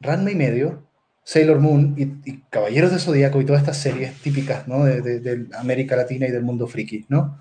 [0.00, 0.84] Ranma y medio,
[1.24, 4.84] Sailor Moon y, Caballeros de Zodíaco y todas estas series típicas ¿no?
[4.84, 7.38] de, América Latina y del mundo friki, ¿no?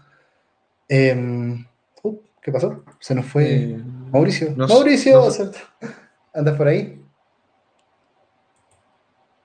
[0.95, 1.65] Em,
[2.03, 2.83] uh, ¿Qué pasó?
[2.99, 4.53] Se nos fue eh, Mauricio.
[4.55, 5.23] Mauricio,
[6.35, 7.01] ¿Andas por ahí?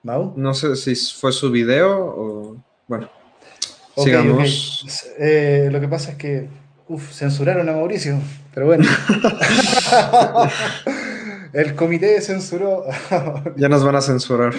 [0.03, 0.35] ¿Mau?
[0.37, 2.57] No sé si fue su video o.
[2.87, 3.09] Bueno,
[3.97, 4.85] sigamos.
[5.19, 6.51] Eh, lo que pasa es que.
[6.87, 8.19] Uf, censuraron a Mauricio,
[8.53, 8.85] pero bueno.
[11.55, 12.85] El comité censuró.
[13.57, 14.53] ya nos van a censurar.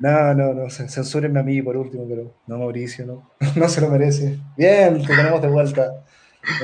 [0.00, 3.30] No, no, no, censúrenme a mí por último, pero no Mauricio, no.
[3.54, 4.40] No se lo merece.
[4.56, 6.04] Bien, te tenemos de vuelta.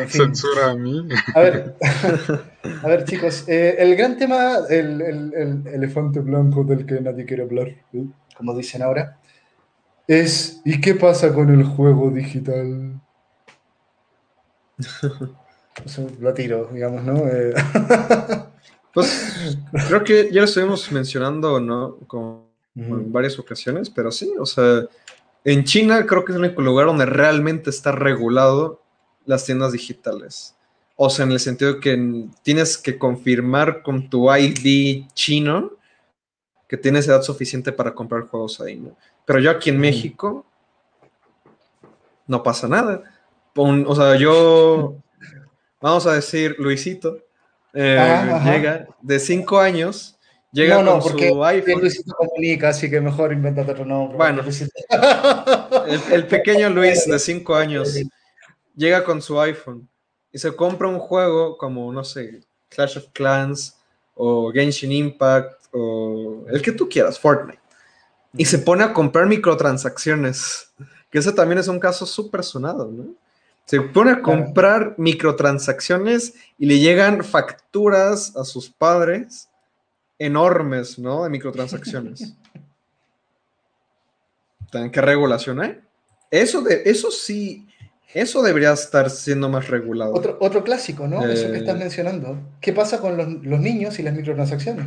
[0.08, 1.08] Censura a mí.
[1.34, 1.76] A ver,
[2.82, 7.42] a ver chicos, eh, el gran tema, el, el, elefante blanco del que nadie quiere
[7.42, 8.04] hablar, ¿eh?
[8.36, 9.18] como dicen ahora,
[10.06, 13.00] es ¿y qué pasa con el juego digital?
[16.20, 17.26] lo tiro, digamos, ¿no?
[17.28, 17.54] Eh,
[18.94, 19.58] pues
[19.88, 21.96] creo que ya lo estuvimos mencionando, ¿no?
[22.06, 24.84] Con, en varias ocasiones, pero sí, o sea,
[25.44, 28.79] en China creo que es el único lugar donde realmente está regulado
[29.26, 30.54] las tiendas digitales.
[30.96, 35.72] O sea, en el sentido que tienes que confirmar con tu ID chino
[36.70, 38.96] que tienes edad suficiente para comprar juegos ahí, ¿no?
[39.24, 40.46] Pero yo aquí en México
[42.28, 43.02] no pasa nada.
[43.56, 44.94] o sea, yo,
[45.80, 47.18] vamos a decir, Luisito,
[47.74, 47.98] eh,
[48.44, 50.16] llega de cinco años,
[50.52, 51.80] llega con su iPhone.
[51.80, 54.16] Luisito comunica, así que mejor invéntate otro nombre.
[54.16, 54.42] Bueno,
[55.88, 57.96] el, el, pequeño Luis de cinco años
[58.74, 59.88] llega con su iPhone
[60.32, 63.76] y se compra un juego como, no sé, Clash of Clans
[64.14, 67.60] o Genshin Impact o el que tú quieras, Fortnite,
[68.34, 70.72] y se pone a comprar microtransacciones,
[71.10, 73.14] que ese también es un caso súper sonado, ¿no?
[73.64, 79.48] Se pone a comprar microtransacciones y le llegan facturas a sus padres
[80.18, 81.22] enormes, ¿no?
[81.22, 82.34] De microtransacciones.
[84.92, 85.80] ¿Qué regulación hay?
[86.30, 87.66] Eso, de, eso sí,
[88.12, 90.14] eso debería estar siendo más regulado.
[90.14, 91.24] Otro, otro clásico, ¿no?
[91.26, 92.38] Eso que estás eh, mencionando.
[92.60, 94.86] ¿Qué pasa con los, niños y las microtransacciones?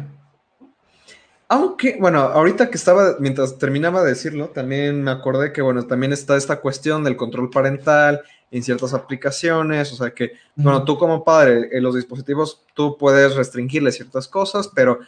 [1.48, 6.12] Aunque, bueno, ahorita que estaba, mientras terminaba de decirlo, también me acordé que, bueno, también
[6.12, 8.22] está esta cuestión del control parental
[8.52, 13.36] en ciertas aplicaciones, o sea que, bueno, tú como padre, en los dispositivos, tú puedes
[13.36, 15.00] restringirle ciertas cosas, pero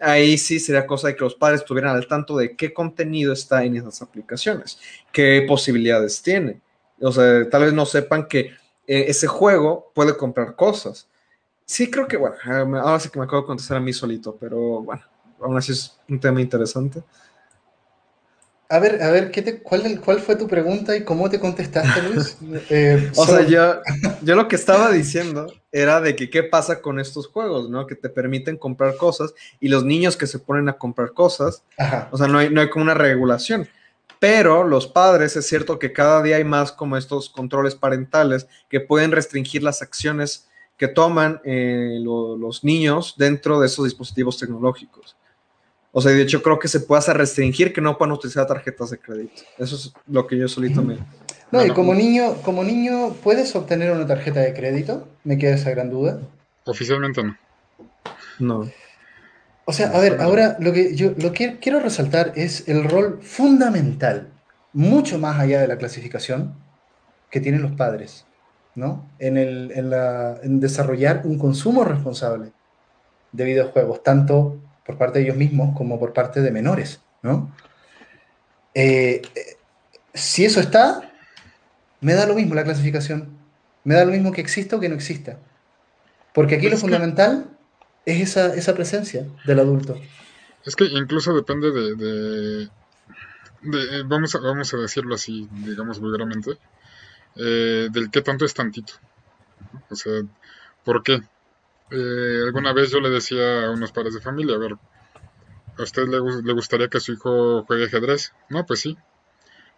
[0.00, 3.64] ahí sí sería cosa de que los padres estuvieran al tanto de qué contenido está
[3.64, 4.78] en esas aplicaciones,
[5.12, 6.60] qué posibilidades tiene.
[7.04, 8.52] O sea, tal vez no sepan que
[8.86, 11.06] eh, ese juego puede comprar cosas.
[11.66, 14.36] Sí, creo que, bueno, ah, ahora sí que me acabo de contestar a mí solito,
[14.38, 15.02] pero bueno,
[15.40, 17.02] aún así es un tema interesante.
[18.68, 22.02] A ver, a ver, ¿qué te, cuál, ¿cuál fue tu pregunta y cómo te contestaste,
[22.02, 22.38] Luis?
[22.70, 23.80] Eh, o sea, yo,
[24.22, 27.86] yo lo que estaba diciendo era de que qué pasa con estos juegos, ¿no?
[27.86, 31.62] Que te permiten comprar cosas y los niños que se ponen a comprar cosas,
[32.10, 33.68] o sea, no hay, no hay como una regulación
[34.24, 38.80] pero los padres es cierto que cada día hay más como estos controles parentales que
[38.80, 40.48] pueden restringir las acciones
[40.78, 45.14] que toman eh, los niños dentro de esos dispositivos tecnológicos.
[45.92, 48.88] O sea, de hecho creo que se puede hacer restringir que no puedan utilizar tarjetas
[48.88, 49.42] de crédito.
[49.58, 50.96] Eso es lo que yo solito me...
[51.52, 55.06] No, y como niño, como niño, ¿puedes obtener una tarjeta de crédito?
[55.22, 56.18] Me queda esa gran duda.
[56.64, 57.36] Oficialmente no.
[58.38, 58.70] No.
[59.66, 63.20] O sea, a ver, ahora lo que yo lo que quiero resaltar es el rol
[63.22, 64.30] fundamental,
[64.72, 66.54] mucho más allá de la clasificación,
[67.30, 68.26] que tienen los padres,
[68.74, 69.08] ¿no?
[69.18, 72.52] En, el, en, la, en desarrollar un consumo responsable
[73.32, 77.50] de videojuegos, tanto por parte de ellos mismos como por parte de menores, ¿no?
[78.74, 79.22] Eh,
[80.12, 81.10] si eso está,
[82.00, 83.36] me da lo mismo la clasificación.
[83.82, 85.38] Me da lo mismo que exista o que no exista.
[86.32, 87.53] Porque aquí lo fundamental
[88.06, 89.98] es esa, esa presencia del adulto.
[90.64, 92.70] Es que incluso depende de, de,
[93.62, 96.58] de vamos, a, vamos a decirlo así, digamos vulgarmente,
[97.36, 98.94] eh, del qué tanto es tantito.
[99.90, 100.22] O sea,
[100.84, 101.20] ¿por qué?
[101.90, 104.76] Eh, alguna vez yo le decía a unos padres de familia, a ver,
[105.78, 108.32] ¿a usted le, le, gustaría que su hijo juegue ajedrez?
[108.48, 108.96] No, pues sí.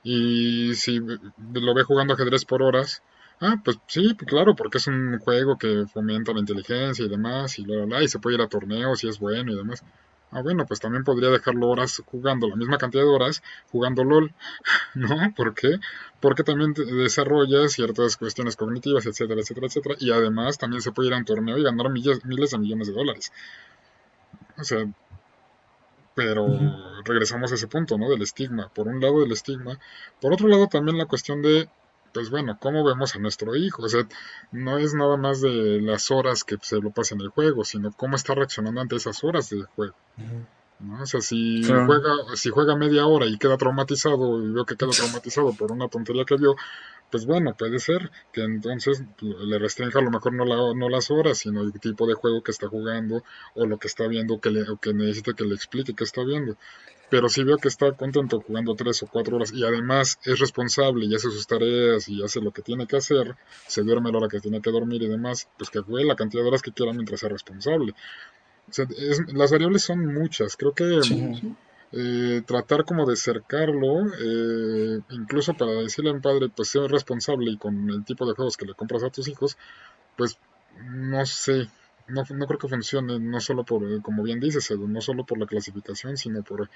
[0.04, 3.02] Y si lo ve jugando ajedrez por horas,
[3.40, 7.64] ah, pues sí, claro, porque es un juego que fomenta la inteligencia y demás, y
[7.64, 9.84] bla, y se puede ir a torneos y es bueno y demás.
[10.32, 14.34] Ah, bueno, pues también podría dejarlo horas jugando, la misma cantidad de horas jugando LOL,
[14.94, 15.32] ¿no?
[15.36, 15.78] ¿Por qué?
[16.20, 21.14] Porque también desarrolla ciertas cuestiones cognitivas, etcétera, etcétera, etcétera, y además también se puede ir
[21.14, 23.32] a un torneo y ganar miles, miles de millones de dólares.
[24.58, 24.86] O sea,
[26.16, 26.46] pero
[27.04, 28.08] regresamos a ese punto, ¿no?
[28.08, 28.70] Del estigma.
[28.70, 29.78] Por un lado, del estigma.
[30.18, 31.68] Por otro lado, también la cuestión de
[32.16, 33.82] pues bueno, ¿cómo vemos a nuestro hijo?
[33.82, 34.08] O sea,
[34.50, 37.92] no es nada más de las horas que se lo pasa en el juego, sino
[37.92, 39.94] cómo está reaccionando ante esas horas del juego.
[40.80, 41.02] ¿no?
[41.02, 44.92] O sea, si, juega, si juega media hora y queda traumatizado y veo que queda
[44.92, 46.56] traumatizado por una tontería que vio,
[47.10, 51.10] pues bueno, puede ser que entonces le restrinja a lo mejor no, la, no las
[51.10, 53.22] horas, sino el tipo de juego que está jugando
[53.54, 56.24] o lo que está viendo que le, o que necesita que le explique qué está
[56.24, 56.56] viendo.
[57.08, 61.06] Pero si veo que está contento jugando tres o cuatro horas y además es responsable
[61.06, 63.36] y hace sus tareas y hace lo que tiene que hacer,
[63.68, 66.16] se duerme a la hora que tiene que dormir y demás, pues que juegue la
[66.16, 67.94] cantidad de horas que quiera mientras sea responsable.
[68.68, 68.86] O sea,
[69.32, 70.56] las variables son muchas.
[70.56, 71.00] Creo que
[71.92, 77.50] eh, tratar como de cercarlo, eh, incluso para decirle a un padre, pues sea responsable
[77.50, 79.56] y con el tipo de juegos que le compras a tus hijos,
[80.16, 80.38] pues
[80.90, 81.68] no sé,
[82.08, 85.38] no, no creo que funcione, no solo por, eh, como bien dices, no solo por
[85.38, 86.68] la clasificación, sino por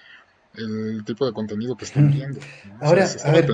[0.55, 2.41] el tipo de contenido que están viendo.
[2.81, 3.49] Ahora, a ver,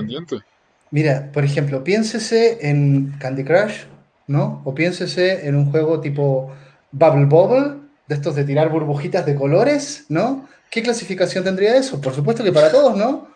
[0.91, 3.85] mira, por ejemplo, piénsese en Candy Crush,
[4.27, 4.61] ¿no?
[4.65, 6.55] O piénsese en un juego tipo
[6.91, 10.47] Bubble Bubble, de estos de tirar burbujitas de colores, ¿no?
[10.69, 11.99] ¿Qué clasificación tendría eso?
[12.01, 13.27] Por supuesto que para todos, ¿no?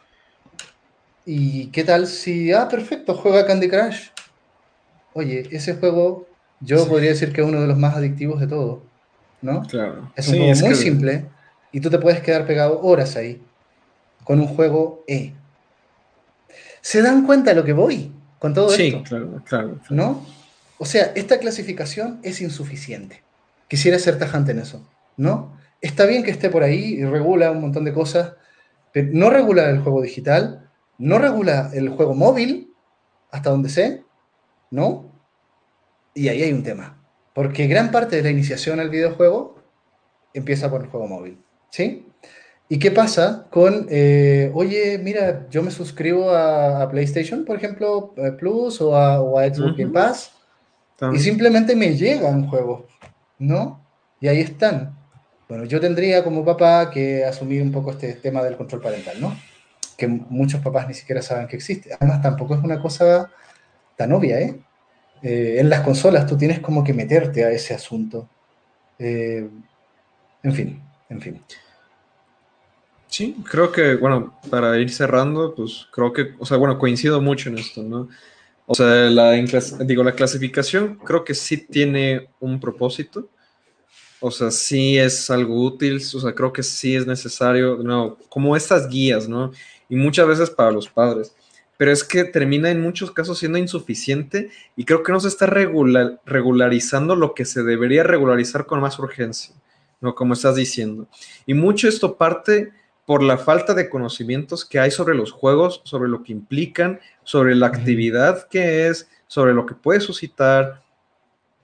[1.25, 4.09] ¿Y qué tal si, ah, perfecto, juega Candy Crush?
[5.13, 6.27] Oye, ese juego
[6.59, 8.79] yo podría decir que es uno de los más adictivos de todos,
[9.41, 9.63] ¿no?
[9.63, 10.11] Claro.
[10.15, 11.25] Es un juego muy simple
[11.71, 13.41] y tú te puedes quedar pegado horas ahí
[14.23, 15.33] con un juego E.
[16.81, 18.77] ¿Se dan cuenta de lo que voy con todo esto?
[18.77, 20.25] Sí, claro, claro, ¿No?
[20.77, 23.21] O sea, esta clasificación es insuficiente.
[23.67, 24.85] Quisiera ser tajante en eso,
[25.15, 25.55] ¿no?
[25.81, 28.35] Está bien que esté por ahí y regula un montón de cosas,
[28.93, 32.73] pero no regula el juego digital, no regula el juego móvil,
[33.31, 34.03] hasta donde sé,
[34.69, 35.11] ¿no?
[36.13, 37.01] Y ahí hay un tema.
[37.33, 39.55] Porque gran parte de la iniciación al videojuego
[40.33, 41.41] empieza por el juego móvil.
[41.69, 42.05] ¿Sí?
[42.67, 48.31] ¿Y qué pasa con, eh, oye, mira, yo me suscribo a, PlayStation, por ejemplo, eh,
[48.31, 49.17] Plus o a,
[49.53, 50.31] Xbox Game Pass,
[51.13, 52.83] y simplemente me llegan juegos,
[53.39, 53.85] ¿no?
[54.21, 55.00] Y ahí están.
[55.51, 59.37] Bueno, yo tendría como papá que asumir un poco este tema del control parental, ¿no?
[59.97, 61.93] Que muchos papás ni siquiera saben que existe.
[61.93, 63.29] Además, tampoco es una cosa
[63.97, 64.57] tan obvia, ¿eh?
[65.21, 68.29] Eh, en las consolas tú tienes como que meterte a ese asunto.
[68.97, 69.45] Eh,
[70.41, 71.43] en fin, en fin.
[73.09, 77.49] Sí, creo que, bueno, para ir cerrando, pues creo que, o sea, bueno, coincido mucho
[77.49, 78.07] en esto, ¿no?
[78.67, 83.27] O sea, la, digo, la clasificación creo que sí tiene un propósito.
[84.21, 88.55] O sea, sí es algo útil, o sea, creo que sí es necesario, no, como
[88.55, 89.51] estas guías, ¿no?
[89.89, 91.33] Y muchas veces para los padres
[91.81, 95.47] pero es que termina en muchos casos siendo insuficiente y creo que no se está
[95.47, 99.55] regularizando lo que se debería regularizar con más urgencia,
[99.99, 100.13] ¿no?
[100.13, 101.07] Como estás diciendo.
[101.47, 102.71] Y mucho esto parte
[103.07, 107.55] por la falta de conocimientos que hay sobre los juegos, sobre lo que implican, sobre
[107.55, 110.83] la actividad que es, sobre lo que puede suscitar.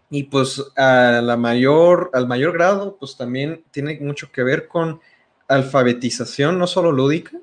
[0.09, 5.01] Y pues a la mayor, al mayor grado, pues también tiene mucho que ver con
[5.47, 7.37] alfabetización, no solo lúdica,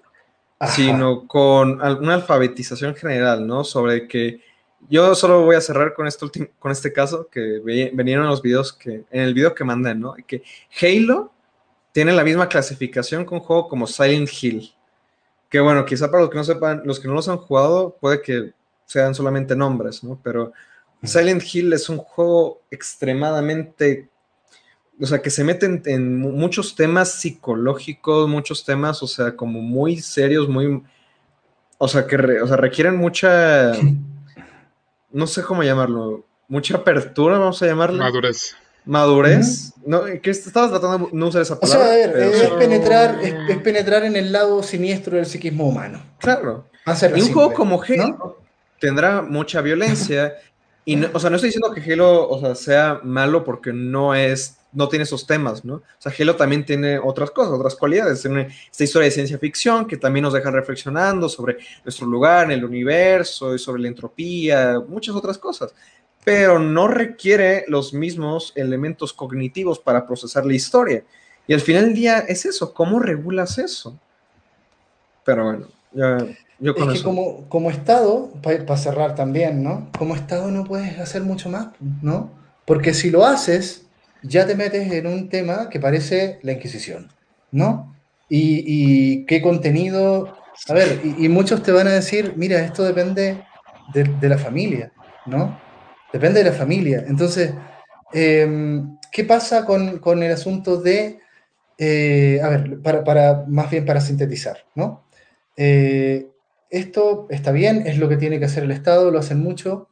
[0.69, 3.65] sino con una alfabetización general, ¿no?
[3.65, 4.41] Sobre que
[4.89, 8.73] yo solo voy a cerrar con este, último, con este caso que en los videos
[8.73, 10.15] que, en el video que mandé, ¿no?
[10.27, 10.43] Que
[10.81, 11.33] Halo
[11.93, 14.75] tiene la misma clasificación con juego como Silent Hill.
[15.49, 18.21] Que bueno, quizá para los que no sepan, los que no los han jugado, puede
[18.21, 18.53] que
[18.87, 20.19] sean solamente nombres, ¿no?
[20.23, 20.53] Pero
[21.03, 24.09] Silent Hill es un juego extremadamente
[25.01, 30.01] o sea, que se meten en muchos temas psicológicos, muchos temas, o sea, como muy
[30.01, 30.83] serios, muy,
[31.79, 33.73] o sea, que o sea, requieren mucha,
[35.11, 37.99] no sé cómo llamarlo, mucha apertura, vamos a llamarlo.
[37.99, 38.57] Madurez.
[38.85, 39.73] Madurez.
[39.85, 40.03] ¿No?
[40.23, 41.87] ¿Qué estabas tratando de no usar esa palabra?
[41.87, 46.03] O sea, a ver, es, penetrar, es, penetrar en el lado siniestro del psiquismo humano.
[46.19, 46.67] Claro.
[47.17, 48.43] Y un juego como Halo
[48.79, 50.35] tendrá mucha violencia.
[50.85, 54.59] Y o sea, no estoy diciendo que Halo o sea, sea malo porque no es
[54.73, 55.77] no tiene esos temas, ¿no?
[55.77, 58.23] O sea, Halo también tiene otras cosas, otras cualidades.
[58.23, 62.59] Tiene esta historia de ciencia ficción que también nos deja reflexionando sobre nuestro lugar en
[62.59, 65.73] el universo y sobre la entropía, muchas otras cosas
[66.25, 71.05] pero no requiere los mismos elementos cognitivos para procesar la historia.
[71.47, 73.99] Y al final del día es eso, ¿cómo regulas eso?
[75.23, 76.17] Pero bueno, ya,
[76.59, 79.91] yo con es que como, como Estado, para cerrar también, ¿no?
[79.99, 81.69] Como Estado no puedes hacer mucho más,
[82.03, 82.31] ¿no?
[82.65, 83.87] Porque si lo haces,
[84.23, 87.11] ya te metes en un tema que parece la Inquisición,
[87.51, 87.95] ¿no?
[88.29, 90.37] Y, qué contenido...
[90.69, 93.43] A ver, y, muchos te van a decir, mira, esto depende
[93.93, 94.93] de, de la familia,
[95.27, 95.59] ¿no?
[96.13, 97.05] Depende de la familia.
[97.09, 97.53] Entonces,
[98.13, 101.19] em, ¿qué pasa con, el asunto de,
[101.77, 105.05] eh, a ver, para, más bien para sintetizar, ¿no?
[105.57, 106.29] Eh,
[106.75, 109.91] esto está bien, es lo que tiene que hacer el Estado, lo hacen mucho,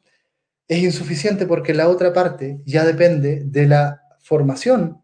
[0.66, 5.00] es insuficiente porque la otra parte ya depende de la formación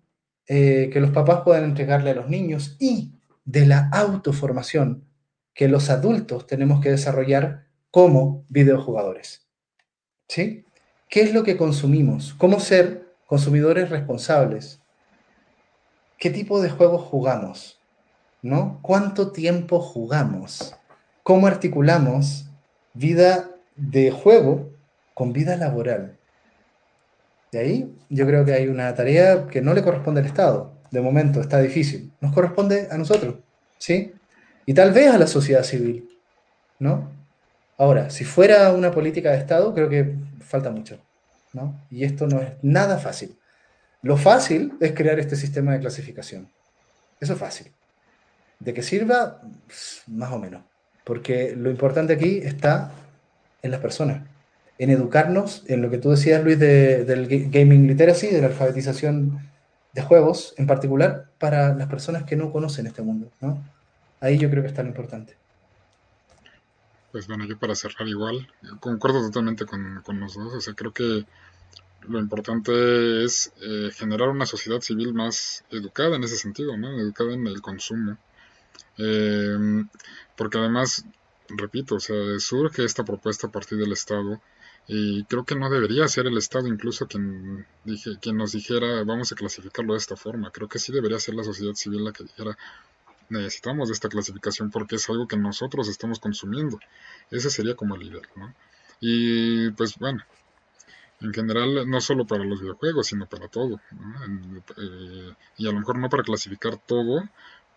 [0.48, 3.12] eh, que los papás puedan entregarle a los niños y
[3.44, 5.04] de la autoformación
[5.54, 9.46] que los adultos tenemos que desarrollar como videojugadores.
[10.26, 10.64] ¿Sí?
[11.08, 12.34] ¿Qué es lo que consumimos?
[12.34, 14.80] ¿Cómo ser consumidores responsables?
[16.18, 17.80] ¿Qué tipo de juegos jugamos?
[18.42, 18.80] ¿No?
[18.82, 20.77] ¿Cuánto tiempo jugamos?
[21.28, 22.46] ¿Cómo articulamos
[22.94, 24.72] vida de juego
[25.12, 26.16] con vida laboral?
[27.52, 30.72] De ahí yo creo que hay una tarea que no le corresponde al Estado.
[30.90, 32.10] De momento está difícil.
[32.22, 33.34] Nos corresponde a nosotros,
[33.76, 34.14] ¿sí?
[34.64, 36.08] Y tal vez a la sociedad civil,
[36.78, 37.12] ¿no?
[37.76, 40.98] Ahora, si fuera una política de Estado, creo que falta mucho.
[41.52, 41.78] ¿no?
[41.90, 43.38] Y esto no es nada fácil.
[44.00, 46.50] Lo fácil es crear este sistema de clasificación.
[47.20, 47.70] Eso es fácil.
[48.60, 49.42] De que sirva,
[50.06, 50.62] más o menos.
[51.08, 52.92] Porque lo importante aquí está
[53.62, 54.28] en las personas,
[54.76, 59.38] en educarnos, en lo que tú decías, Luis, del gaming literacy, de la alfabetización
[59.94, 63.30] de juegos en particular, para las personas que no conocen este mundo.
[63.40, 63.64] ¿no?
[64.20, 65.34] Ahí yo creo que está lo importante.
[67.10, 68.46] Pues bueno, yo para cerrar igual,
[68.78, 71.24] concuerdo totalmente con, con los dos, o sea, creo que
[72.06, 77.00] lo importante es eh, generar una sociedad civil más educada en ese sentido, ¿no?
[77.00, 78.18] Educada en el consumo.
[78.98, 79.88] Em,
[80.36, 81.04] porque además,
[81.48, 84.40] repito, o sea, surge esta propuesta a partir del Estado
[84.86, 89.32] y creo que no debería ser el Estado incluso quien, dije, quien nos dijera vamos
[89.32, 90.50] a clasificarlo de esta forma.
[90.50, 92.56] Creo que sí debería ser la sociedad civil la que dijera
[93.30, 96.78] necesitamos esta clasificación porque es algo que nosotros estamos consumiendo.
[97.30, 98.54] Ese sería como el líder, ¿no?
[99.00, 100.24] Y pues bueno,
[101.20, 103.80] en general, no solo para los videojuegos, sino para todo.
[104.76, 107.28] Eh, y a lo mejor no para clasificar todo,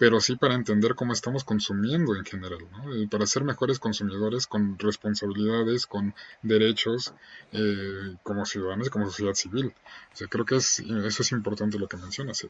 [0.02, 3.08] pero sí para entender cómo estamos consumiendo en general, ¿no?
[3.08, 7.14] para ser mejores consumidores con responsabilidades, con derechos
[7.52, 9.76] eh, como ciudadanos como sociedad civil.
[10.12, 12.48] O sea, creo que es, eso es importante lo que mencionas.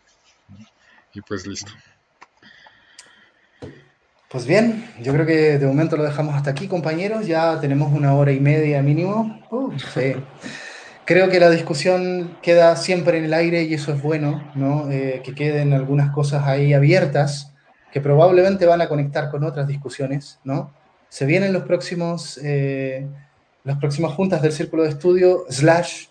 [1.14, 1.74] Y pues listo.
[4.30, 7.28] Pues bien, yo creo que de momento lo dejamos hasta aquí, compañeros.
[7.28, 9.46] Ya tenemos una hora y media mínimo.
[9.52, 9.74] Uh,
[11.12, 14.90] creo que la discusión queda siempre en el aire y eso es bueno, ¿no?
[14.90, 17.54] Eh, que queden algunas cosas ahí abiertas
[17.92, 20.74] que probablemente van a conectar con otras discusiones, ¿no?
[21.10, 23.06] Se vienen los próximos, eh,
[23.66, 26.06] las próximas juntas del Círculo de Estudio slash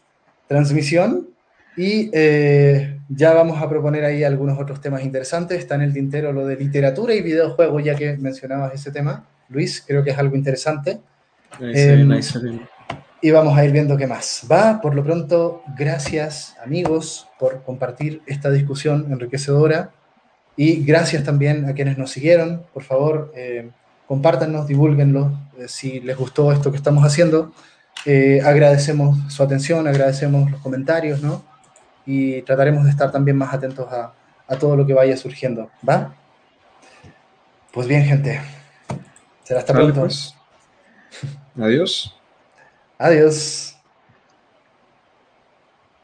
[0.47, 1.31] transmisión
[1.79, 5.59] y eh, ya vamos a proponer ahí algunos otros temas interesantes.
[5.59, 9.27] Está en el tintero lo de literatura y videojuegos, ya que mencionabas ese tema.
[9.49, 11.01] Luis, creo que es algo interesante.
[11.59, 12.21] Em,
[13.23, 14.47] y vamos a ir viendo qué más.
[14.51, 19.91] Va, por lo pronto, gracias amigos por compartir esta discusión enriquecedora.
[20.57, 22.65] Y gracias también a quienes nos siguieron.
[22.75, 23.71] Por favor, eh,
[24.07, 27.53] compártanos, divulguenlo eh, si les gustó esto que estamos haciendo.
[28.07, 31.51] Eh, agradecemos su atención, agradecemos los comentarios, ¿no?
[32.07, 34.13] y trataremos de estar también más atentos a,
[34.59, 35.71] todo lo que vaya surgiendo.
[35.89, 36.13] ¿Va?
[37.71, 38.41] Pues bien, gente.
[39.45, 40.01] Será hasta pronto.
[40.01, 40.35] Pues.
[41.57, 42.20] Adiós.
[43.01, 43.70] Adiós.